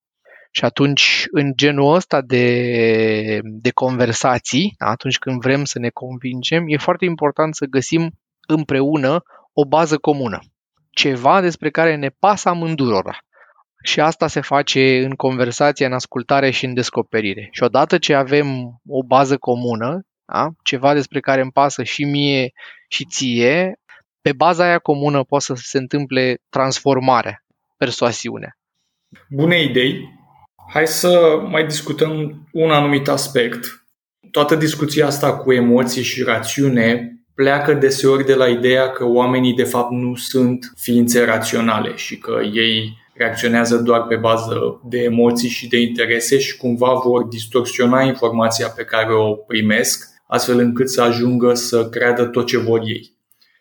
Și 0.51 0.63
atunci, 0.63 1.25
în 1.31 1.51
genul 1.55 1.95
ăsta 1.95 2.21
de, 2.21 3.39
de 3.43 3.71
conversații, 3.71 4.73
atunci 4.77 5.17
când 5.17 5.41
vrem 5.41 5.65
să 5.65 5.79
ne 5.79 5.89
convingem, 5.89 6.63
e 6.67 6.77
foarte 6.77 7.05
important 7.05 7.55
să 7.55 7.65
găsim 7.65 8.11
împreună 8.47 9.23
o 9.53 9.65
bază 9.65 9.97
comună. 9.97 10.39
Ceva 10.95 11.41
despre 11.41 11.69
care 11.69 11.95
ne 11.95 12.09
pasă 12.19 12.49
amândurora. 12.49 13.17
Și 13.83 13.99
asta 13.99 14.27
se 14.27 14.41
face 14.41 15.03
în 15.03 15.11
conversație, 15.11 15.85
în 15.85 15.93
ascultare 15.93 16.49
și 16.49 16.65
în 16.65 16.73
descoperire. 16.73 17.47
Și 17.51 17.63
odată 17.63 17.97
ce 17.97 18.13
avem 18.13 18.47
o 18.87 19.03
bază 19.03 19.37
comună, 19.37 19.99
da? 20.25 20.49
ceva 20.63 20.93
despre 20.93 21.19
care 21.19 21.41
îmi 21.41 21.51
pasă 21.51 21.83
și 21.83 22.03
mie 22.03 22.51
și 22.87 23.05
ție, 23.05 23.79
pe 24.21 24.33
baza 24.33 24.63
aia 24.63 24.79
comună 24.79 25.23
poate 25.23 25.43
să 25.43 25.53
se 25.55 25.77
întâmple 25.77 26.37
transformarea, 26.49 27.43
persoasiunea. 27.77 28.57
Bune 29.29 29.61
idei, 29.61 30.15
Hai 30.67 30.87
să 30.87 31.39
mai 31.49 31.65
discutăm 31.65 32.47
un 32.51 32.71
anumit 32.71 33.07
aspect. 33.07 33.85
Toată 34.31 34.55
discuția 34.55 35.05
asta 35.05 35.37
cu 35.37 35.53
emoții 35.53 36.03
și 36.03 36.23
rațiune 36.23 37.14
pleacă 37.35 37.73
deseori 37.73 38.25
de 38.25 38.33
la 38.33 38.47
ideea 38.47 38.89
că 38.89 39.05
oamenii 39.05 39.53
de 39.53 39.63
fapt 39.63 39.91
nu 39.91 40.15
sunt 40.15 40.73
ființe 40.77 41.23
raționale 41.23 41.95
și 41.95 42.17
că 42.17 42.39
ei 42.53 42.97
reacționează 43.13 43.77
doar 43.77 44.01
pe 44.01 44.15
bază 44.15 44.81
de 44.83 44.97
emoții 44.97 45.49
și 45.49 45.67
de 45.67 45.79
interese 45.79 46.37
și 46.39 46.57
cumva 46.57 46.93
vor 46.93 47.23
distorsiona 47.23 48.01
informația 48.01 48.67
pe 48.67 48.83
care 48.83 49.13
o 49.13 49.33
primesc, 49.33 50.07
astfel 50.27 50.59
încât 50.59 50.89
să 50.89 51.01
ajungă 51.01 51.53
să 51.53 51.89
creadă 51.89 52.25
tot 52.25 52.45
ce 52.45 52.57
vor 52.57 52.81
ei. 52.85 53.11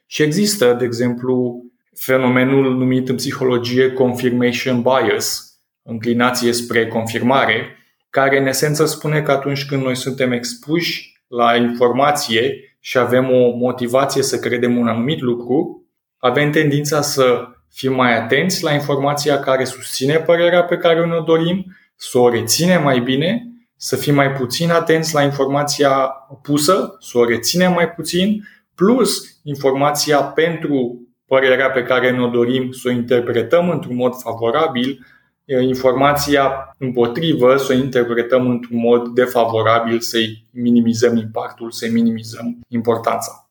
Și 0.06 0.22
există, 0.22 0.76
de 0.78 0.84
exemplu, 0.84 1.64
fenomenul 1.94 2.76
numit 2.76 3.08
în 3.08 3.16
psihologie 3.16 3.92
confirmation 3.92 4.82
bias, 4.82 5.58
înclinație 5.82 6.52
spre 6.52 6.86
confirmare, 6.86 7.76
care 8.10 8.38
în 8.38 8.46
esență 8.46 8.84
spune 8.84 9.22
că 9.22 9.30
atunci 9.30 9.64
când 9.64 9.82
noi 9.82 9.96
suntem 9.96 10.32
expuși 10.32 11.22
la 11.28 11.56
informație 11.56 12.73
și 12.86 12.98
avem 12.98 13.30
o 13.30 13.50
motivație 13.56 14.22
să 14.22 14.38
credem 14.38 14.76
un 14.76 14.88
anumit 14.88 15.20
lucru, 15.20 15.84
avem 16.18 16.50
tendința 16.50 17.00
să 17.00 17.44
fim 17.70 17.94
mai 17.94 18.16
atenți 18.16 18.62
la 18.62 18.72
informația 18.72 19.38
care 19.40 19.64
susține 19.64 20.16
părerea 20.16 20.64
pe 20.64 20.76
care 20.76 21.06
ne 21.06 21.20
dorim, 21.26 21.76
să 21.96 22.18
o 22.18 22.28
reținem 22.28 22.82
mai 22.82 23.00
bine, 23.00 23.48
să 23.76 23.96
fim 23.96 24.14
mai 24.14 24.32
puțin 24.32 24.70
atenți 24.70 25.14
la 25.14 25.22
informația 25.22 26.12
opusă, 26.28 26.96
să 27.00 27.18
o 27.18 27.24
reținem 27.24 27.72
mai 27.72 27.90
puțin, 27.90 28.48
plus 28.74 29.38
informația 29.42 30.22
pentru 30.22 31.00
părerea 31.26 31.70
pe 31.70 31.82
care 31.82 32.10
ne-o 32.10 32.28
dorim 32.28 32.70
să 32.70 32.88
o 32.88 32.90
interpretăm 32.90 33.70
într-un 33.70 33.96
mod 33.96 34.14
favorabil, 34.14 35.06
informația 35.46 36.74
împotrivă 36.78 37.56
să 37.56 37.72
o 37.72 37.76
interpretăm 37.76 38.50
într-un 38.50 38.78
mod 38.78 39.08
defavorabil, 39.08 40.00
să-i 40.00 40.46
minimizăm 40.50 41.16
impactul, 41.16 41.70
să-i 41.70 41.90
minimizăm 41.90 42.58
importanța. 42.68 43.48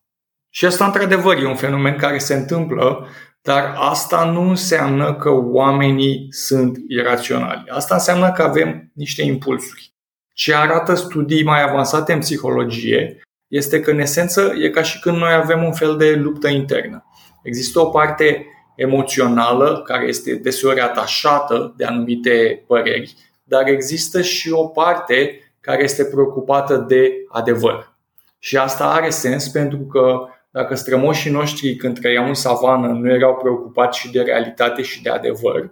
Și 0.50 0.64
asta, 0.64 0.84
într-adevăr, 0.84 1.36
e 1.36 1.46
un 1.46 1.54
fenomen 1.54 1.96
care 1.96 2.18
se 2.18 2.34
întâmplă 2.34 3.08
dar 3.46 3.74
asta 3.76 4.24
nu 4.24 4.48
înseamnă 4.48 5.14
că 5.14 5.30
oamenii 5.30 6.26
sunt 6.30 6.78
iraționali. 6.88 7.64
Asta 7.68 7.94
înseamnă 7.94 8.32
că 8.32 8.42
avem 8.42 8.90
niște 8.94 9.22
impulsuri. 9.22 9.92
Ce 10.34 10.54
arată 10.54 10.94
studii 10.94 11.44
mai 11.44 11.62
avansate 11.62 12.12
în 12.12 12.18
psihologie 12.18 13.20
este 13.48 13.80
că, 13.80 13.90
în 13.90 13.98
esență, 13.98 14.52
e 14.60 14.68
ca 14.68 14.82
și 14.82 15.00
când 15.00 15.16
noi 15.16 15.32
avem 15.32 15.64
un 15.64 15.72
fel 15.72 15.96
de 15.96 16.14
luptă 16.14 16.48
internă. 16.48 17.04
Există 17.42 17.80
o 17.80 17.86
parte 17.86 18.46
emoțională 18.76 19.82
care 19.86 20.06
este 20.06 20.34
deseori 20.34 20.80
atașată 20.80 21.74
de 21.76 21.84
anumite 21.84 22.64
păreri, 22.66 23.14
dar 23.44 23.68
există 23.68 24.22
și 24.22 24.50
o 24.50 24.66
parte 24.66 25.38
care 25.60 25.82
este 25.82 26.04
preocupată 26.04 26.76
de 26.88 27.12
adevăr. 27.28 27.92
Și 28.38 28.56
asta 28.56 28.84
are 28.84 29.10
sens 29.10 29.48
pentru 29.48 29.78
că 29.78 30.28
dacă 30.50 30.74
strămoșii 30.74 31.30
noștri 31.30 31.76
când 31.76 31.98
trăiau 31.98 32.26
în 32.26 32.34
savană 32.34 32.86
nu 32.86 33.10
erau 33.10 33.34
preocupați 33.34 33.98
și 33.98 34.10
de 34.10 34.20
realitate 34.20 34.82
și 34.82 35.02
de 35.02 35.10
adevăr, 35.10 35.70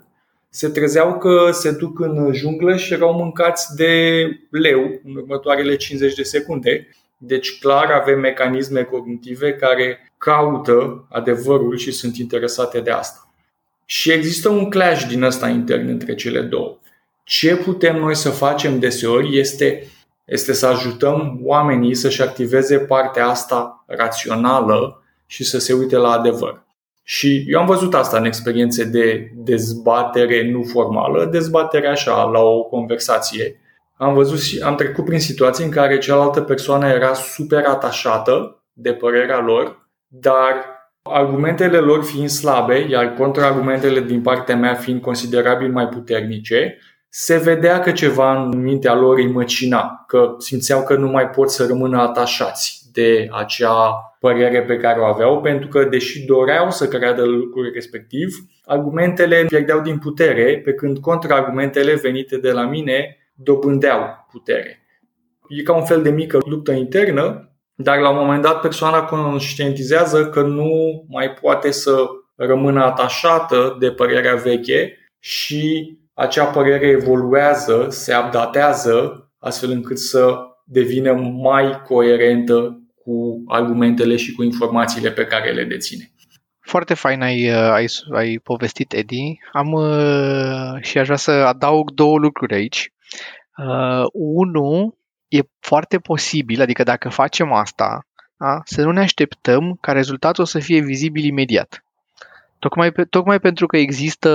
se 0.48 0.68
trezeau 0.68 1.18
că 1.18 1.50
se 1.53 1.70
duc 1.70 2.00
în 2.00 2.32
junglă 2.32 2.76
și 2.76 2.92
erau 2.92 3.12
mâncați 3.14 3.76
de 3.76 4.24
leu 4.50 5.00
în 5.05 5.16
următoarele 5.16 5.76
50 5.76 6.14
de 6.14 6.22
secunde. 6.22 6.88
Deci 7.25 7.59
clar 7.59 7.91
avem 7.91 8.20
mecanisme 8.20 8.83
cognitive 8.83 9.53
care 9.53 10.12
caută 10.18 11.07
adevărul 11.11 11.77
și 11.77 11.93
sunt 11.93 12.16
interesate 12.16 12.81
de 12.81 12.91
asta. 12.91 13.33
Și 13.85 14.12
există 14.12 14.49
un 14.49 14.70
clash 14.70 15.07
din 15.09 15.23
ăsta 15.23 15.49
intern 15.49 15.89
între 15.89 16.14
cele 16.14 16.41
două. 16.41 16.79
Ce 17.25 17.57
putem 17.57 17.97
noi 17.97 18.14
să 18.14 18.31
facem 18.31 18.79
deseori 18.79 19.39
este, 19.39 19.87
este 20.25 20.53
să 20.53 20.66
ajutăm 20.66 21.41
oamenii 21.43 21.95
să-și 21.95 22.23
activeze 22.23 22.79
partea 22.79 23.27
asta 23.27 23.85
rațională 23.87 25.03
și 25.27 25.45
să 25.45 25.59
se 25.59 25.73
uite 25.73 25.97
la 25.97 26.11
adevăr. 26.11 26.64
Și 27.03 27.45
eu 27.47 27.61
am 27.61 27.66
văzut 27.66 27.95
asta 27.95 28.18
în 28.18 28.25
experiențe 28.25 28.85
de 28.85 29.33
dezbatere 29.35 30.51
nu 30.51 30.62
formală, 30.62 31.25
dezbatere 31.25 31.89
așa, 31.89 32.23
la 32.23 32.41
o 32.41 32.62
conversație. 32.62 33.61
Am 34.03 34.14
văzut 34.14 34.40
și 34.40 34.61
am 34.61 34.74
trecut 34.74 35.05
prin 35.05 35.18
situații 35.18 35.64
în 35.64 35.70
care 35.70 35.98
cealaltă 35.98 36.40
persoană 36.40 36.88
era 36.88 37.12
super 37.12 37.64
atașată 37.66 38.62
de 38.72 38.92
părerea 38.92 39.40
lor, 39.40 39.88
dar 40.07 40.55
argumentele 41.03 41.78
lor 41.78 42.05
fiind 42.05 42.28
slabe, 42.28 42.86
iar 42.90 43.14
contraargumentele 43.14 44.00
din 44.00 44.22
partea 44.22 44.57
mea 44.57 44.74
fiind 44.74 45.00
considerabil 45.00 45.72
mai 45.72 45.88
puternice, 45.88 46.78
se 47.09 47.36
vedea 47.36 47.80
că 47.80 47.90
ceva 47.90 48.42
în 48.42 48.62
mintea 48.62 48.94
lor 48.94 49.16
îi 49.16 49.32
măcina, 49.32 50.05
că 50.07 50.34
simțeau 50.38 50.82
că 50.82 50.94
nu 50.94 51.07
mai 51.07 51.28
pot 51.28 51.50
să 51.50 51.66
rămână 51.66 52.00
atașați 52.00 52.90
de 52.92 53.28
acea 53.30 54.14
părere 54.20 54.62
pe 54.62 54.76
care 54.76 55.00
o 55.00 55.05
aveau, 55.05 55.40
pentru 55.40 55.68
că, 55.68 55.84
deși 55.84 56.24
doreau 56.24 56.70
să 56.70 56.88
creadă 56.88 57.24
lucrul 57.24 57.70
respectiv, 57.74 58.36
argumentele 58.64 59.44
pierdeau 59.48 59.80
din 59.80 59.98
putere, 59.98 60.61
pe 60.64 60.72
când 60.72 60.98
contraargumentele 60.98 61.94
venite 61.94 62.36
de 62.36 62.50
la 62.50 62.66
mine 62.66 63.16
dobândeau 63.43 64.26
putere. 64.30 64.86
E 65.49 65.62
ca 65.62 65.76
un 65.76 65.84
fel 65.84 66.03
de 66.03 66.11
mică 66.11 66.38
luptă 66.47 66.72
internă, 66.72 67.53
dar 67.74 67.99
la 67.99 68.11
un 68.11 68.16
moment 68.16 68.43
dat 68.43 68.61
persoana 68.61 69.03
conștientizează 69.03 70.28
că 70.28 70.43
nu 70.43 71.05
mai 71.09 71.30
poate 71.30 71.70
să 71.70 72.07
rămână 72.36 72.84
atașată 72.84 73.76
de 73.78 73.90
părerea 73.90 74.34
veche 74.34 74.97
și 75.18 75.97
acea 76.14 76.45
părere 76.45 76.86
evoluează, 76.86 77.86
se 77.90 78.14
updatează, 78.24 79.26
astfel 79.38 79.70
încât 79.70 79.99
să 79.99 80.36
devină 80.64 81.12
mai 81.43 81.82
coerentă 81.86 82.82
cu 83.05 83.43
argumentele 83.47 84.16
și 84.16 84.32
cu 84.32 84.43
informațiile 84.43 85.11
pe 85.11 85.24
care 85.24 85.53
le 85.53 85.64
deține. 85.64 86.12
Foarte 86.61 86.95
fain 86.95 87.22
ai, 87.22 87.49
uh, 87.49 87.70
ai, 87.70 87.86
ai 88.12 88.40
povestit, 88.43 88.93
Edi. 88.93 89.40
Am 89.53 89.72
uh, 89.72 90.80
și 90.80 90.99
aș 90.99 91.05
vrea 91.05 91.16
să 91.16 91.30
adaug 91.30 91.90
două 91.90 92.18
lucruri 92.18 92.55
aici. 92.55 92.93
Uh, 93.57 94.05
unu, 94.12 94.94
e 95.28 95.40
foarte 95.61 95.98
posibil, 95.98 96.61
adică 96.61 96.82
dacă 96.82 97.09
facem 97.09 97.53
asta, 97.53 98.07
da, 98.36 98.61
să 98.64 98.82
nu 98.82 98.90
ne 98.90 99.00
așteptăm 99.00 99.78
ca 99.80 99.92
rezultatul 99.92 100.44
să 100.44 100.59
fie 100.59 100.80
vizibil 100.80 101.24
imediat. 101.24 101.84
Tocmai, 102.59 102.92
tocmai 103.11 103.40
pentru 103.40 103.66
că 103.66 103.76
există 103.76 104.30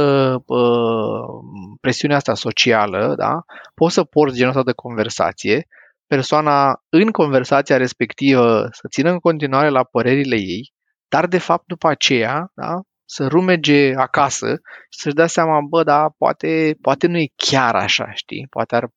uh, 0.46 1.44
presiunea 1.82 2.18
asta 2.18 2.34
socială, 2.34 3.14
da, 3.18 3.46
poți 3.76 3.94
să 3.94 4.04
porți 4.04 4.36
genul 4.36 4.50
ăsta 4.50 4.64
de 4.64 4.72
conversație, 4.72 5.68
persoana 6.08 6.82
în 6.90 7.12
conversația 7.12 7.78
respectivă 7.78 8.68
să 8.72 8.88
țină 8.90 9.10
în 9.10 9.20
continuare 9.20 9.70
la 9.70 9.84
părerile 9.84 10.36
ei, 10.36 10.74
dar 11.08 11.28
de 11.28 11.38
fapt 11.38 11.64
după 11.68 11.88
aceea 11.88 12.52
da, 12.56 12.82
să 13.06 13.28
rumege 13.28 13.96
acasă 13.96 14.48
și 14.90 15.00
să-și 15.00 15.16
dea 15.16 15.28
seama, 15.28 15.60
bă, 15.70 15.84
da, 15.84 16.10
poate, 16.18 16.78
poate 16.82 17.08
nu 17.08 17.18
e 17.18 17.32
chiar 17.36 17.76
așa, 17.76 18.12
știi? 18.14 18.48
Poate 18.50 18.76
ar... 18.76 18.90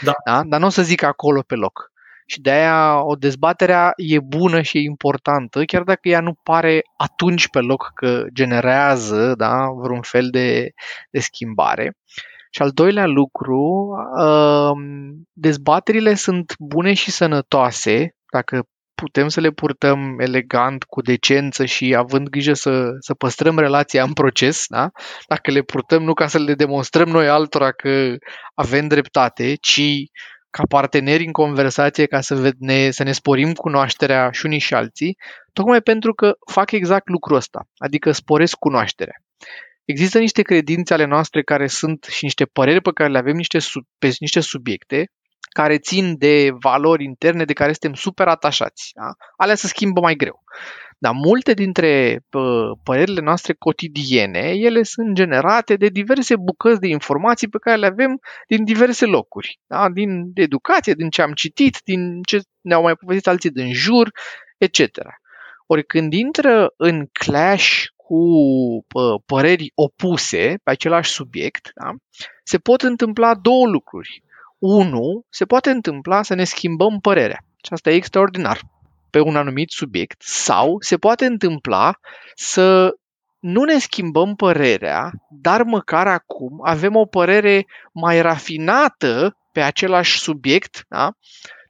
Da. 0.00 0.12
da? 0.24 0.42
Dar 0.44 0.60
nu 0.60 0.66
o 0.66 0.68
să 0.68 0.82
zic 0.82 1.02
acolo 1.02 1.42
pe 1.42 1.54
loc. 1.54 1.90
Și 2.26 2.40
de 2.40 2.50
aia 2.50 3.04
o 3.04 3.14
dezbatere 3.14 3.92
e 3.96 4.20
bună 4.20 4.62
și 4.62 4.76
e 4.76 4.80
importantă, 4.80 5.64
chiar 5.64 5.82
dacă 5.82 6.08
ea 6.08 6.20
nu 6.20 6.34
pare 6.42 6.80
atunci 6.96 7.48
pe 7.48 7.58
loc 7.58 7.90
că 7.94 8.24
generează 8.32 9.34
da, 9.34 9.66
vreun 9.82 10.02
fel 10.02 10.28
de, 10.30 10.70
de 11.10 11.18
schimbare. 11.18 11.96
Și 12.50 12.62
al 12.62 12.70
doilea 12.70 13.06
lucru, 13.06 13.88
um, 14.20 14.82
dezbaterile 15.32 16.14
sunt 16.14 16.54
bune 16.58 16.94
și 16.94 17.10
sănătoase 17.10 18.14
dacă 18.32 18.66
putem 19.00 19.28
să 19.28 19.40
le 19.40 19.50
purtăm 19.50 20.20
elegant, 20.20 20.84
cu 20.84 21.00
decență 21.00 21.64
și 21.64 21.94
având 21.94 22.28
grijă 22.28 22.52
să, 22.52 22.90
să 22.98 23.14
păstrăm 23.14 23.58
relația 23.58 24.02
în 24.02 24.12
proces, 24.12 24.64
da? 24.66 24.90
dacă 25.28 25.50
le 25.50 25.62
purtăm 25.62 26.02
nu 26.02 26.12
ca 26.12 26.26
să 26.26 26.38
le 26.38 26.54
demonstrăm 26.54 27.08
noi 27.08 27.28
altora 27.28 27.72
că 27.72 28.16
avem 28.54 28.88
dreptate, 28.88 29.54
ci 29.54 29.80
ca 30.50 30.62
parteneri 30.68 31.24
în 31.24 31.32
conversație 31.32 32.06
ca 32.06 32.20
să 32.20 32.52
ne, 32.58 32.90
să 32.90 33.02
ne 33.02 33.12
sporim 33.12 33.52
cunoașterea 33.52 34.30
și 34.30 34.46
unii 34.46 34.58
și 34.58 34.74
alții, 34.74 35.16
tocmai 35.52 35.80
pentru 35.80 36.14
că 36.14 36.32
fac 36.50 36.70
exact 36.70 37.08
lucrul 37.08 37.36
ăsta, 37.36 37.60
adică 37.76 38.12
sporesc 38.12 38.56
cunoașterea. 38.56 39.14
Există 39.84 40.18
niște 40.18 40.42
credințe 40.42 40.94
ale 40.94 41.04
noastre 41.04 41.42
care 41.42 41.66
sunt 41.66 42.04
și 42.04 42.24
niște 42.24 42.44
păreri 42.44 42.80
pe 42.80 42.90
care 42.94 43.10
le 43.10 43.18
avem 43.18 43.36
niște, 43.36 43.58
pe 43.98 44.10
niște 44.18 44.40
subiecte 44.40 45.10
care 45.48 45.78
țin 45.78 46.14
de 46.18 46.50
valori 46.60 47.04
interne 47.04 47.44
de 47.44 47.52
care 47.52 47.72
suntem 47.72 47.94
super 47.94 48.28
atașați. 48.28 48.90
Da? 48.94 49.10
Alea 49.36 49.54
se 49.54 49.66
schimbă 49.66 50.00
mai 50.00 50.14
greu. 50.14 50.42
Dar 51.00 51.12
multe 51.12 51.52
dintre 51.52 52.20
părerile 52.82 53.20
noastre 53.20 53.54
cotidiene, 53.58 54.52
ele 54.54 54.82
sunt 54.82 55.14
generate 55.14 55.76
de 55.76 55.88
diverse 55.88 56.36
bucăți 56.36 56.80
de 56.80 56.88
informații 56.88 57.48
pe 57.48 57.58
care 57.58 57.76
le 57.76 57.86
avem 57.86 58.20
din 58.48 58.64
diverse 58.64 59.04
locuri. 59.04 59.60
Da? 59.66 59.88
Din 59.88 60.30
educație, 60.34 60.92
din 60.92 61.10
ce 61.10 61.22
am 61.22 61.32
citit, 61.32 61.80
din 61.84 62.22
ce 62.22 62.40
ne-au 62.60 62.82
mai 62.82 62.94
povestit 62.94 63.26
alții 63.26 63.50
din 63.50 63.72
jur, 63.72 64.10
etc. 64.56 64.80
Ori 65.66 65.84
când 65.84 66.12
intră 66.12 66.72
în 66.76 67.06
clash 67.12 67.84
cu 67.96 68.22
păreri 69.26 69.72
opuse 69.74 70.58
pe 70.62 70.70
același 70.70 71.10
subiect, 71.10 71.70
da? 71.74 71.90
se 72.42 72.58
pot 72.58 72.82
întâmpla 72.82 73.34
două 73.34 73.66
lucruri. 73.66 74.22
Unu, 74.58 75.24
se 75.28 75.44
poate 75.44 75.70
întâmpla 75.70 76.22
să 76.22 76.34
ne 76.34 76.44
schimbăm 76.44 76.98
părerea. 77.00 77.44
Și 77.64 77.72
asta 77.72 77.90
e 77.90 77.94
extraordinar 77.94 78.60
pe 79.10 79.20
un 79.20 79.36
anumit 79.36 79.70
subiect. 79.70 80.22
Sau 80.22 80.76
se 80.80 80.96
poate 80.96 81.26
întâmpla 81.26 81.92
să 82.34 82.94
nu 83.38 83.64
ne 83.64 83.78
schimbăm 83.78 84.34
părerea, 84.34 85.10
dar 85.30 85.62
măcar 85.62 86.06
acum 86.06 86.60
avem 86.62 86.96
o 86.96 87.04
părere 87.04 87.66
mai 87.92 88.22
rafinată 88.22 89.36
pe 89.52 89.60
același 89.60 90.18
subiect 90.18 90.84
da? 90.88 91.12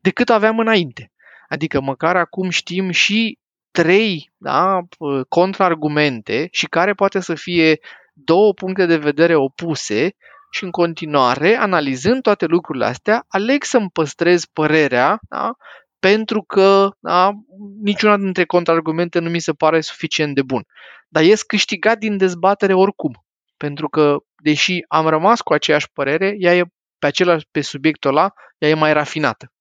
decât 0.00 0.28
aveam 0.28 0.58
înainte. 0.58 1.12
Adică 1.48 1.80
măcar 1.80 2.16
acum 2.16 2.50
știm 2.50 2.90
și 2.90 3.38
trei 3.70 4.32
da, 4.36 4.80
contraargumente 5.28 6.48
și 6.50 6.66
care 6.66 6.92
poate 6.94 7.20
să 7.20 7.34
fie 7.34 7.78
două 8.12 8.52
puncte 8.52 8.86
de 8.86 8.96
vedere 8.96 9.34
opuse 9.34 10.14
și 10.50 10.64
în 10.64 10.70
continuare, 10.70 11.56
analizând 11.56 12.22
toate 12.22 12.46
lucrurile 12.46 12.84
astea, 12.84 13.24
aleg 13.28 13.62
să-mi 13.62 13.90
păstrez 13.92 14.44
părerea 14.44 15.18
da, 15.28 15.52
pentru 15.98 16.42
că 16.42 16.90
da, 16.98 17.30
niciuna 17.82 18.16
dintre 18.16 18.44
contraargumente 18.44 19.18
nu 19.18 19.30
mi 19.30 19.40
se 19.40 19.52
pare 19.52 19.80
suficient 19.80 20.34
de 20.34 20.42
bun. 20.42 20.62
Dar 21.08 21.22
ies 21.22 21.42
câștigat 21.42 21.98
din 21.98 22.16
dezbatere 22.16 22.74
oricum. 22.74 23.24
Pentru 23.56 23.88
că, 23.88 24.16
deși 24.42 24.84
am 24.88 25.06
rămas 25.06 25.40
cu 25.40 25.52
aceeași 25.52 25.90
părere, 25.92 26.34
ea 26.38 26.56
e 26.56 26.64
pe 26.98 27.06
același 27.06 27.46
pe 27.50 27.60
subiectul 27.60 28.10
ăla, 28.10 28.32
ea 28.58 28.68
e 28.68 28.74
mai 28.74 28.92
rafinată. 28.92 29.52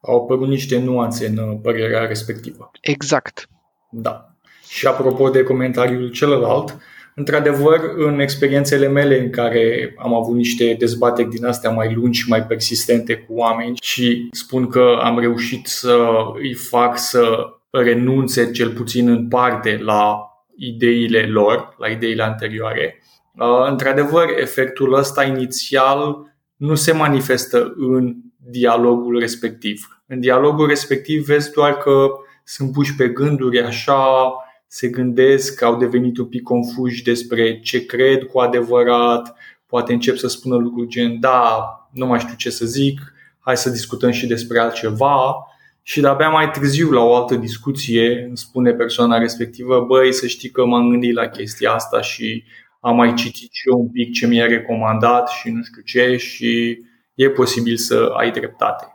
Au 0.00 0.22
apărut 0.22 0.48
niște 0.48 0.78
nuanțe 0.78 1.26
în 1.26 1.36
uh, 1.36 1.58
părerea 1.62 2.06
respectivă. 2.06 2.70
Exact. 2.80 3.48
Da. 3.90 4.34
Și 4.68 4.86
apropo 4.86 5.30
de 5.30 5.42
comentariul 5.42 6.10
celălalt, 6.10 6.78
într-adevăr, 7.20 7.80
în 7.96 8.20
experiențele 8.20 8.88
mele 8.88 9.20
în 9.20 9.30
care 9.30 9.94
am 9.98 10.14
avut 10.14 10.34
niște 10.34 10.76
dezbateri 10.78 11.28
din 11.28 11.44
astea 11.44 11.70
mai 11.70 11.94
lungi 11.94 12.20
și 12.20 12.28
mai 12.28 12.42
persistente 12.42 13.14
cu 13.14 13.34
oameni 13.34 13.76
și 13.82 14.28
spun 14.30 14.66
că 14.66 14.98
am 15.02 15.18
reușit 15.18 15.66
să 15.66 15.96
îi 16.34 16.54
fac 16.54 16.98
să 16.98 17.46
renunțe 17.70 18.50
cel 18.50 18.70
puțin 18.70 19.08
în 19.08 19.28
parte 19.28 19.80
la 19.82 20.24
ideile 20.56 21.20
lor, 21.20 21.74
la 21.78 21.88
ideile 21.88 22.22
anterioare. 22.22 23.02
Uh, 23.34 23.68
într-adevăr, 23.68 24.28
efectul 24.40 24.94
ăsta 24.94 25.24
inițial 25.24 26.16
nu 26.56 26.74
se 26.74 26.92
manifestă 26.92 27.74
în 27.76 28.14
dialogul 28.50 29.18
respectiv. 29.18 30.02
În 30.06 30.20
dialogul 30.20 30.68
respectiv 30.68 31.24
vezi 31.24 31.52
doar 31.52 31.76
că 31.76 32.08
sunt 32.44 32.72
puși 32.72 32.94
pe 32.96 33.08
gânduri 33.08 33.62
așa, 33.62 34.32
se 34.72 34.88
gândesc 34.88 35.54
că 35.54 35.64
au 35.64 35.76
devenit 35.76 36.18
un 36.18 36.26
pic 36.26 36.42
confuși 36.42 37.02
despre 37.02 37.60
ce 37.60 37.86
cred 37.86 38.22
cu 38.22 38.38
adevărat, 38.38 39.36
poate 39.66 39.92
încep 39.92 40.16
să 40.16 40.28
spună 40.28 40.56
lucruri 40.56 40.88
gen 40.88 41.20
da, 41.20 41.64
nu 41.92 42.06
mai 42.06 42.18
știu 42.18 42.34
ce 42.36 42.50
să 42.50 42.66
zic, 42.66 43.00
hai 43.38 43.56
să 43.56 43.70
discutăm 43.70 44.10
și 44.10 44.26
despre 44.26 44.58
altceva 44.58 45.34
și 45.82 46.00
de-abia 46.00 46.28
mai 46.28 46.50
târziu 46.50 46.90
la 46.90 47.00
o 47.00 47.14
altă 47.14 47.34
discuție 47.34 48.24
îmi 48.24 48.36
spune 48.36 48.72
persoana 48.72 49.18
respectivă, 49.18 49.80
băi, 49.80 50.12
să 50.12 50.26
știi 50.26 50.50
că 50.50 50.64
m-am 50.64 50.90
gândit 50.90 51.14
la 51.14 51.28
chestia 51.28 51.72
asta 51.72 52.00
și 52.00 52.44
am 52.80 52.96
mai 52.96 53.14
citit 53.14 53.52
și 53.52 53.68
eu 53.68 53.78
un 53.78 53.90
pic 53.90 54.12
ce 54.12 54.26
mi-a 54.26 54.46
recomandat 54.46 55.28
și 55.28 55.50
nu 55.50 55.62
știu 55.62 55.82
ce 55.82 56.16
și 56.16 56.78
e 57.14 57.30
posibil 57.30 57.76
să 57.76 58.12
ai 58.16 58.30
dreptate. 58.30 58.86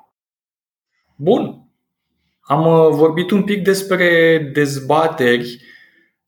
Bun. 1.16 1.65
Am 2.48 2.66
uh, 2.66 2.90
vorbit 2.90 3.32
un 3.32 3.44
pic 3.44 3.64
despre 3.64 4.38
dezbateri. 4.54 5.62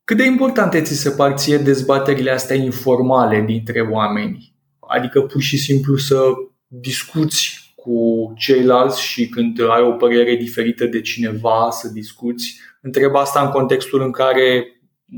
Cât 0.03 0.17
de 0.17 0.25
importante 0.25 0.81
ți 0.81 0.93
se 0.93 1.09
par 1.09 1.33
ție 1.33 1.57
dezbaterile 1.57 2.31
astea 2.31 2.55
informale 2.55 3.43
dintre 3.45 3.81
oameni? 3.81 4.53
Adică 4.79 5.21
pur 5.21 5.41
și 5.41 5.57
simplu 5.57 5.95
să 5.95 6.21
discuți 6.67 7.73
cu 7.75 8.33
ceilalți 8.37 9.01
și 9.01 9.27
când 9.27 9.61
ai 9.61 9.81
o 9.81 9.91
părere 9.91 10.35
diferită 10.35 10.85
de 10.85 11.01
cineva 11.01 11.67
să 11.71 11.89
discuți. 11.93 12.59
Întreb 12.81 13.15
asta 13.15 13.41
în 13.41 13.49
contextul 13.49 14.01
în 14.01 14.11
care 14.11 14.65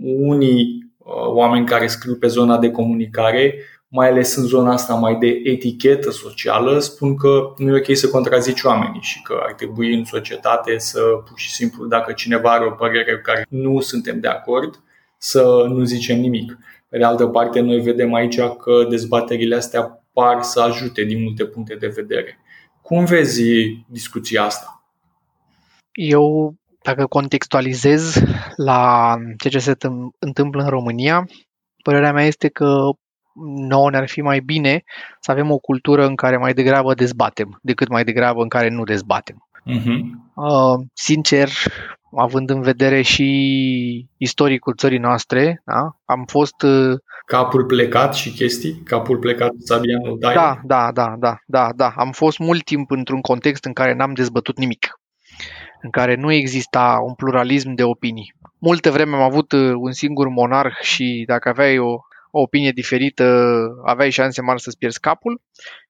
unii 0.03 0.91
uh, 0.97 1.27
oameni 1.27 1.65
care 1.65 1.87
scriu 1.87 2.15
pe 2.15 2.27
zona 2.27 2.57
de 2.57 2.71
comunicare 2.71 3.55
mai 3.91 4.07
ales 4.09 4.35
în 4.35 4.43
zona 4.43 4.71
asta 4.71 4.93
mai 4.93 5.15
de 5.15 5.41
etichetă 5.43 6.11
socială, 6.11 6.79
spun 6.79 7.15
că 7.15 7.53
nu 7.57 7.75
e 7.75 7.79
ok 7.79 7.97
să 7.97 8.09
contrazici 8.09 8.63
oamenii 8.63 9.01
și 9.01 9.21
că 9.21 9.39
ar 9.45 9.53
trebui 9.53 9.93
în 9.93 10.05
societate 10.05 10.77
să, 10.77 10.99
pur 10.99 11.37
și 11.37 11.51
simplu, 11.51 11.85
dacă 11.85 12.11
cineva 12.11 12.51
are 12.51 12.65
o 12.65 12.71
părere 12.71 13.15
cu 13.15 13.21
care 13.23 13.45
nu 13.49 13.79
suntem 13.79 14.19
de 14.19 14.27
acord, 14.27 14.83
să 15.17 15.65
nu 15.67 15.83
zicem 15.83 16.19
nimic. 16.19 16.57
Pe 16.89 16.97
de 16.97 17.03
altă 17.03 17.27
parte, 17.27 17.59
noi 17.59 17.79
vedem 17.79 18.13
aici 18.13 18.39
că 18.39 18.85
dezbaterile 18.89 19.55
astea 19.55 20.03
par 20.13 20.41
să 20.41 20.61
ajute 20.61 21.03
din 21.03 21.23
multe 21.23 21.45
puncte 21.45 21.75
de 21.75 21.87
vedere. 21.87 22.39
Cum 22.81 23.05
vezi 23.05 23.43
discuția 23.87 24.43
asta? 24.43 24.83
Eu, 25.91 26.53
dacă 26.83 27.05
contextualizez 27.05 28.21
la 28.55 29.15
ceea 29.37 29.53
ce 29.53 29.59
se 29.59 29.75
întâmplă 30.19 30.63
în 30.63 30.69
România, 30.69 31.27
părerea 31.83 32.11
mea 32.11 32.25
este 32.25 32.47
că 32.47 32.89
nouă 33.67 33.89
ne-ar 33.89 34.07
fi 34.07 34.21
mai 34.21 34.39
bine 34.39 34.83
să 35.19 35.31
avem 35.31 35.51
o 35.51 35.57
cultură 35.57 36.05
în 36.05 36.15
care 36.15 36.37
mai 36.37 36.53
degrabă 36.53 36.93
dezbatem, 36.93 37.59
decât 37.61 37.87
mai 37.87 38.03
degrabă 38.03 38.41
în 38.41 38.47
care 38.47 38.69
nu 38.69 38.83
dezbatem. 38.83 39.49
Uh-huh. 39.67 39.99
Uh, 40.35 40.85
sincer, 40.93 41.49
având 42.17 42.49
în 42.49 42.61
vedere 42.61 43.01
și 43.01 44.07
istoricul 44.17 44.75
țării 44.75 44.97
noastre, 44.97 45.61
da? 45.65 45.97
am 46.05 46.23
fost... 46.27 46.61
Uh, 46.61 46.97
capul 47.25 47.65
plecat 47.65 48.15
și 48.15 48.31
chestii? 48.31 48.81
Capul 48.85 49.17
plecat 49.17 49.51
Sabianul 49.57 50.17
Dai? 50.19 50.33
Da, 50.33 50.59
da, 50.63 50.91
da, 50.93 51.15
da, 51.19 51.37
da, 51.45 51.69
da. 51.75 51.93
Am 51.95 52.11
fost 52.11 52.37
mult 52.37 52.63
timp 52.63 52.91
într-un 52.91 53.21
context 53.21 53.65
în 53.65 53.73
care 53.73 53.93
n-am 53.93 54.13
dezbătut 54.13 54.57
nimic, 54.57 54.99
în 55.81 55.89
care 55.89 56.15
nu 56.15 56.31
exista 56.31 56.97
un 57.05 57.13
pluralism 57.13 57.73
de 57.73 57.83
opinii. 57.83 58.33
Multă 58.57 58.91
vreme 58.91 59.15
am 59.15 59.21
avut 59.21 59.51
uh, 59.51 59.73
un 59.75 59.91
singur 59.91 60.27
monarh 60.27 60.75
și 60.81 61.23
dacă 61.27 61.49
aveai 61.49 61.77
o 61.77 61.99
o 62.31 62.41
opinie 62.41 62.71
diferită, 62.71 63.67
aveai 63.85 64.09
șanse 64.09 64.41
mari 64.41 64.61
să-ți 64.61 64.77
pierzi 64.77 64.99
capul 64.99 65.41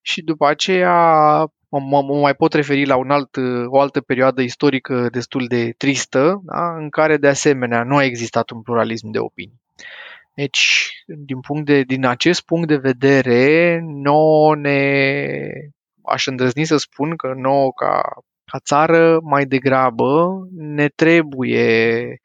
și 0.01 0.21
după 0.21 0.47
aceea 0.47 0.95
mă, 1.69 2.01
mă 2.01 2.19
mai 2.21 2.33
pot 2.33 2.53
referi 2.53 2.85
la 2.85 2.95
un 2.95 3.09
alt, 3.09 3.37
o 3.65 3.79
altă 3.79 4.01
perioadă 4.01 4.41
istorică 4.41 5.07
destul 5.11 5.45
de 5.47 5.73
tristă, 5.77 6.41
da? 6.43 6.75
în 6.77 6.89
care 6.89 7.17
de 7.17 7.27
asemenea 7.27 7.83
nu 7.83 7.95
a 7.95 8.03
existat 8.03 8.49
un 8.49 8.61
pluralism 8.61 9.09
de 9.09 9.19
opinii. 9.19 9.61
Deci, 10.33 10.91
din, 11.05 11.39
punct 11.39 11.65
de, 11.65 11.81
din 11.81 12.05
acest 12.05 12.41
punct 12.41 12.67
de 12.67 12.75
vedere, 12.75 13.79
nouă 13.83 14.55
ne 14.55 14.91
aș 16.03 16.27
îndrăzni 16.27 16.65
să 16.65 16.77
spun 16.77 17.15
că 17.15 17.33
nouă 17.35 17.71
ca, 17.71 18.01
ca 18.45 18.59
țară 18.59 19.19
mai 19.21 19.45
degrabă 19.45 20.47
ne 20.55 20.87
trebuie 20.87 22.19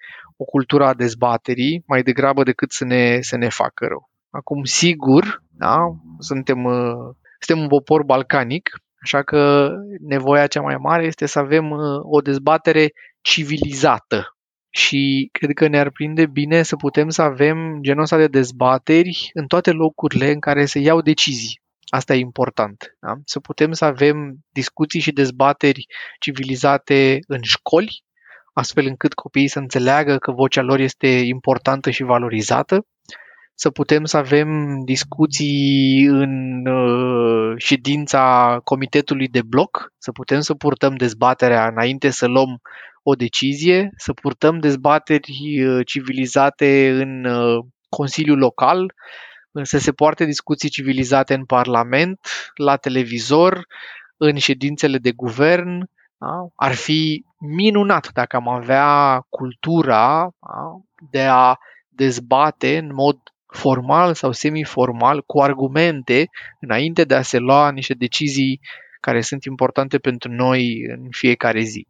o 0.44 0.50
cultură 0.50 0.84
a 0.84 0.94
dezbaterii 0.94 1.82
mai 1.86 2.02
degrabă 2.02 2.42
decât 2.42 2.72
să 2.72 2.84
ne, 2.84 3.18
să 3.20 3.36
ne 3.36 3.48
facă 3.48 3.86
rău. 3.86 4.10
Acum, 4.30 4.64
sigur, 4.64 5.42
da, 5.50 5.76
suntem, 6.18 6.64
uh, 6.64 7.14
suntem 7.38 7.62
un 7.62 7.68
popor 7.68 8.02
balcanic, 8.02 8.70
așa 9.02 9.22
că 9.22 9.70
nevoia 10.00 10.46
cea 10.46 10.60
mai 10.60 10.76
mare 10.76 11.04
este 11.04 11.26
să 11.26 11.38
avem 11.38 11.70
uh, 11.70 12.00
o 12.02 12.20
dezbatere 12.20 12.92
civilizată. 13.20 14.36
Și 14.70 15.28
cred 15.32 15.50
că 15.52 15.68
ne-ar 15.68 15.90
prinde 15.90 16.26
bine 16.26 16.62
să 16.62 16.76
putem 16.76 17.08
să 17.08 17.22
avem 17.22 17.78
genul 17.80 18.02
ăsta 18.02 18.16
de 18.16 18.26
dezbateri 18.26 19.30
în 19.32 19.46
toate 19.46 19.70
locurile 19.70 20.30
în 20.30 20.40
care 20.40 20.64
se 20.64 20.78
iau 20.78 21.00
decizii. 21.00 21.60
Asta 21.86 22.14
e 22.14 22.18
important. 22.18 22.96
Da? 23.00 23.12
Să 23.24 23.40
putem 23.40 23.72
să 23.72 23.84
avem 23.84 24.38
discuții 24.50 25.00
și 25.00 25.12
dezbateri 25.12 25.86
civilizate 26.18 27.18
în 27.26 27.42
școli, 27.42 28.04
astfel 28.54 28.86
încât 28.86 29.14
copiii 29.14 29.48
să 29.48 29.58
înțeleagă 29.58 30.16
că 30.16 30.32
vocea 30.32 30.62
lor 30.62 30.78
este 30.78 31.08
importantă 31.08 31.90
și 31.90 32.02
valorizată, 32.02 32.86
să 33.54 33.70
putem 33.70 34.04
să 34.04 34.16
avem 34.16 34.80
discuții 34.84 36.04
în 36.04 36.66
uh, 36.66 37.54
ședința 37.56 38.58
comitetului 38.64 39.28
de 39.28 39.42
bloc, 39.42 39.92
să 39.98 40.12
putem 40.12 40.40
să 40.40 40.54
purtăm 40.54 40.94
dezbaterea 40.94 41.66
înainte 41.66 42.10
să 42.10 42.26
luăm 42.26 42.60
o 43.02 43.14
decizie, 43.14 43.90
să 43.96 44.12
purtăm 44.12 44.58
dezbateri 44.58 45.64
uh, 45.64 45.86
civilizate 45.86 46.90
în 46.90 47.24
uh, 47.24 47.64
Consiliul 47.88 48.38
Local, 48.38 48.92
să 49.62 49.78
se 49.78 49.92
poarte 49.92 50.24
discuții 50.24 50.68
civilizate 50.68 51.34
în 51.34 51.44
Parlament, 51.44 52.18
la 52.54 52.76
televizor, 52.76 53.66
în 54.16 54.36
ședințele 54.36 54.98
de 54.98 55.12
guvern, 55.12 55.84
da? 56.24 56.46
Ar 56.56 56.74
fi 56.74 57.24
minunat 57.38 58.10
dacă 58.12 58.36
am 58.36 58.48
avea 58.48 59.20
cultura 59.28 60.30
da? 60.40 60.80
de 61.10 61.22
a 61.22 61.56
dezbate 61.88 62.76
în 62.76 62.94
mod 62.94 63.18
formal 63.46 64.14
sau 64.14 64.32
semiformal 64.32 65.22
cu 65.26 65.40
argumente 65.40 66.28
înainte 66.60 67.04
de 67.04 67.14
a 67.14 67.22
se 67.22 67.38
lua 67.38 67.70
niște 67.70 67.94
decizii 67.94 68.60
care 69.00 69.20
sunt 69.20 69.44
importante 69.44 69.98
pentru 69.98 70.30
noi 70.30 70.84
în 70.88 71.06
fiecare 71.10 71.60
zi. 71.60 71.86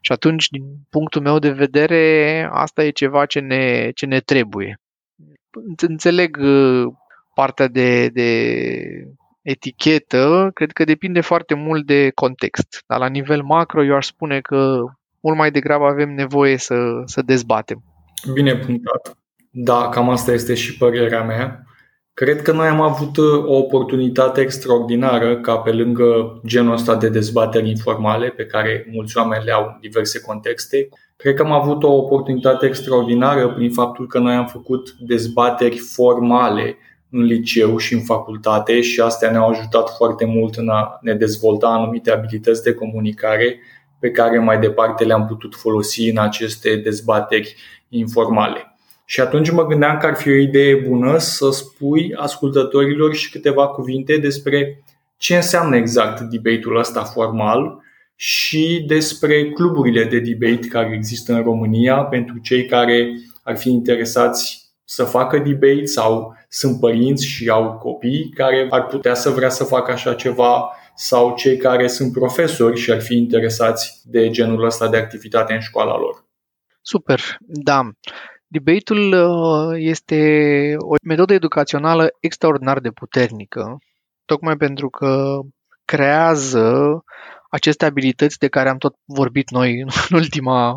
Și 0.00 0.12
atunci, 0.12 0.48
din 0.48 0.62
punctul 0.90 1.22
meu 1.22 1.38
de 1.38 1.50
vedere, 1.50 2.48
asta 2.52 2.84
e 2.84 2.90
ceva 2.90 3.26
ce 3.26 3.40
ne, 3.40 3.90
ce 3.90 4.06
ne 4.06 4.20
trebuie. 4.20 4.80
Înțeleg 5.76 6.36
uh, 6.36 6.92
partea 7.34 7.68
de, 7.68 8.08
de 8.08 8.28
etichetă, 9.42 10.50
cred 10.54 10.72
că 10.72 10.84
depinde 10.84 11.20
foarte 11.20 11.54
mult 11.54 11.86
de 11.86 12.10
context. 12.14 12.82
Dar 12.86 12.98
la 12.98 13.06
nivel 13.06 13.42
macro, 13.42 13.84
eu 13.84 13.94
aș 13.94 14.06
spune 14.06 14.40
că 14.40 14.84
mult 15.20 15.36
mai 15.36 15.50
degrabă 15.50 15.84
avem 15.84 16.14
nevoie 16.14 16.56
să, 16.56 17.02
să 17.04 17.22
dezbatem. 17.22 17.82
Bine 18.32 18.56
punctat. 18.56 19.16
Da, 19.50 19.88
cam 19.88 20.10
asta 20.10 20.32
este 20.32 20.54
și 20.54 20.76
părerea 20.76 21.22
mea. 21.22 21.66
Cred 22.14 22.42
că 22.42 22.52
noi 22.52 22.66
am 22.66 22.80
avut 22.80 23.16
uh, 23.16 23.44
o 23.44 23.56
oportunitate 23.56 24.40
extraordinară 24.40 25.40
ca 25.40 25.58
pe 25.58 25.72
lângă 25.72 26.40
genul 26.46 26.72
ăsta 26.72 26.96
de 26.96 27.08
dezbateri 27.08 27.68
informale 27.68 28.28
pe 28.28 28.46
care 28.46 28.86
mulți 28.92 29.16
oameni 29.18 29.44
le 29.44 29.52
au 29.52 29.64
în 29.64 29.78
diverse 29.80 30.20
contexte, 30.20 30.88
cred 31.16 31.34
că 31.34 31.42
am 31.42 31.52
avut 31.52 31.82
o 31.82 31.92
oportunitate 31.92 32.66
extraordinară 32.66 33.48
prin 33.48 33.70
faptul 33.70 34.06
că 34.06 34.18
noi 34.18 34.34
am 34.34 34.46
făcut 34.46 34.94
dezbateri 34.98 35.76
formale 35.76 36.76
în 37.12 37.22
liceu 37.22 37.76
și 37.76 37.94
în 37.94 38.00
facultate 38.00 38.80
și 38.80 39.00
astea 39.00 39.30
ne-au 39.30 39.48
ajutat 39.48 39.96
foarte 39.96 40.24
mult 40.24 40.56
în 40.56 40.68
a 40.68 40.98
ne 41.00 41.14
dezvolta 41.14 41.66
anumite 41.66 42.10
abilități 42.10 42.62
de 42.62 42.74
comunicare 42.74 43.58
pe 43.98 44.10
care 44.10 44.38
mai 44.38 44.58
departe 44.58 45.04
le-am 45.04 45.26
putut 45.26 45.54
folosi 45.54 46.08
în 46.08 46.18
aceste 46.18 46.76
dezbateri 46.76 47.56
informale. 47.88 48.76
Și 49.04 49.20
atunci 49.20 49.50
mă 49.50 49.66
gândeam 49.66 49.98
că 49.98 50.06
ar 50.06 50.14
fi 50.14 50.28
o 50.28 50.34
idee 50.34 50.74
bună 50.74 51.18
să 51.18 51.50
spui 51.50 52.14
ascultătorilor 52.16 53.14
și 53.14 53.30
câteva 53.30 53.66
cuvinte 53.66 54.16
despre 54.16 54.84
ce 55.16 55.36
înseamnă 55.36 55.76
exact 55.76 56.20
debate-ul 56.20 56.78
ăsta 56.78 57.02
formal 57.02 57.80
și 58.16 58.84
despre 58.86 59.50
cluburile 59.50 60.04
de 60.04 60.18
debate 60.18 60.66
care 60.68 60.94
există 60.94 61.32
în 61.32 61.42
România 61.42 61.96
pentru 61.96 62.38
cei 62.38 62.66
care 62.66 63.08
ar 63.42 63.56
fi 63.56 63.70
interesați 63.70 64.72
să 64.84 65.04
facă 65.04 65.38
debate 65.38 65.84
sau 65.84 66.36
sunt 66.54 66.80
părinți 66.80 67.26
și 67.26 67.48
au 67.48 67.78
copii 67.78 68.30
care 68.34 68.66
ar 68.70 68.86
putea 68.86 69.14
să 69.14 69.30
vrea 69.30 69.48
să 69.48 69.64
facă 69.64 69.92
așa 69.92 70.14
ceva 70.14 70.72
sau 70.94 71.34
cei 71.34 71.56
care 71.56 71.86
sunt 71.86 72.12
profesori 72.12 72.80
și 72.80 72.90
ar 72.90 73.00
fi 73.00 73.16
interesați 73.16 74.00
de 74.04 74.30
genul 74.30 74.64
ăsta 74.64 74.88
de 74.88 74.96
activitate 74.96 75.52
în 75.52 75.60
școala 75.60 75.98
lor. 75.98 76.26
Super, 76.82 77.20
da. 77.40 77.80
Debate-ul 78.46 79.12
uh, 79.12 79.76
este 79.78 80.74
o 80.78 80.94
metodă 81.02 81.32
educațională 81.32 82.08
extraordinar 82.20 82.80
de 82.80 82.90
puternică, 82.90 83.78
tocmai 84.24 84.56
pentru 84.56 84.88
că 84.88 85.38
creează 85.84 87.02
aceste 87.50 87.84
abilități 87.84 88.38
de 88.38 88.48
care 88.48 88.68
am 88.68 88.76
tot 88.76 88.94
vorbit 89.04 89.50
noi 89.50 89.80
în 89.80 89.88
ultima 90.20 90.74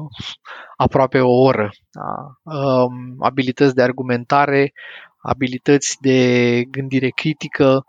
aproape 0.75 1.19
o 1.19 1.31
oră. 1.31 1.69
Da? 1.91 2.37
Um, 2.53 3.15
abilități 3.19 3.75
de 3.75 3.81
argumentare, 3.81 4.71
abilități 5.25 5.97
de 5.99 6.63
gândire 6.63 7.09
critică, 7.09 7.85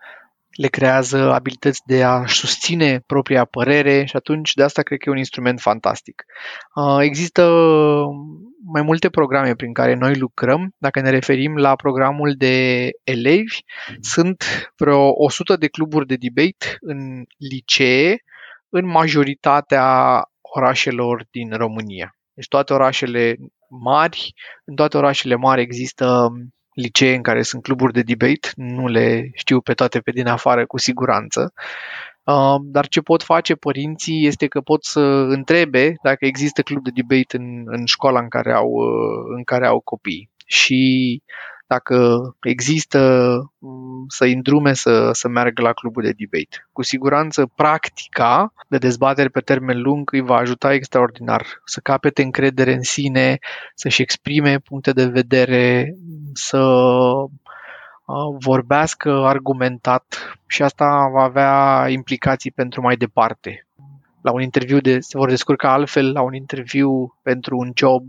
le 0.57 0.69
creează 0.69 1.33
abilități 1.33 1.81
de 1.87 2.03
a 2.03 2.27
susține 2.27 3.01
propria 3.07 3.45
părere 3.45 4.05
și 4.05 4.17
atunci 4.17 4.55
de 4.55 4.63
asta 4.63 4.83
cred 4.83 4.99
că 4.99 5.09
e 5.09 5.13
un 5.13 5.19
instrument 5.19 5.61
fantastic. 5.61 6.25
Uh, 6.75 6.99
există 7.01 7.43
mai 8.73 8.83
multe 8.83 9.09
programe 9.09 9.55
prin 9.55 9.73
care 9.73 9.95
noi 9.95 10.15
lucrăm. 10.15 10.75
Dacă 10.79 11.01
ne 11.01 11.11
referim 11.11 11.57
la 11.57 11.77
programul 11.77 12.35
de 12.37 12.89
elevi, 13.05 13.57
sunt 14.01 14.45
vreo 14.77 15.13
100 15.25 15.57
de 15.57 15.67
cluburi 15.67 16.07
de 16.07 16.17
debate 16.17 16.77
în 16.81 17.25
licee, 17.51 18.23
în 18.69 18.87
majoritatea 18.87 20.23
orașelor 20.41 21.27
din 21.31 21.53
România. 21.53 22.17
Deci 22.35 22.49
toate 22.49 22.73
orașele 22.73 23.37
mari, 23.69 24.33
în 24.65 24.75
toate 24.75 24.97
orașele 24.97 25.35
mari 25.35 25.61
există 25.61 26.29
licee 26.77 27.15
în 27.15 27.23
care 27.23 27.43
sunt 27.43 27.63
cluburi 27.63 27.93
de 27.93 28.03
debate, 28.03 28.49
nu 28.55 28.87
le 28.87 29.31
știu 29.35 29.61
pe 29.61 29.73
toate 29.73 30.01
pe 30.01 30.11
din 30.11 30.27
afară 30.27 30.67
cu 30.67 30.79
siguranță, 30.79 31.53
uh, 32.25 32.57
dar 32.63 32.89
ce 32.89 33.01
pot 33.01 33.23
face 33.23 33.55
părinții 33.55 34.27
este 34.27 34.47
că 34.47 34.61
pot 34.61 34.85
să 34.85 35.01
întrebe 35.29 35.95
dacă 36.03 36.25
există 36.25 36.63
club 36.63 36.85
de 36.85 36.91
debate 36.95 37.37
în, 37.37 37.63
în 37.67 37.85
școala 37.85 38.21
în 38.21 38.29
care 38.29 38.53
au, 38.53 38.69
uh, 38.69 39.37
în 39.37 39.45
care 39.45 39.67
au 39.67 39.81
copii. 39.81 40.31
Și 40.47 41.23
dacă 41.67 42.19
există 42.41 43.01
mm, 43.59 44.05
să-i 44.09 44.33
îndrume 44.33 44.73
să, 44.73 45.11
să 45.13 45.29
meargă 45.29 45.63
la 45.63 45.73
clubul 45.73 46.03
de 46.03 46.15
debate. 46.17 46.67
Cu 46.73 46.83
siguranță, 46.83 47.51
practica 47.55 48.53
de 48.69 48.79
dezbatere 48.79 49.29
pe 49.29 49.41
termen 49.41 49.81
lung 49.81 50.13
îi 50.13 50.21
va 50.21 50.37
ajuta 50.37 50.73
extraordinar 50.73 51.47
să 51.65 51.81
capete 51.83 52.23
încredere 52.23 52.73
în 52.73 52.83
sine, 52.83 53.39
să-și 53.75 54.03
exprime 54.03 54.59
puncte 54.59 54.93
de 54.93 55.07
vedere, 55.07 55.95
să 56.37 56.63
vorbească 58.39 59.11
argumentat 59.11 60.37
și 60.47 60.63
asta 60.63 61.09
va 61.13 61.23
avea 61.23 61.87
implicații 61.89 62.51
pentru 62.51 62.81
mai 62.81 62.97
departe. 62.97 63.67
La 64.23 64.33
un 64.33 64.43
interviu 64.43 64.81
de, 64.81 65.01
se 65.01 65.19
vor 65.19 65.29
descurca 65.29 65.73
altfel 65.73 66.13
la 66.13 66.23
un 66.23 66.35
interviu 66.35 67.19
pentru 67.23 67.57
un 67.57 67.71
job 67.75 68.05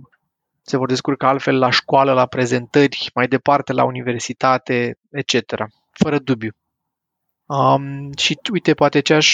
se 0.67 0.77
vor 0.77 0.87
descurca 0.87 1.27
altfel 1.27 1.57
la 1.57 1.69
școală, 1.69 2.13
la 2.13 2.25
prezentări, 2.25 3.09
mai 3.13 3.27
departe 3.27 3.73
la 3.73 3.83
universitate, 3.83 4.97
etc. 5.11 5.53
Fără 5.91 6.19
dubiu. 6.19 6.51
Um, 7.45 8.11
și 8.17 8.39
uite, 8.51 8.73
poate 8.73 8.99
ce 8.99 9.13
aș 9.13 9.29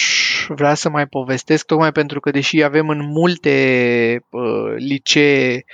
vrea 0.48 0.74
să 0.74 0.88
mai 0.88 1.06
povestesc, 1.06 1.66
tocmai 1.66 1.92
pentru 1.92 2.20
că 2.20 2.30
deși 2.30 2.62
avem 2.62 2.88
în 2.88 3.00
multe 3.04 4.24
uh, 4.30 4.74
licee 4.76 5.64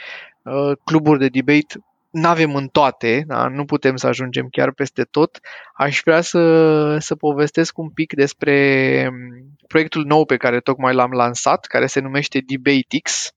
uh, 0.42 0.76
cluburi 0.84 1.18
de 1.18 1.28
debate, 1.28 1.84
nu 2.10 2.28
avem 2.28 2.54
în 2.54 2.68
toate, 2.68 3.24
da? 3.26 3.48
nu 3.48 3.64
putem 3.64 3.96
să 3.96 4.06
ajungem 4.06 4.48
chiar 4.50 4.72
peste 4.72 5.02
tot, 5.02 5.38
aș 5.74 6.00
vrea 6.04 6.20
să, 6.20 6.96
să 6.98 7.14
povestesc 7.14 7.78
un 7.78 7.90
pic 7.90 8.12
despre 8.12 9.06
um, 9.08 9.56
proiectul 9.66 10.04
nou 10.04 10.24
pe 10.24 10.36
care 10.36 10.60
tocmai 10.60 10.94
l-am 10.94 11.10
lansat, 11.10 11.66
care 11.66 11.86
se 11.86 12.00
numește 12.00 12.42
DebateX, 12.46 13.30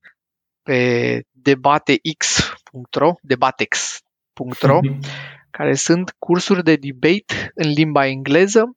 pe 0.62 1.22
debatex.ro, 1.30 3.12
debatex.ro, 3.20 4.78
mhm. 4.82 5.00
care 5.56 5.74
sunt 5.74 6.14
cursuri 6.18 6.64
de 6.64 6.76
debate 6.76 7.50
în 7.54 7.68
limba 7.68 8.06
engleză 8.06 8.76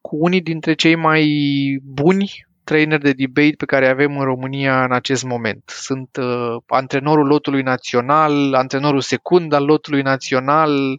cu 0.00 0.16
unii 0.16 0.40
dintre 0.40 0.74
cei 0.74 0.94
mai 0.94 1.26
buni 1.82 2.47
trainer 2.68 2.98
de 2.98 3.12
debate 3.12 3.54
pe 3.56 3.64
care 3.64 3.88
avem 3.88 4.18
în 4.18 4.24
România 4.24 4.84
în 4.84 4.92
acest 4.92 5.24
moment. 5.24 5.62
Sunt 5.66 6.16
uh, 6.20 6.56
antrenorul 6.66 7.26
lotului 7.26 7.62
național, 7.62 8.54
antrenorul 8.54 9.00
secund 9.00 9.52
al 9.52 9.64
lotului 9.64 10.02
național, 10.02 10.98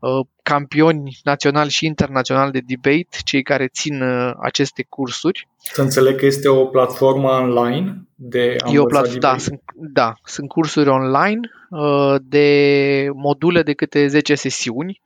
Uh, 0.00 0.26
campioni 0.42 1.18
național 1.22 1.68
și 1.68 1.86
internațional 1.86 2.50
de 2.50 2.60
debate, 2.66 3.16
cei 3.24 3.42
care 3.42 3.66
țin 3.66 4.02
uh, 4.02 4.32
aceste 4.42 4.86
cursuri. 4.88 5.48
Să 5.56 5.82
înțeleg 5.82 6.18
că 6.18 6.26
este 6.26 6.48
o 6.48 6.64
platformă 6.64 7.28
online 7.28 8.02
de 8.14 8.56
a 8.64 8.70
e 8.70 8.78
o 8.78 8.84
plat- 8.84 9.18
da, 9.18 9.36
sunt, 9.38 9.62
da, 9.74 10.12
sunt 10.24 10.48
cursuri 10.48 10.88
online 10.88 11.40
uh, 11.70 12.14
de 12.22 13.08
module 13.14 13.62
de 13.62 13.72
câte 13.72 14.06
10 14.06 14.34
sesiuni 14.34 15.00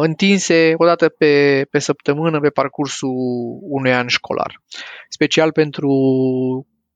întinse 0.00 0.74
o 0.76 0.84
dată 0.84 1.08
pe, 1.08 1.66
pe 1.70 1.78
săptămână 1.78 2.40
pe 2.40 2.48
parcursul 2.48 3.14
unui 3.60 3.92
an 3.92 4.06
școlar. 4.06 4.62
Special 5.08 5.52
pentru 5.52 5.90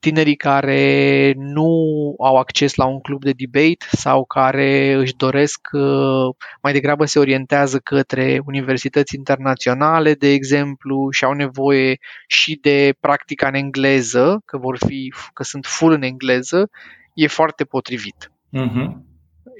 tinerii 0.00 0.36
care 0.36 1.32
nu 1.36 1.70
au 2.18 2.36
acces 2.36 2.74
la 2.74 2.84
un 2.86 3.00
club 3.00 3.22
de 3.22 3.32
debate 3.36 3.86
sau 3.90 4.24
care 4.24 4.92
își 4.92 5.16
doresc 5.16 5.68
uh, 5.72 6.34
mai 6.62 6.72
degrabă 6.72 7.04
se 7.04 7.18
orientează 7.18 7.78
către 7.78 8.40
universități 8.46 9.14
internaționale, 9.14 10.14
de 10.14 10.28
exemplu, 10.28 11.10
și 11.10 11.24
au 11.24 11.32
nevoie 11.32 11.98
și 12.26 12.58
de 12.62 12.94
practica 13.00 13.46
în 13.46 13.54
engleză, 13.54 14.42
că 14.44 14.58
vor 14.58 14.76
fi, 14.86 15.12
că 15.32 15.42
sunt 15.42 15.66
full 15.66 15.92
în 15.92 16.02
engleză, 16.02 16.70
e 17.14 17.26
foarte 17.26 17.64
potrivit. 17.64 18.32
Uh-huh. 18.58 19.09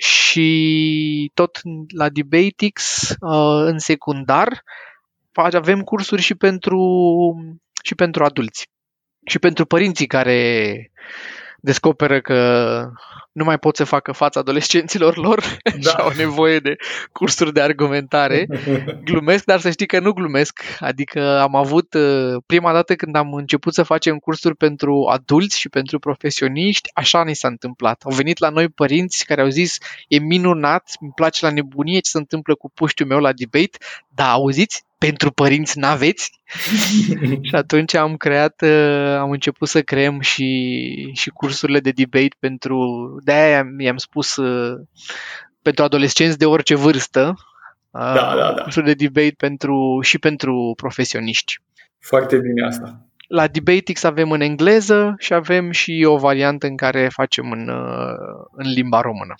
Și 0.00 1.30
tot 1.34 1.60
la 1.96 2.08
Debatix, 2.08 3.08
uh, 3.10 3.64
în 3.64 3.78
secundar, 3.78 4.62
avem 5.54 5.82
cursuri 5.82 6.22
și 6.22 6.34
pentru, 6.34 6.78
și 7.82 7.94
pentru 7.94 8.24
adulți. 8.24 8.68
Și 9.26 9.38
pentru 9.38 9.64
părinții 9.66 10.06
care 10.06 10.90
descoperă 11.60 12.20
că 12.20 12.90
nu 13.32 13.44
mai 13.44 13.58
pot 13.58 13.76
să 13.76 13.84
facă 13.84 14.12
fața 14.12 14.40
adolescenților 14.40 15.16
lor 15.16 15.44
da. 15.62 15.70
și 15.90 15.96
au 15.96 16.12
nevoie 16.16 16.58
de 16.58 16.76
cursuri 17.12 17.52
de 17.52 17.60
argumentare. 17.60 18.46
Glumesc, 19.04 19.44
dar 19.44 19.60
să 19.60 19.70
știi 19.70 19.86
că 19.86 20.00
nu 20.00 20.12
glumesc. 20.12 20.60
Adică 20.78 21.38
am 21.38 21.54
avut 21.54 21.94
uh, 21.94 22.42
prima 22.46 22.72
dată 22.72 22.94
când 22.94 23.16
am 23.16 23.32
început 23.34 23.74
să 23.74 23.82
facem 23.82 24.16
cursuri 24.16 24.56
pentru 24.56 25.06
adulți 25.10 25.58
și 25.58 25.68
pentru 25.68 25.98
profesioniști, 25.98 26.90
așa 26.94 27.24
ni 27.24 27.34
s-a 27.34 27.48
întâmplat. 27.48 28.02
Au 28.04 28.12
venit 28.12 28.38
la 28.38 28.48
noi 28.48 28.68
părinți 28.68 29.24
care 29.24 29.40
au 29.40 29.48
zis 29.48 29.78
e 30.08 30.18
minunat, 30.18 30.92
îmi 31.00 31.12
place 31.14 31.44
la 31.44 31.52
nebunie 31.52 32.00
ce 32.00 32.10
se 32.10 32.18
întâmplă 32.18 32.54
cu 32.54 32.70
puștiul 32.70 33.08
meu 33.08 33.18
la 33.18 33.32
debate, 33.32 33.78
dar 34.08 34.30
auziți, 34.30 34.84
pentru 35.06 35.30
părinți 35.30 35.78
n-aveți? 35.78 36.30
și 37.48 37.54
atunci 37.54 37.94
am 37.94 38.16
creat, 38.16 38.62
uh, 38.62 39.16
am 39.18 39.30
început 39.30 39.68
să 39.68 39.82
creăm 39.82 40.20
și, 40.20 41.10
și 41.12 41.30
cursurile 41.30 41.80
de 41.80 41.90
debate 41.90 42.36
pentru, 42.38 42.76
de-aia 43.24 43.64
i-am 43.78 43.96
spus 43.96 44.36
uh, 44.36 44.72
pentru 45.62 45.84
adolescenți 45.84 46.38
de 46.38 46.46
orice 46.46 46.74
vârstă, 46.74 47.34
uh, 47.90 48.12
da, 48.14 48.34
da, 48.36 48.52
da. 48.56 48.62
cursuri 48.62 48.86
de 48.86 48.94
debate 48.94 49.34
pentru, 49.36 49.98
și 50.02 50.18
pentru 50.18 50.72
profesioniști. 50.76 51.54
Foarte 51.98 52.36
bine 52.36 52.66
asta. 52.66 53.06
La 53.28 53.46
Debatix 53.46 54.02
avem 54.02 54.30
în 54.30 54.40
engleză 54.40 55.14
și 55.18 55.34
avem 55.34 55.70
și 55.70 56.04
o 56.08 56.16
variantă 56.16 56.66
în 56.66 56.76
care 56.76 57.08
facem 57.08 57.50
în, 57.50 57.68
în 58.50 58.70
limba 58.72 59.00
română. 59.00 59.34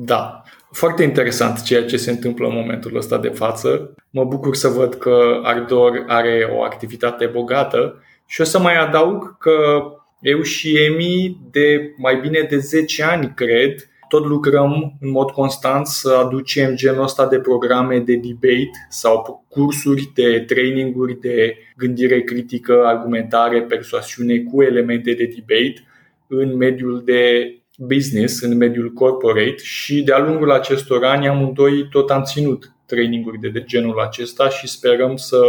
Da, 0.00 0.42
foarte 0.70 1.02
interesant 1.02 1.62
ceea 1.62 1.84
ce 1.84 1.96
se 1.96 2.10
întâmplă 2.10 2.46
în 2.46 2.54
momentul 2.54 2.96
ăsta 2.96 3.18
de 3.18 3.28
față. 3.28 3.94
Mă 4.10 4.24
bucur 4.24 4.54
să 4.54 4.68
văd 4.68 4.94
că 4.94 5.40
Ardor 5.42 6.04
are 6.06 6.48
o 6.52 6.62
activitate 6.62 7.26
bogată 7.26 8.02
și 8.26 8.40
o 8.40 8.44
să 8.44 8.58
mai 8.58 8.76
adaug 8.76 9.38
că 9.38 9.82
eu 10.20 10.42
și 10.42 10.76
Emi 10.84 11.40
de 11.50 11.94
mai 11.96 12.16
bine 12.20 12.46
de 12.50 12.58
10 12.58 13.02
ani, 13.02 13.32
cred, 13.36 13.88
tot 14.08 14.24
lucrăm 14.24 14.96
în 15.00 15.10
mod 15.10 15.30
constant 15.30 15.86
să 15.86 16.22
aducem 16.24 16.74
genul 16.74 17.02
ăsta 17.02 17.26
de 17.26 17.38
programe 17.38 17.98
de 17.98 18.14
debate 18.14 18.70
sau 18.88 19.44
cursuri 19.48 20.10
de 20.14 20.44
traininguri 20.46 21.20
de 21.20 21.56
gândire 21.76 22.20
critică, 22.20 22.82
argumentare, 22.84 23.62
persoasiune 23.62 24.38
cu 24.38 24.62
elemente 24.62 25.12
de 25.12 25.24
debate 25.24 25.82
în 26.26 26.56
mediul 26.56 27.02
de 27.04 27.52
business, 27.78 28.42
în 28.42 28.56
mediul 28.56 28.92
corporate 28.92 29.62
și 29.62 30.02
de-a 30.02 30.18
lungul 30.18 30.50
acestor 30.50 31.04
ani 31.04 31.28
amândoi 31.28 31.88
tot 31.90 32.10
am 32.10 32.22
ținut 32.22 32.72
traininguri 32.86 33.38
de 33.52 33.64
genul 33.64 34.00
acesta 34.00 34.48
și 34.48 34.68
sperăm 34.68 35.16
să 35.16 35.40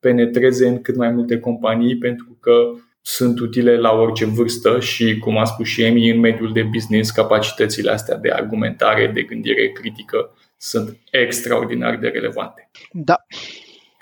penetreze 0.00 0.68
în 0.68 0.82
cât 0.82 0.96
mai 0.96 1.10
multe 1.10 1.38
companii 1.38 1.98
pentru 1.98 2.36
că 2.40 2.52
sunt 3.00 3.38
utile 3.38 3.76
la 3.76 3.92
orice 3.92 4.24
vârstă 4.24 4.80
și, 4.80 5.18
cum 5.18 5.38
a 5.38 5.44
spus 5.44 5.66
și 5.66 5.82
Emi, 5.82 6.10
în 6.10 6.20
mediul 6.20 6.52
de 6.52 6.62
business, 6.62 7.10
capacitățile 7.10 7.90
astea 7.90 8.16
de 8.16 8.30
argumentare, 8.30 9.10
de 9.14 9.22
gândire 9.22 9.68
critică 9.72 10.34
sunt 10.56 10.96
extraordinar 11.10 11.96
de 11.96 12.08
relevante. 12.08 12.70
Da. 12.92 13.26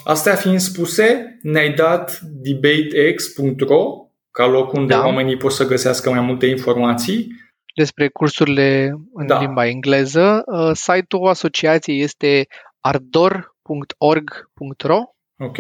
Astea 0.05 0.35
fiind 0.35 0.61
spuse, 0.61 1.39
ne-ai 1.43 1.75
dat 1.75 2.21
debatex.ro 2.21 4.09
ca 4.31 4.47
loc 4.47 4.73
unde 4.73 4.95
da. 4.95 5.07
oamenii 5.07 5.37
pot 5.37 5.53
să 5.53 5.67
găsească 5.67 6.11
mai 6.11 6.21
multe 6.21 6.47
informații 6.47 7.44
despre 7.75 8.09
cursurile 8.09 8.93
în 9.13 9.27
Da. 9.27 9.41
limba 9.41 9.67
engleză. 9.67 10.43
Uh, 10.47 10.71
Site-ul 10.73 11.29
asociației 11.29 12.01
este 12.01 12.47
ardor.org.ro 12.81 14.99
Ok. 15.39 15.57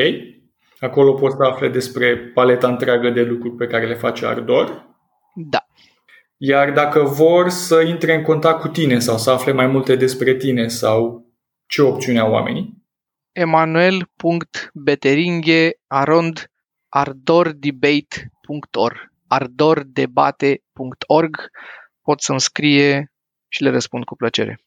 Acolo 0.80 1.14
poți 1.14 1.36
să 1.36 1.42
afle 1.42 1.68
despre 1.68 2.16
paleta 2.16 2.68
întreagă 2.68 3.10
de 3.10 3.22
lucruri 3.22 3.54
pe 3.54 3.66
care 3.66 3.86
le 3.86 3.94
face 3.94 4.26
Ardor. 4.26 4.86
Da. 5.34 5.64
Iar 6.36 6.72
dacă 6.72 7.02
vor 7.02 7.48
să 7.48 7.80
intre 7.80 8.14
în 8.14 8.22
contact 8.22 8.60
cu 8.60 8.68
tine 8.68 8.98
sau 8.98 9.16
să 9.16 9.30
afle 9.30 9.52
mai 9.52 9.66
multe 9.66 9.96
despre 9.96 10.34
tine 10.34 10.68
sau 10.68 11.26
ce 11.66 11.82
opțiune 11.82 12.18
au 12.18 12.32
oamenii, 12.32 12.82
emanuel.beteringhe 13.32 15.70
arond 15.86 16.50
ardordebate.org 16.88 18.96
ardordebate.org 19.26 21.36
pot 22.04 22.20
să-mi 22.20 22.40
scrie 22.40 23.12
și 23.48 23.62
le 23.62 23.70
răspund 23.70 24.04
cu 24.04 24.16
plăcere. 24.16 24.60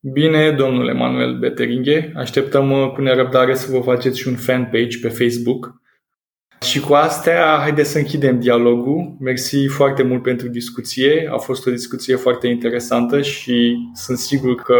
Bine, 0.00 0.50
domnule 0.50 0.92
Manuel 0.92 1.38
Beteringhe, 1.38 2.12
așteptăm 2.16 2.70
uh, 2.70 2.92
cu 2.92 3.00
nerăbdare 3.00 3.54
să 3.54 3.70
vă 3.70 3.80
faceți 3.80 4.18
și 4.18 4.28
un 4.28 4.36
fanpage 4.36 4.98
pe 4.98 5.08
Facebook. 5.08 5.80
Și 6.60 6.80
cu 6.80 6.94
astea, 6.94 7.58
haideți 7.60 7.90
să 7.90 7.98
închidem 7.98 8.40
dialogul. 8.40 9.16
Mersi 9.20 9.66
foarte 9.66 10.02
mult 10.02 10.22
pentru 10.22 10.48
discuție. 10.48 11.28
A 11.32 11.36
fost 11.36 11.66
o 11.66 11.70
discuție 11.70 12.16
foarte 12.16 12.46
interesantă 12.46 13.22
și 13.22 13.76
sunt 13.94 14.18
sigur 14.18 14.54
că 14.54 14.74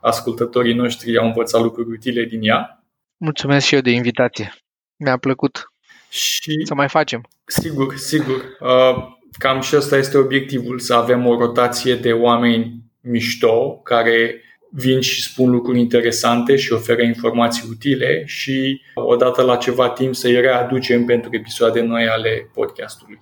ascultătorii 0.00 0.74
noștri 0.74 1.18
au 1.18 1.26
învățat 1.26 1.62
lucruri 1.62 1.90
utile 1.90 2.24
din 2.24 2.42
ea. 2.42 2.84
Mulțumesc 3.16 3.66
și 3.66 3.74
eu 3.74 3.80
de 3.80 3.90
invitație. 3.90 4.52
Mi-a 4.96 5.16
plăcut 5.16 5.72
Și 6.08 6.60
să 6.64 6.74
mai 6.74 6.88
facem. 6.88 7.28
Sigur, 7.44 7.96
sigur. 7.96 8.56
Uh, 8.60 9.17
Cam 9.38 9.60
și 9.60 9.76
ăsta 9.76 9.96
este 9.96 10.18
obiectivul, 10.18 10.78
să 10.78 10.94
avem 10.94 11.26
o 11.26 11.38
rotație 11.38 11.94
de 11.94 12.12
oameni 12.12 12.82
mișto 13.00 13.80
care 13.82 14.42
vin 14.70 15.00
și 15.00 15.22
spun 15.22 15.50
lucruri 15.50 15.78
interesante 15.78 16.56
și 16.56 16.72
oferă 16.72 17.02
informații 17.02 17.68
utile 17.70 18.22
și 18.26 18.80
odată 18.94 19.42
la 19.42 19.56
ceva 19.56 19.90
timp 19.90 20.14
să-i 20.14 20.40
readucem 20.40 21.04
pentru 21.04 21.30
episoade 21.32 21.80
noi 21.80 22.08
ale 22.08 22.50
podcastului. 22.54 23.18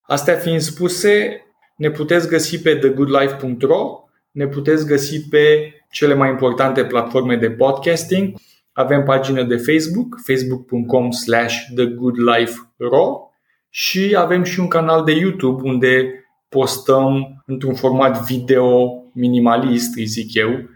Astea 0.00 0.34
fiind 0.34 0.60
spuse, 0.60 1.42
ne 1.76 1.90
puteți 1.90 2.28
găsi 2.28 2.60
pe 2.60 2.74
thegoodlife.ro, 2.74 4.04
ne 4.30 4.46
puteți 4.46 4.86
găsi 4.86 5.28
pe 5.28 5.74
cele 5.90 6.14
mai 6.14 6.30
importante 6.30 6.84
platforme 6.84 7.36
de 7.36 7.50
podcasting. 7.50 8.34
Avem 8.72 9.02
pagină 9.02 9.42
de 9.42 9.56
Facebook, 9.56 10.20
facebook.com 10.24 11.10
slash 11.10 11.56
thegoodlife.ro 11.74 13.29
și 13.70 14.14
avem 14.18 14.42
și 14.42 14.60
un 14.60 14.68
canal 14.68 15.04
de 15.04 15.12
YouTube 15.12 15.68
unde 15.68 16.24
postăm 16.48 17.42
într-un 17.46 17.74
format 17.74 18.24
video 18.26 18.90
minimalist, 19.14 19.96
îi 19.96 20.04
zic 20.04 20.34
eu, 20.34 20.68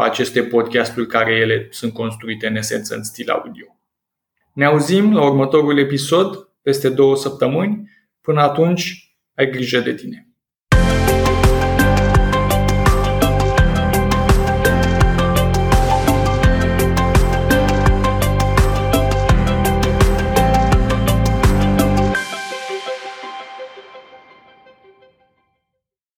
aceste 0.00 0.42
podcasturi 0.42 1.06
care 1.06 1.32
ele 1.32 1.68
sunt 1.70 1.92
construite 1.92 2.46
în 2.46 2.56
esență 2.56 2.94
în 2.94 3.02
stil 3.02 3.30
audio. 3.30 3.66
Ne 4.52 4.64
auzim 4.64 5.14
la 5.14 5.24
următorul 5.24 5.78
episod 5.78 6.48
peste 6.62 6.88
două 6.88 7.16
săptămâni. 7.16 7.90
Până 8.20 8.40
atunci, 8.40 9.14
ai 9.34 9.50
grijă 9.50 9.80
de 9.80 9.94
tine. 9.94 10.27